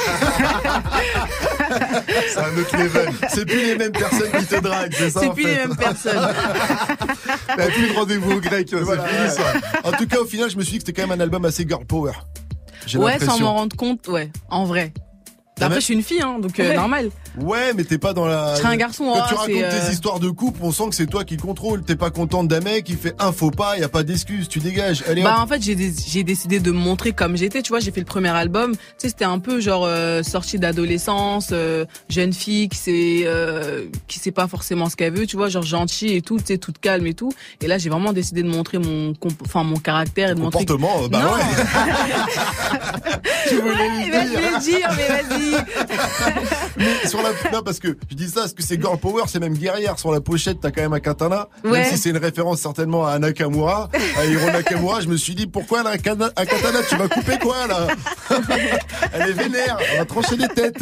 [2.30, 3.10] c'est un autre level.
[3.30, 5.50] C'est plus les mêmes personnes qui te draguent, c'est ça c'est plus fait.
[5.50, 6.18] les mêmes personnes
[7.48, 9.44] T'as plus de rendez-vous au grec, c'est Voilà, fini ça.
[9.84, 11.46] En tout cas, au final, je me suis dit que c'était quand même un album
[11.46, 12.14] assez girl power.
[12.96, 14.94] Ouais sans m'en rendre compte ouais en vrai
[15.60, 16.76] après je suis une fille hein donc euh, Ouais.
[16.76, 17.10] normal
[17.42, 18.56] Ouais, mais t'es pas dans la.
[18.56, 20.90] Serais un garçon, Quand hein, tu racontes c'est, euh, tes histoires de couple, on sent
[20.90, 21.84] que c'est toi qui contrôle.
[21.84, 24.60] T'es pas contente d'un mec, il fait un faux pas, y a pas d'excuse, tu
[24.60, 25.04] dégages.
[25.08, 27.80] Allez, Bah en fait j'ai dé- j'ai décidé de me montrer comme j'étais tu vois
[27.80, 31.86] j'ai fait le premier album tu sais c'était un peu genre euh, sortie d'adolescence euh,
[32.10, 35.64] jeune fille qui sait euh, qui sait pas forcément ce qu'elle veut tu vois genre
[35.64, 37.32] gentille et tout tu sais toute calme et tout
[37.62, 41.04] et là j'ai vraiment décidé de montrer mon enfin mon caractère et de montrer Comportement,
[41.04, 41.32] euh, bah Non.
[41.34, 41.42] ouais.
[43.50, 45.56] tu voulais Eh ben, je vais le dire mais vas-y
[47.54, 49.98] Non, parce que je dis ça, parce que c'est girl power, c'est même guerrière.
[50.00, 51.48] Sur la pochette, t'as quand même un katana.
[51.64, 55.48] Même si c'est une référence certainement à Nakamura, à Hiro Nakamura, je me suis dit,
[55.48, 56.32] pourquoi elle a un, katana?
[56.90, 57.88] Tu vas couper quoi, là?
[59.14, 60.82] Elle est vénère, elle va trancher des têtes.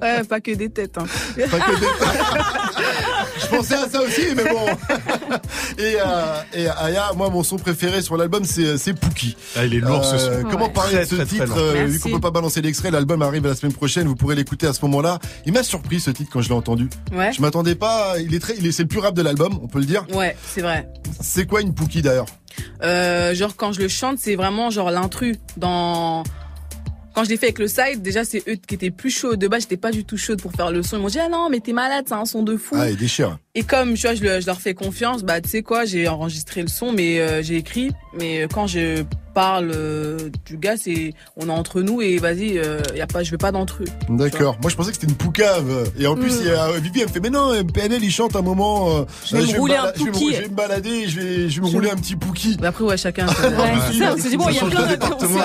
[0.00, 1.04] ouais pas que des têtes hein.
[1.50, 1.86] Pas que des-
[3.42, 4.66] Je pensais à ça aussi, mais bon.
[5.78, 9.36] Et, euh, et Aya, moi, mon son préféré sur l'album, c'est, c'est Pookie.
[9.56, 10.42] Ah, il est lourd, ce son.
[10.50, 10.72] Comment Ouais.
[10.72, 13.46] parler Très, de ce très, titre euh, Vu qu'on peut pas balancer l'extrait, l'album arrive
[13.46, 15.18] la semaine prochaine, vous pourrez l'écouter à ce moment-là.
[15.60, 16.88] M'a surpris ce titre quand je l'ai entendu.
[17.12, 19.58] ouais Je m'attendais pas, il est très, il est, c'est le plus rap de l'album,
[19.62, 20.06] on peut le dire.
[20.14, 20.88] ouais c'est vrai
[21.20, 22.24] C'est quoi une Pookie d'ailleurs
[22.82, 26.22] Euh, genre quand je le chante, c'est vraiment genre l'intrus dans
[27.14, 29.36] quand je l'ai fait avec le side, déjà c'est eux qui étaient plus chauds.
[29.36, 30.96] De base, j'étais pas du tout chaude pour faire le son.
[30.96, 32.76] Ils m'ont dit ah non mais t'es malade, c'est un son de fou.
[32.78, 33.36] Ah, il déchire.
[33.54, 36.08] Et comme tu vois, je, le- je leur fais confiance, bah tu sais quoi, j'ai
[36.08, 37.90] enregistré le son, mais euh, j'ai écrit.
[38.18, 39.02] Mais euh, quand je
[39.40, 43.22] parle euh, du gars, c'est on est entre nous et vas-y, euh, y a pas,
[43.22, 43.88] je veux pas d'intrus.
[44.10, 44.58] D'accord.
[44.60, 45.90] Moi, je pensais que c'était une poucave.
[45.98, 46.40] Et en plus, Mm.
[46.42, 48.90] il y a, Vivi, elle me fait, mais non, PNL, il chante un moment.
[48.98, 50.34] euh, Je vais me rouler un vais pouki.
[50.34, 52.58] Je vais me balader, je vais, je vais me rouler un petit pouki.
[52.60, 53.26] Mais après, ouais, chacun.
[53.60, 55.40] Ouais, c'est ça, on s'est dit, bon, il y a plein département.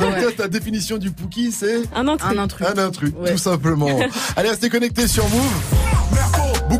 [0.00, 2.30] Donc, toi, ta définition du pouki, c'est Un intrus.
[2.36, 2.66] Un intrus.
[2.66, 4.00] un intrus, tout simplement.
[4.36, 5.93] Allez, restez connectés sur Move.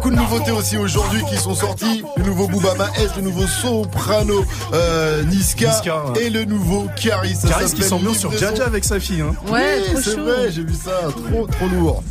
[0.04, 2.04] Beaucoup de nouveautés aussi aujourd'hui qui sont sorties.
[2.18, 4.44] Le nouveau Boubama S, le nouveau Soprano
[4.74, 6.24] euh, Niska, Niska, ouais.
[6.24, 7.34] et le nouveau Caris.
[7.36, 8.30] Ça Caris qui s'ambiance sur.
[8.30, 9.22] Jaja avec sa fille.
[9.22, 9.34] Hein.
[9.50, 10.24] Ouais, Oui, trop c'est chaud.
[10.24, 12.02] vrai, j'ai vu ça, trop trop lourd.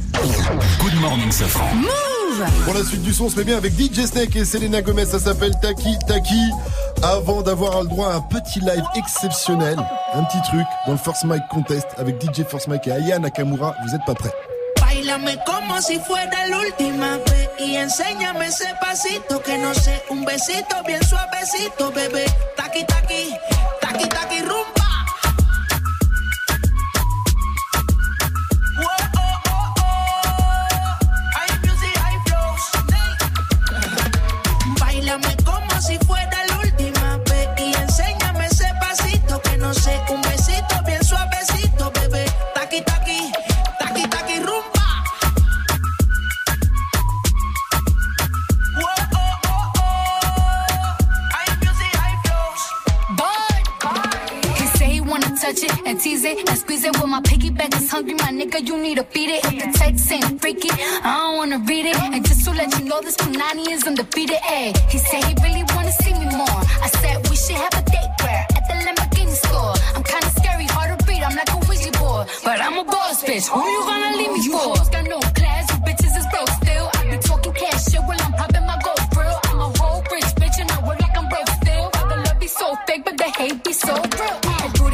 [0.80, 1.70] Good morning, Safran.
[2.66, 5.06] Pour la suite du son, on se met bien avec DJ Snake et Selena Gomez,
[5.06, 6.50] ça s'appelle Taki Taki.
[7.04, 9.78] Avant d'avoir le droit à un petit live exceptionnel,
[10.16, 13.76] un petit truc dans le First Mic Contest avec DJ First Mic et Aya Nakamura,
[13.86, 14.34] vous êtes pas prêts
[15.04, 20.24] Bailame como si fuera la última vez y enséñame ese pasito que no sé, un
[20.24, 22.26] besito bien suavecito, bebé.
[22.56, 23.36] Taqui taqui,
[23.82, 25.06] taqui taqui rumba.
[28.78, 30.98] Whoa, oh, oh, oh.
[34.86, 40.22] Hay como si fuera la última vez y enséñame ese pasito que no sé, un
[40.22, 40.33] besito
[56.24, 57.00] tease it and squeeze it.
[57.00, 59.46] When my piggyback is hungry, my nigga, you need to feed it.
[59.46, 61.98] If the text ain't freaky, I don't wanna read it.
[62.00, 64.40] And just to let you know, this Punani is undefeated.
[64.44, 66.62] Ay, he said he really wanna see me more.
[66.86, 69.74] I said we should have a date where at the Lamborghini store.
[69.96, 71.24] I'm kinda scary, hard to read.
[71.24, 73.48] I'm like a Ouija board, but I'm a boss bitch.
[73.48, 74.78] Who you gonna leave me you for?
[74.78, 76.88] hoes got no class, you bitches is broke still.
[76.98, 79.40] I be talking cash shit while I'm popping my gold grill.
[79.50, 81.86] I'm a whole rich bitch and I work like I'm broke still.
[82.10, 84.53] The love be so fake, but the hate be so real.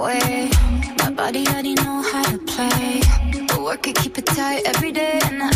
[0.00, 0.50] Way.
[0.98, 3.00] My body already know how to play.
[3.48, 5.18] But work it, keep it tight every day.
[5.24, 5.48] And I,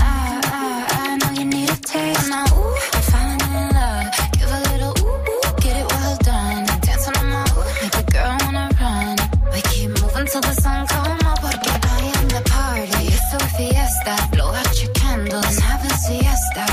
[0.61, 0.73] I,
[1.05, 2.29] I know you need a taste.
[2.29, 4.07] Now, ooh, I'm falling in love.
[4.37, 6.63] Give a little ooh, ooh, get it well done.
[6.73, 9.17] i Dancing on my ooh, make a girl wanna run.
[9.53, 11.39] We keep moving till the sun come up.
[11.45, 13.03] Porque I am the party.
[13.17, 14.15] It's a fiesta.
[14.33, 16.65] Blow out your candles and have a siesta.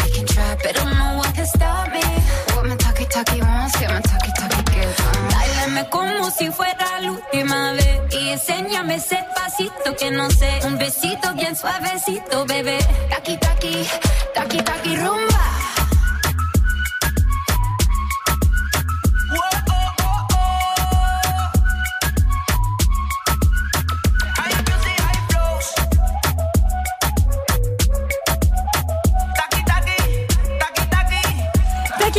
[0.00, 2.04] We can try, but I don't know what can stop me.
[2.54, 4.96] What my talkie talkie wants, get my talkie talkie gives.
[5.32, 11.34] Báilame como si fuera última vez y enséñame ese pasito que no sé, un besito
[11.34, 12.78] bien suavecito, bebé.
[13.10, 13.86] Taki taki,
[14.34, 15.27] taki taki rumba.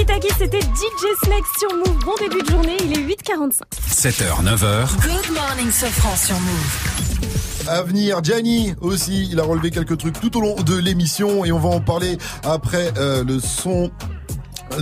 [0.10, 2.04] Taki Taki, c'était DJ Snake sur Move.
[2.04, 3.62] Bon début de journée, il est 8h45.
[3.92, 4.88] 7h, 9h.
[5.04, 7.68] Good morning, Sofran sur Move.
[7.68, 11.52] À venir, Gianni aussi, il a relevé quelques trucs tout au long de l'émission et
[11.52, 13.92] on va en parler après euh, le son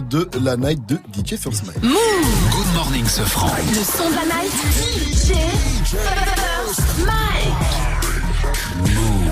[0.10, 1.82] de la night de DJ First Mike.
[1.82, 3.50] Good morning, Safran.
[3.68, 4.54] Le son de la night.
[4.96, 5.34] DJ
[5.84, 7.27] First Mike.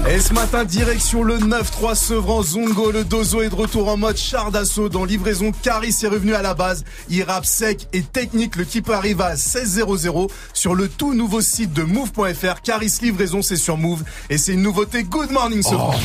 [0.08, 2.92] Et ce matin, direction le 9-3 Sevran Zongo.
[2.92, 5.52] Le Dozo est de retour en mode char d'assaut dans livraison.
[5.64, 6.84] Caris est revenu à la base.
[7.10, 8.56] Il rappe sec et technique.
[8.56, 12.62] Le type arrive à 16.00 sur le tout nouveau site de move.fr.
[12.62, 14.04] Caris livraison, c'est sur Move.
[14.30, 15.04] Et c'est une nouveauté.
[15.04, 15.96] Good morning, Sevran.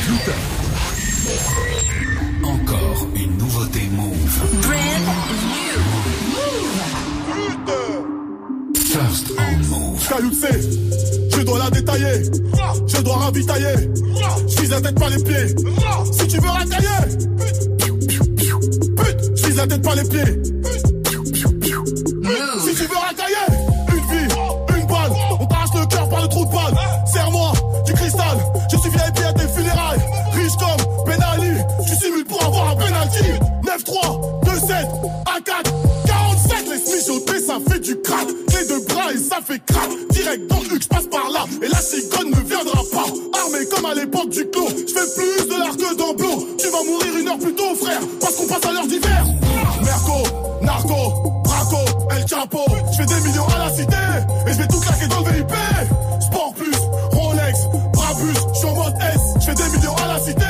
[2.43, 4.41] Encore une nouveauté Move.
[8.75, 9.50] First on Move.
[10.13, 12.23] Je dois la détailler,
[12.85, 13.89] je dois ravitailler,
[14.45, 15.55] je vise la tête pas les pieds.
[16.11, 17.17] Si tu veux racailler,
[18.97, 20.43] pute, je vise la tête pas les pieds.
[22.59, 23.47] Si tu veux racailler,
[23.87, 24.27] une vie,
[24.79, 26.75] une balle, on t'arrache le cœur par le trou de balle.
[27.05, 27.53] Serre-moi
[27.85, 28.37] du cristal,
[28.69, 30.01] je suis VIP à tes funérailles.
[30.33, 31.57] Riche comme Ben Ali,
[31.87, 33.31] tu simules pour avoir un penalty.
[33.63, 34.87] 9-3, 2-7,
[35.25, 35.71] 1-4,
[36.05, 38.40] 47, les mijoter, ça fait du crâne.
[39.21, 39.89] Ça fait crack.
[40.09, 41.45] Direct dans je passe par là.
[41.61, 43.05] Et la cigogne ne viendra pas.
[43.39, 44.69] Armé comme à l'époque du clos.
[44.69, 46.37] Je fais plus de l'art que d'emploi.
[46.57, 48.01] Tu vas mourir une heure plus tôt, frère.
[48.19, 49.25] Parce qu'on passe à l'heure d'hiver.
[49.83, 50.23] Merco,
[50.61, 52.59] narco, Braco, El Chapo,
[52.91, 53.95] je fais des millions à la cité
[54.47, 55.51] et je vais tout claquer dans le VIP.
[56.21, 56.77] Sport plus,
[57.11, 57.59] Rolex,
[57.93, 60.45] Brabus, je en mode S, je fais des millions à la cité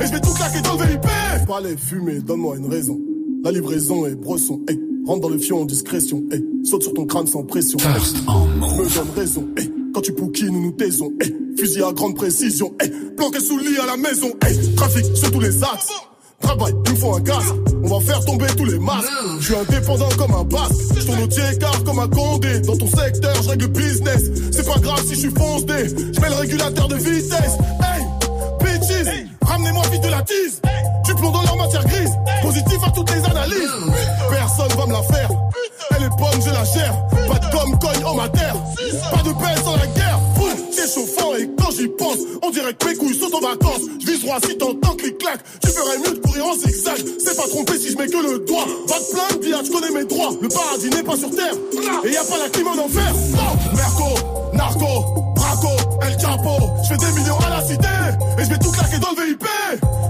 [0.00, 1.46] et je vais tout claquer dans le VIP.
[1.46, 2.98] Pas les donne-moi une raison.
[3.44, 4.95] La livraison est bresson, hey.
[5.06, 6.44] Rentre dans le fion en discrétion, hey.
[6.64, 7.78] Saute sur ton crâne sans pression.
[7.78, 7.86] hey.
[8.78, 9.70] Me donne raison, hey.
[9.94, 11.34] Quand tu pouquines, nous nous taisons, hey.
[11.58, 12.90] Fusil à grande précision, hey.
[13.16, 14.74] Planqué sous le lit à la maison, hey.
[14.74, 15.92] Trafic sur tous les axes.
[16.40, 17.44] Travail, il me faut un gaz.
[17.82, 19.08] On va faire tomber tous les masques.
[19.40, 20.74] Je suis indépendant comme un basque.
[20.96, 21.52] Je tourne au tiers
[21.84, 22.60] comme un condé.
[22.60, 24.22] Dans ton secteur, je règle le business.
[24.52, 25.96] C'est pas grave si je suis foncé.
[26.12, 27.56] Je mets le régulateur de vitesse.
[27.80, 27.95] Hey,
[29.56, 30.60] ramenez-moi vite de la tease.
[31.04, 32.12] Tu plomb dans leur matière grise.
[32.42, 33.76] Positif à toutes les analyses.
[34.30, 35.30] Personne va me la faire.
[35.96, 36.94] Elle est bonne, je la gère.
[37.28, 38.56] Pas de gomme, cogne en ma terre.
[39.10, 40.20] Pas de paix sans la guerre.
[40.72, 43.80] C'est chauffant et quand j'y pense, on dirait que mes couilles sont en vacances.
[44.00, 45.40] Je vise droit si t'entends clic-clac.
[45.62, 46.98] Tu ferais mieux de courir en zigzag.
[47.18, 48.66] C'est pas trompé si je mets que le doigt.
[48.88, 50.32] Va te plaindre, Dia, je connais mes droits.
[50.40, 51.54] Le paradis n'est pas sur terre.
[52.04, 53.12] Et y a pas la clim en enfer.
[53.74, 56.56] Merco, Narco, Braco, El Chapo.
[56.82, 57.88] Je fais des millions à la cité.
[58.38, 59.44] Et je vais tout claquer dans le VIP.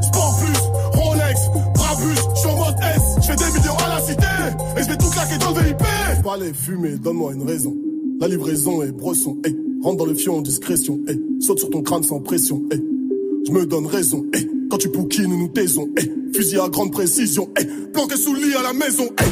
[0.02, 1.40] Sport plus, Rolex,
[1.74, 2.20] Brabus.
[2.42, 3.02] Je mode S.
[3.20, 4.32] Je fais des millions à la cité.
[4.76, 5.82] Et je vais tout claquer dans le VIP.
[6.24, 7.74] Pas les fumer, donne-moi une raison.
[8.20, 9.54] La livraison est bresson, hey.
[9.82, 11.20] Rentre dans le fion en discrétion, hey.
[11.40, 12.82] Saute sur ton crâne sans pression, hey.
[13.46, 14.48] Je me donne raison, hey.
[14.70, 16.10] Quand tu pouquines, nous nous taisons, hey.
[16.34, 17.66] Fusil à grande précision, hey.
[17.92, 19.28] Planqué sous le lit à la maison, hey.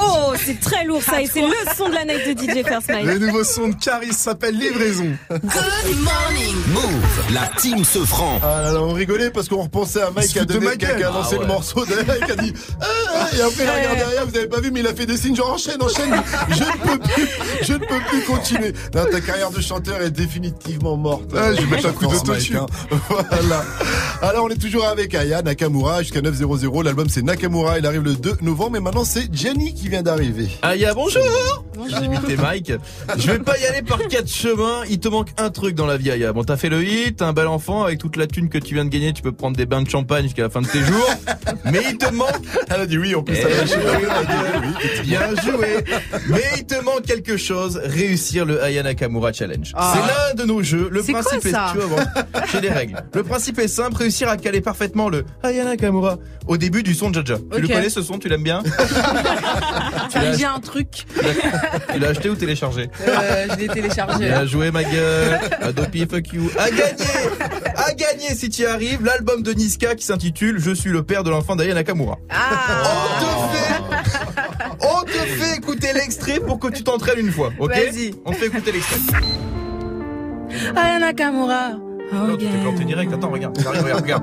[0.00, 2.32] Oh, c'est très lourd ça et c'est le son de la night de
[2.62, 3.04] DJ First Mike.
[3.06, 5.16] Le nouveau son de Caris s'appelle Livraison.
[5.30, 5.42] Good
[6.02, 6.54] morning.
[6.72, 8.38] Move, la team se franc.
[8.42, 10.76] Ah là là, on rigolait parce qu'on repensait à Mike qui a, de donné, ma
[10.76, 10.98] qui a, gueule.
[10.98, 12.84] qui a lancé Ah le morceau derrière, qui a dit ah,
[13.14, 15.06] ah, et après il a regardé derrière, vous avez pas vu mais il a fait
[15.06, 16.22] des signes genre enchaîne, enchaîne.
[16.50, 17.28] Je ne peux plus,
[17.62, 18.72] je ne peux plus continuer.
[18.94, 21.30] Non, ta carrière de chanteur est définitivement morte.
[21.34, 22.56] Ah, je vais mettre un coup d'autotune.
[22.56, 22.98] Mike, hein.
[23.30, 23.64] Voilà.
[24.22, 26.82] Alors on est toujours avec Aya Nakamura jusqu'à 900.
[26.82, 30.48] L'album c'est Nakamura, il arrive le 2 novembre mais maintenant c'est Jenny qui vient d'arriver.
[30.62, 31.22] Aya, bonjour
[31.88, 32.72] J'ai imité Mike.
[33.16, 34.82] Je vais pas y aller par quatre chemins.
[34.88, 36.32] Il te manque un truc dans la vie, Aya.
[36.32, 37.84] Bon, t'as fait le hit, t'es un bel enfant.
[37.84, 39.88] Avec toute la thune que tu viens de gagner, tu peux prendre des bains de
[39.88, 41.08] champagne jusqu'à la fin de tes jours.
[41.64, 42.28] Mais il te manque.
[42.68, 43.36] Elle a dit oui en plus.
[43.36, 44.32] Eh elle a oui, a dit
[44.62, 45.00] oui.
[45.04, 45.84] Bien joué.
[46.28, 47.80] Mais il te manque quelque chose.
[47.82, 49.72] Réussir le Aya Nakamura Challenge.
[49.74, 49.94] Ah.
[49.94, 50.88] C'est l'un de nos jeux.
[50.90, 52.06] Le quoi principe est, ça tu vas voir,
[52.52, 53.02] j'ai les règles.
[53.14, 53.96] Le principe est simple.
[53.96, 57.40] Réussir à caler parfaitement le Aya Nakamura au début du son de Jaja.
[57.54, 58.18] Tu le connais ce son?
[58.18, 58.62] Tu l'aimes bien?
[60.10, 61.06] Tu as dit un truc.
[61.92, 62.90] Tu l'as- acheté ou téléchargé?
[63.06, 64.26] Euh, je l'ai téléchargé.
[64.26, 69.02] Bien joué ma gueule Adopi fuck you À gagner À gagner si tu y arrives
[69.04, 73.56] L'album de Niska qui s'intitule Je suis le père de l'enfant d'Aya Nakamura On te
[73.56, 78.14] fait On te fait écouter l'extrait pour que tu t'entraînes une fois ok Vas-y.
[78.26, 79.00] On te fait écouter l'extrait
[80.76, 81.70] Aya Nakamura.
[82.12, 84.22] Non tu t'es planté direct Attends regarde regarde regarde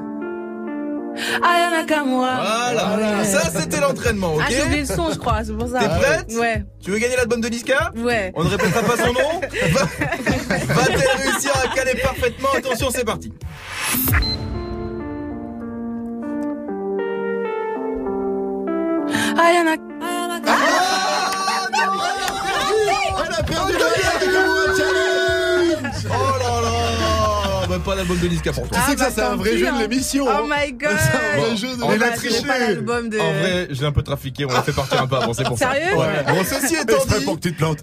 [1.44, 2.36] Aya Nakamura.
[2.72, 5.80] Voilà Ça c'était l'entraînement ok Ah, j'ai oublié le son, je crois, c'est pour ça.
[5.80, 6.66] T'es prête Ouais.
[6.84, 8.32] Tu veux gagner l'album de Niska Ouais.
[8.36, 9.40] On ne répétera pas son nom
[9.72, 13.32] Va- Va-t-elle réussir à caler parfaitement Attention c'est parti
[19.38, 20.58] Aya Nakamura.
[23.26, 25.05] Elle a perdu le Challenge
[27.96, 28.78] Pas d'album de Niska pour toi.
[28.78, 29.80] Tu sais que ça, bah, c'est un vrai jeu de hein.
[29.80, 30.26] l'émission.
[30.28, 30.44] Oh hein.
[30.50, 30.90] my god.
[31.00, 32.42] C'est un vrai jeu de On Bah, a je triché.
[32.42, 33.20] de.
[33.20, 35.58] En vrai, j'ai un peu trafiqué, on l'a fait partir un peu avant, c'est pour
[35.58, 35.72] ça.
[35.72, 36.24] Sérieux Ouais.
[36.28, 37.80] Bon, ceci étant dit, pour que tu te plantes.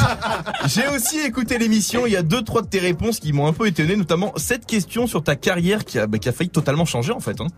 [0.66, 3.52] j'ai aussi écouté l'émission, il y a deux, trois de tes réponses qui m'ont un
[3.52, 6.86] peu étonné, notamment cette question sur ta carrière qui a, bah, qui a failli totalement
[6.86, 7.40] changer en fait.
[7.40, 7.48] Hein.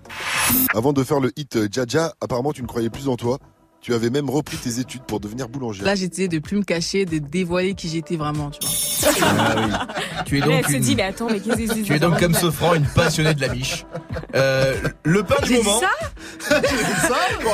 [0.74, 3.38] Avant de faire le hit euh, Jaja, apparemment tu ne croyais plus en toi.
[3.86, 5.84] Tu avais même repris tes études pour devenir boulanger.
[5.84, 9.86] Là, j'essayais de plus me cacher, de dévoiler qui j'étais vraiment, tu vois.
[10.24, 12.00] Tu es elle donc se une- dit, mais attends, mais qu'est-ce que c'est Tu es
[12.00, 13.86] donc comme Sofran, une passionnée de la biche.
[14.34, 15.78] Euh, le pain du moment.
[15.78, 15.90] ça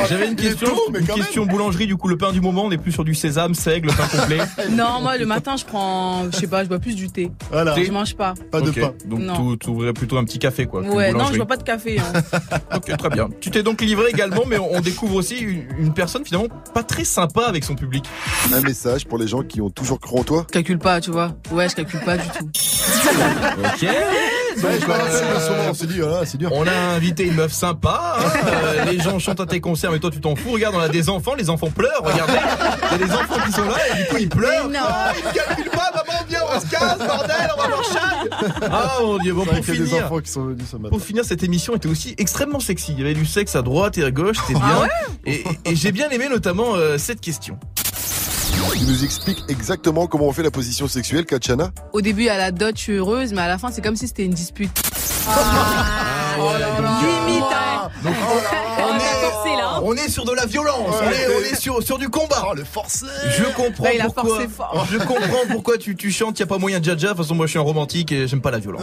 [0.08, 1.86] J'avais une question, tôt, mais une question boulangerie.
[1.86, 4.06] Du coup, le pain du moment, on est plus sur du sésame, seigle, le pain
[4.06, 4.38] complet.
[4.70, 7.30] Non, moi, le matin, je prends, je sais pas, je bois plus du thé.
[7.50, 7.74] Voilà.
[7.78, 8.32] Je mange pas.
[8.50, 8.94] Pas de pain.
[9.04, 10.80] Donc, tu- ouvrais plutôt un petit café, quoi.
[10.80, 11.98] Ouais, non, je bois pas de café.
[12.00, 12.20] hein.
[12.74, 13.28] Ok, très bien.
[13.40, 16.82] Tu t'es donc livré également, mais on on découvre aussi une, une personne finalement pas
[16.82, 18.04] très sympa avec son public.
[18.52, 20.44] Un message pour les gens qui ont toujours cru en toi.
[20.48, 21.32] Je calcule pas, tu vois.
[21.50, 22.48] Ouais, je calcule pas du tout.
[23.58, 23.88] Ok.
[24.62, 26.50] Donc, euh, on s'est dit, voilà, c'est dur.
[26.52, 28.16] on a invité une meuf sympa.
[28.18, 28.22] hein.
[28.46, 30.52] Euh, les gens chantent à tes concerts, mais toi tu t'en fous.
[30.52, 32.02] Regarde, on a des enfants, les enfants pleurent.
[32.02, 32.34] Regardez,
[32.92, 34.68] il y a des enfants qui sont là et du coup ils pleurent.
[34.68, 34.84] Mais non.
[34.86, 35.12] Ah,
[36.56, 38.60] on se casse, bordel, on va voir Chad.
[38.70, 40.04] Ah mon dieu, bon C'est vrai pour finir.
[40.06, 40.88] enfants qui sont venus ce matin.
[40.90, 42.92] Pour finir, cette émission était aussi extrêmement sexy.
[42.92, 44.88] Il y avait du sexe à droite et à gauche, c'était Ah bien.
[45.32, 47.58] et et- et j'ai bien aimé notamment euh, cette question.
[48.74, 52.50] Tu nous expliques exactement comment on fait la position sexuelle, Kachana Au début, à la
[52.52, 54.70] dot, je suis heureuse, mais à la fin, c'est comme si c'était une dispute.
[55.28, 57.71] Ah, ouais, donc, euh, Limite, hein.
[58.04, 58.14] Donc,
[58.78, 59.72] On a forcé là.
[59.76, 59.80] hein.
[59.84, 62.44] On est sur de la violence, on est, on est sur, sur du combat.
[62.50, 63.06] Oh, le forcé.
[63.36, 64.84] Je comprends pourquoi.
[64.90, 67.08] Je comprends pourquoi tu, tu chantes, y a pas moyen de jaja.
[67.08, 68.82] De toute façon, moi je suis un romantique et j'aime pas la violence.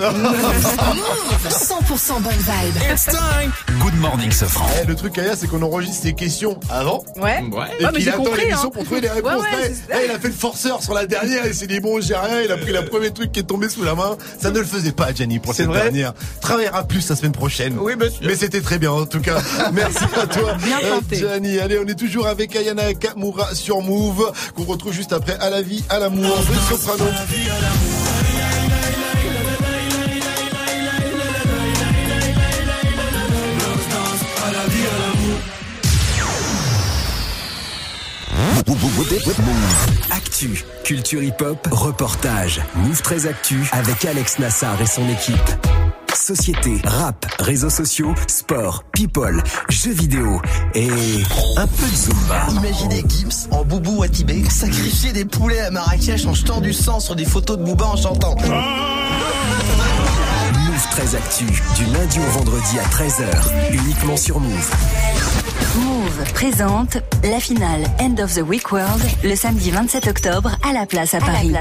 [1.50, 3.52] 100% bonne vibe.
[3.80, 4.66] Good morning, ce franc.
[4.82, 7.04] Eh, le truc Aya, c'est qu'on enregistre ses questions avant.
[7.18, 7.42] Ouais.
[7.52, 7.66] Ouais.
[7.80, 8.72] Et Ah, mais qu'il j'ai attend compris, l'émission hein.
[8.74, 9.32] pour trouver les réponses.
[9.34, 9.94] Ouais, ouais, ça.
[9.96, 12.42] là, il a fait le forceur sur la dernière, il s'est dit bon, j'ai rien,
[12.42, 14.18] il a pris le premier truc qui est tombé sous la main.
[14.42, 16.14] Ça ne le faisait pas, Gianni, pour cette vrai dernière.
[16.42, 17.78] Travaillera plus la semaine prochaine.
[17.80, 18.28] Oui, monsieur.
[18.28, 19.40] Mais c'était très bien, en tout cas.
[19.74, 21.18] Merci à toi, Bien euh, tenté.
[21.18, 21.60] Gianni.
[21.60, 25.62] Allez, on est toujours avec Ayana Kamura sur Move, qu'on retrouve juste après à la
[25.62, 27.06] vie, à l'amour de Soprano.
[40.12, 45.99] Actu, culture hip-hop, reportage, Move 13 Actu avec Alex Nassar et son équipe.
[46.30, 50.40] Société, rap, réseaux sociaux, sport, people, jeux vidéo
[50.76, 50.88] et
[51.58, 52.46] un peu de Zumba.
[52.52, 57.00] Imaginez Gims en boubou à Tibet sacrifier des poulets à Marrakech en jetant du sang
[57.00, 58.36] sur des photos de Booba en chantant.
[60.54, 64.72] Move 13 Actu, du lundi au vendredi à 13h, uniquement sur Move.
[65.78, 70.86] Move présente la finale End of the Week World le samedi 27 octobre à la
[70.86, 71.56] place à Paris.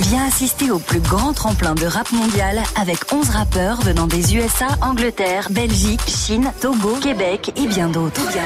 [0.00, 4.68] Viens assister au plus grand tremplin de rap mondial avec 11 rappeurs venant des USA,
[4.82, 8.20] Angleterre, Belgique, Chine, Togo, Québec et bien d'autres.
[8.32, 8.44] Bien.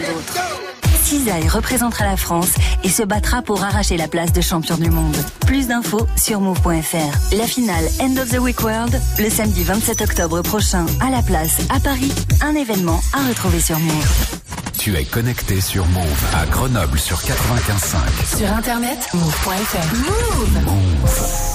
[1.03, 2.53] Cisaille représentera la France
[2.85, 5.17] et se battra pour arracher la place de champion du monde.
[5.45, 7.35] Plus d'infos sur move.fr.
[7.37, 11.59] La finale End of the Week World le samedi 27 octobre prochain à la place
[11.69, 12.13] à Paris.
[12.43, 14.40] Un événement à retrouver sur Move.
[14.81, 18.39] Tu es connecté sur Move à Grenoble sur 95.5.
[18.39, 19.95] Sur internet, move.fr.
[19.95, 21.50] Move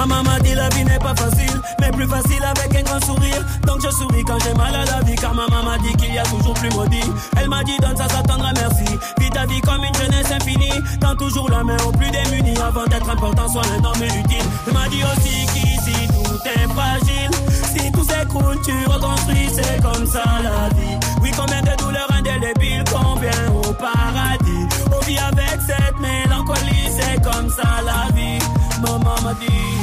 [0.00, 3.44] Maman m'a dit la vie n'est pas facile, mais plus facile avec un grand sourire.
[3.66, 6.18] Donc je souris quand j'ai mal à la vie, car maman m'a dit qu'il y
[6.18, 7.04] a toujours plus maudit.
[7.36, 8.98] Elle m'a dit donne ça, ça t'attendra merci.
[9.18, 10.72] Vis ta vie comme une jeunesse infinie.
[11.02, 14.42] Tends toujours la main aux plus démunis avant d'être important, sois un homme utile.
[14.66, 17.30] Elle m'a dit aussi qu'ici tout est fragile.
[17.76, 20.96] Si tout s'écroule, tu reconstruis, c'est comme ça la vie.
[21.20, 24.66] Oui, combien de douleurs indélébiles, combien au paradis.
[24.96, 28.38] On vit avec cette mélancolie, c'est comme ça la vie.
[28.80, 29.79] Maman m'a dit,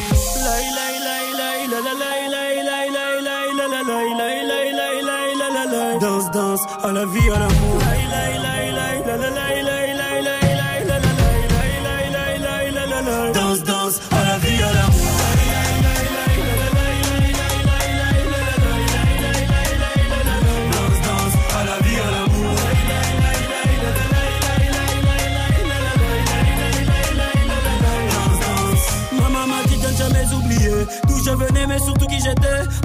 [6.97, 7.56] la vie, à l'amour.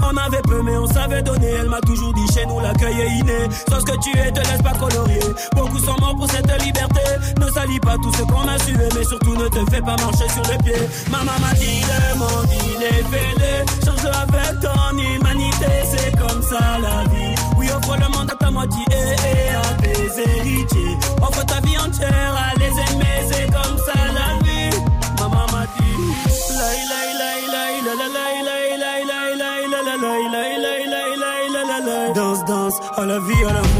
[0.02, 1.51] On avait peu, mais on savait donner.
[1.60, 3.48] Elle m'a toujours dit chez nous l'accueil est inné.
[3.69, 5.20] Sans ce que tu es, te laisse pas colorier.
[5.55, 7.01] Beaucoup sont morts pour cette liberté.
[7.40, 10.28] Ne salis pas tout ce qu'on a sué, mais surtout ne te fais pas marcher
[10.28, 10.89] sur les pieds.
[11.10, 13.64] Maman m'a dit le monde il est fêlé.
[13.85, 17.35] Change avec ton humanité, c'est comme ça la vie.
[17.56, 20.97] Oui, offre le monde à ta moitié et à tes héritiers.
[21.20, 24.77] Offre ta vie entière à les aimer, c'est comme ça la vie.
[25.19, 25.82] Maman m'a dit
[26.59, 28.41] la
[33.12, 33.72] la vie à l'amour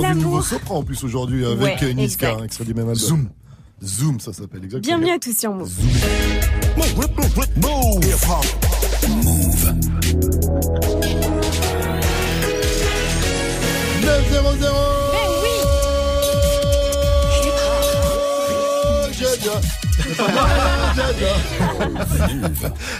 [0.00, 0.42] entendu le nouveau.
[0.42, 2.44] Sopra en plus aujourd'hui avec Ouais, euh, Niska, exact.
[2.44, 2.96] extrait du même album.
[2.96, 3.28] Zoom.
[3.82, 4.98] Zoom, ça s'appelle exactement.
[4.98, 5.70] Bienvenue à tous sur Move.
[9.08, 9.74] Move.
[14.02, 14.74] 9 0 0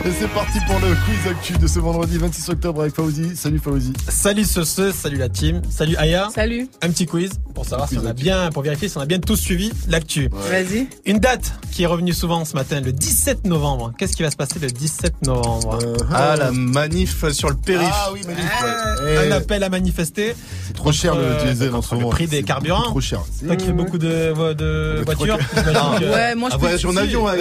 [0.04, 3.36] Et c'est parti pour le quiz actu de ce vendredi 26 octobre avec Fauzi.
[3.36, 3.92] Salut Fauzi.
[4.08, 6.28] Salut ce, ce, salut la team, salut Aya.
[6.34, 6.68] Salut.
[6.82, 9.18] Un petit quiz pour savoir si on a bien, pour vérifier si on a bien
[9.18, 10.28] tous suivi l'actu.
[10.32, 10.86] Vas-y.
[11.04, 13.92] Une date qui est revenue souvent ce matin, le 17 novembre.
[13.98, 15.78] Qu'est-ce qui va se passer le 17 novembre?
[16.12, 17.88] Ah, la manif sur le périph.
[17.92, 18.44] Ah oui, manif.
[19.28, 20.34] Un appel à manifester.
[20.66, 22.08] C'est trop cher le Contre, diesel euh, en ce moment.
[22.08, 22.82] le prix des carburants.
[22.82, 23.20] Trop cher.
[23.44, 25.38] Toi qui fais beaucoup de, vo- de voitures.
[26.00, 26.56] Ouais, moi je
[27.00, 27.32] En avion, ouais.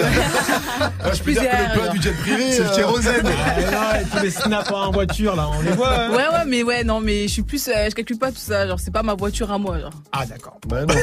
[1.02, 3.26] Ah, je peux dire que le du jet privé, C'est le euh, kérosène.
[3.72, 5.92] Ah, tous les snaps en voiture, là, on les voit.
[5.92, 6.10] hein.
[6.10, 8.66] Ouais, ouais, mais ouais, non, mais je suis plus, euh, je calcule pas tout ça.
[8.66, 9.78] Genre, c'est pas ma voiture à moi.
[9.80, 9.90] Genre.
[10.12, 10.58] Ah, d'accord.
[10.68, 10.94] Bah non.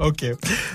[0.06, 0.24] Ok.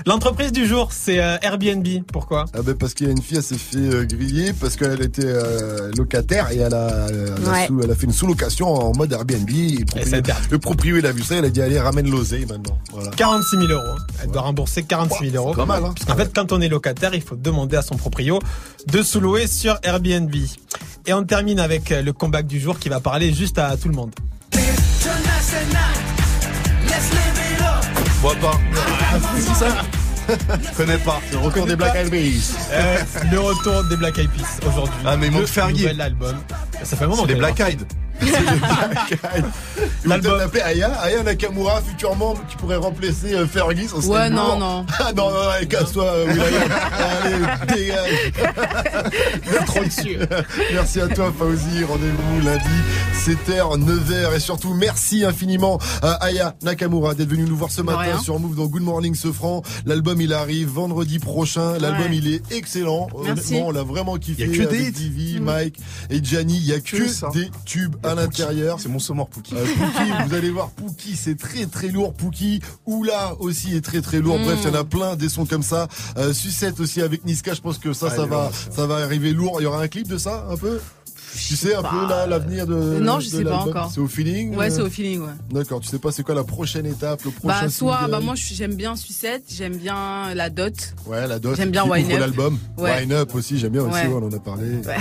[0.06, 1.86] L'entreprise du jour, c'est euh, Airbnb.
[2.12, 2.44] Pourquoi?
[2.54, 5.02] Ah ben parce qu'il y a une fille, elle s'est fait euh, griller parce qu'elle
[5.02, 7.66] était euh, locataire et elle a, elle, a Ouais.
[7.66, 9.48] sous- elle a fait une sous-location en mode Airbnb.
[9.50, 9.84] Et
[10.50, 12.78] le, propriétaire, il a vu ça, il a dit allez ramène l'oseille maintenant.
[12.92, 13.10] Voilà.
[13.16, 13.98] 46 000 euros.
[14.22, 15.54] Elle doit rembourser 46 000 euros.
[15.54, 15.92] pas mal, hein.
[15.94, 18.38] Puisqu'en fait, quand on est locataire, il faut demander à son proprio
[18.86, 20.34] de sous-louer sur Airbnb.
[21.06, 23.94] Et on termine avec le comeback du jour qui va parler juste à tout le
[23.94, 24.12] monde.
[28.20, 28.60] Vois pas.
[29.36, 29.82] C'est ça
[30.28, 31.20] Je connais pas.
[31.32, 32.54] Le record des Black Eyed Peas.
[32.70, 32.98] Euh,
[33.30, 34.94] le retour des Black Eyed Peas aujourd'hui.
[35.04, 35.82] Ah, mais il manque Fergie.
[35.82, 36.36] nouvel album.
[36.84, 37.82] Ça fait un moment C'est les Black Eyed.
[40.04, 43.88] Ils vont peut-être l'appeler Aya, Aya Nakamura, futur membre qui pourrait remplacer euh, Fergie.
[43.88, 44.84] ça serait Ouais, non, non.
[44.98, 46.26] Ah non, non, allez, casse-toi, euh.
[47.24, 48.32] Allez, dégage.
[49.66, 50.18] trop dessus.
[50.72, 51.84] Merci à toi, Fauzi.
[51.84, 52.64] Rendez-vous lundi,
[53.24, 54.36] 7h, 9h.
[54.36, 58.18] Et surtout, merci infiniment à Aya Nakamura d'être venu nous voir ce matin rien.
[58.18, 59.62] sur Move dans Good Morning Sofran.
[59.86, 61.78] L'album, il arrive vendredi prochain.
[61.78, 62.16] L'album, Ouais.
[62.16, 63.08] il est excellent.
[63.24, 63.54] Merci.
[63.54, 64.42] Honnêtement, on l'a vraiment kiffé.
[64.44, 64.90] Il y a que des.
[64.90, 65.76] Divi, Mike
[66.10, 66.56] et Gianni.
[66.56, 68.78] Il y a que, des tubes à l'intérieur.
[68.80, 69.54] C'est mon saumon Pouki.
[69.54, 72.14] Euh, Pookie, vous allez voir Pookie, c'est très très lourd.
[72.14, 74.38] Pookie, Oula aussi est très très lourd.
[74.38, 75.88] Bref, il y en a plein des sons comme ça.
[76.16, 78.96] Euh, Sucette aussi avec Niska, je pense que ça, Ah, ça va, lourd, ça va
[78.96, 79.56] arriver lourd.
[79.60, 80.80] Il y aura un clip de ça, un peu?
[81.34, 82.74] Tu sais un peu là l'avenir de.
[82.74, 83.90] Non, je de sais pas encore.
[83.92, 84.54] C'est au feeling.
[84.56, 85.32] Ouais, euh, c'est au feeling, ouais.
[85.50, 85.80] D'accord.
[85.80, 87.62] Tu sais pas c'est quoi la prochaine étape, le prochain.
[87.62, 90.94] Bah, soit, single bah, moi, j'aime bien Sucette, j'aime bien la dot.
[91.06, 91.56] Ouais, la dot.
[91.56, 92.20] j'aime bien Wine Up.
[92.20, 92.58] l'album.
[92.78, 93.00] Ouais.
[93.00, 93.94] Wine Up aussi, j'aime bien aussi.
[93.94, 94.06] Ouais.
[94.06, 94.80] ouais, on en a parlé.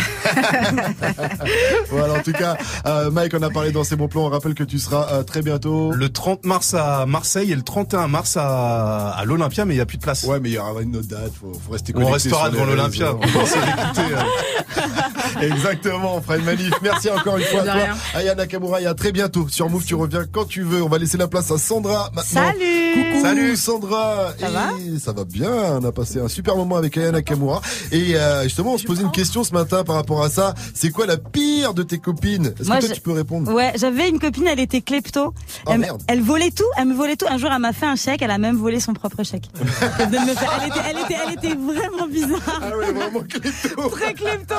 [1.90, 4.26] voilà, en tout cas, euh, Mike, on a parlé dans ses bons plans.
[4.26, 5.92] On rappelle que tu seras euh, très bientôt.
[5.92, 9.82] Le 30 mars à Marseille et le 31 mars à, à l'Olympia, mais il n'y
[9.82, 10.24] a plus de place.
[10.24, 11.32] Ouais, mais il y aura une autre date.
[11.40, 12.14] Faut, faut rester On connecté.
[12.14, 13.16] restera sur les devant l'Olympia.
[13.16, 16.72] On va euh, Exactement, on fera une manif.
[16.82, 17.96] Merci encore une fois à toi, rien.
[18.14, 18.82] Aya Nakamura.
[18.82, 19.84] Et à très bientôt sur Move.
[19.86, 20.82] Tu reviens quand tu veux.
[20.84, 22.42] On va laisser la place à Sandra maintenant.
[22.52, 23.56] Salut Coucou, Salut.
[23.58, 24.34] Sandra.
[24.40, 24.70] Ça Et va
[25.00, 25.52] Ça va bien.
[25.82, 27.62] On a passé un super moment avec Aya Nakamura.
[27.92, 30.54] Et euh, justement, on se posait une question ce matin par rapport à ça.
[30.74, 32.54] C'est quoi la pire de tes copines?
[32.60, 33.52] Est-ce Moi, que toi je- tu peux répondre?
[33.54, 35.34] Ouais, j'avais une copine, elle était klepto.
[35.66, 36.02] Oh, elle, merde.
[36.08, 37.26] elle volait tout, elle me volait tout.
[37.30, 39.50] Un jour, elle m'a fait un chèque, elle a même volé son propre chèque.
[40.00, 42.60] Elle, venait de me faire- elle était, elle était, elle était vraiment bizarre.
[42.62, 43.90] Ah ouais, vraiment klepto.
[43.90, 44.56] Très klepto.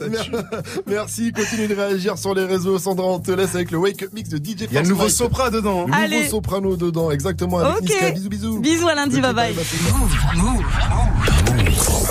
[0.86, 2.78] Merci, continue de réagir sur les réseaux.
[2.78, 4.88] Sandra, on te laisse avec le Wake Up Mix de DJ Il y a le
[4.88, 5.12] nouveau Mike.
[5.12, 5.82] Sopra dedans.
[5.82, 5.86] hein.
[5.88, 6.16] Le Allez.
[6.18, 7.82] nouveau soprano dedans, exactement, avec.
[7.82, 8.10] Niska.
[8.10, 8.60] Bisous, bisous.
[8.60, 9.52] Bisous à lundi, bye bye.
[9.54, 12.09] bye, bye.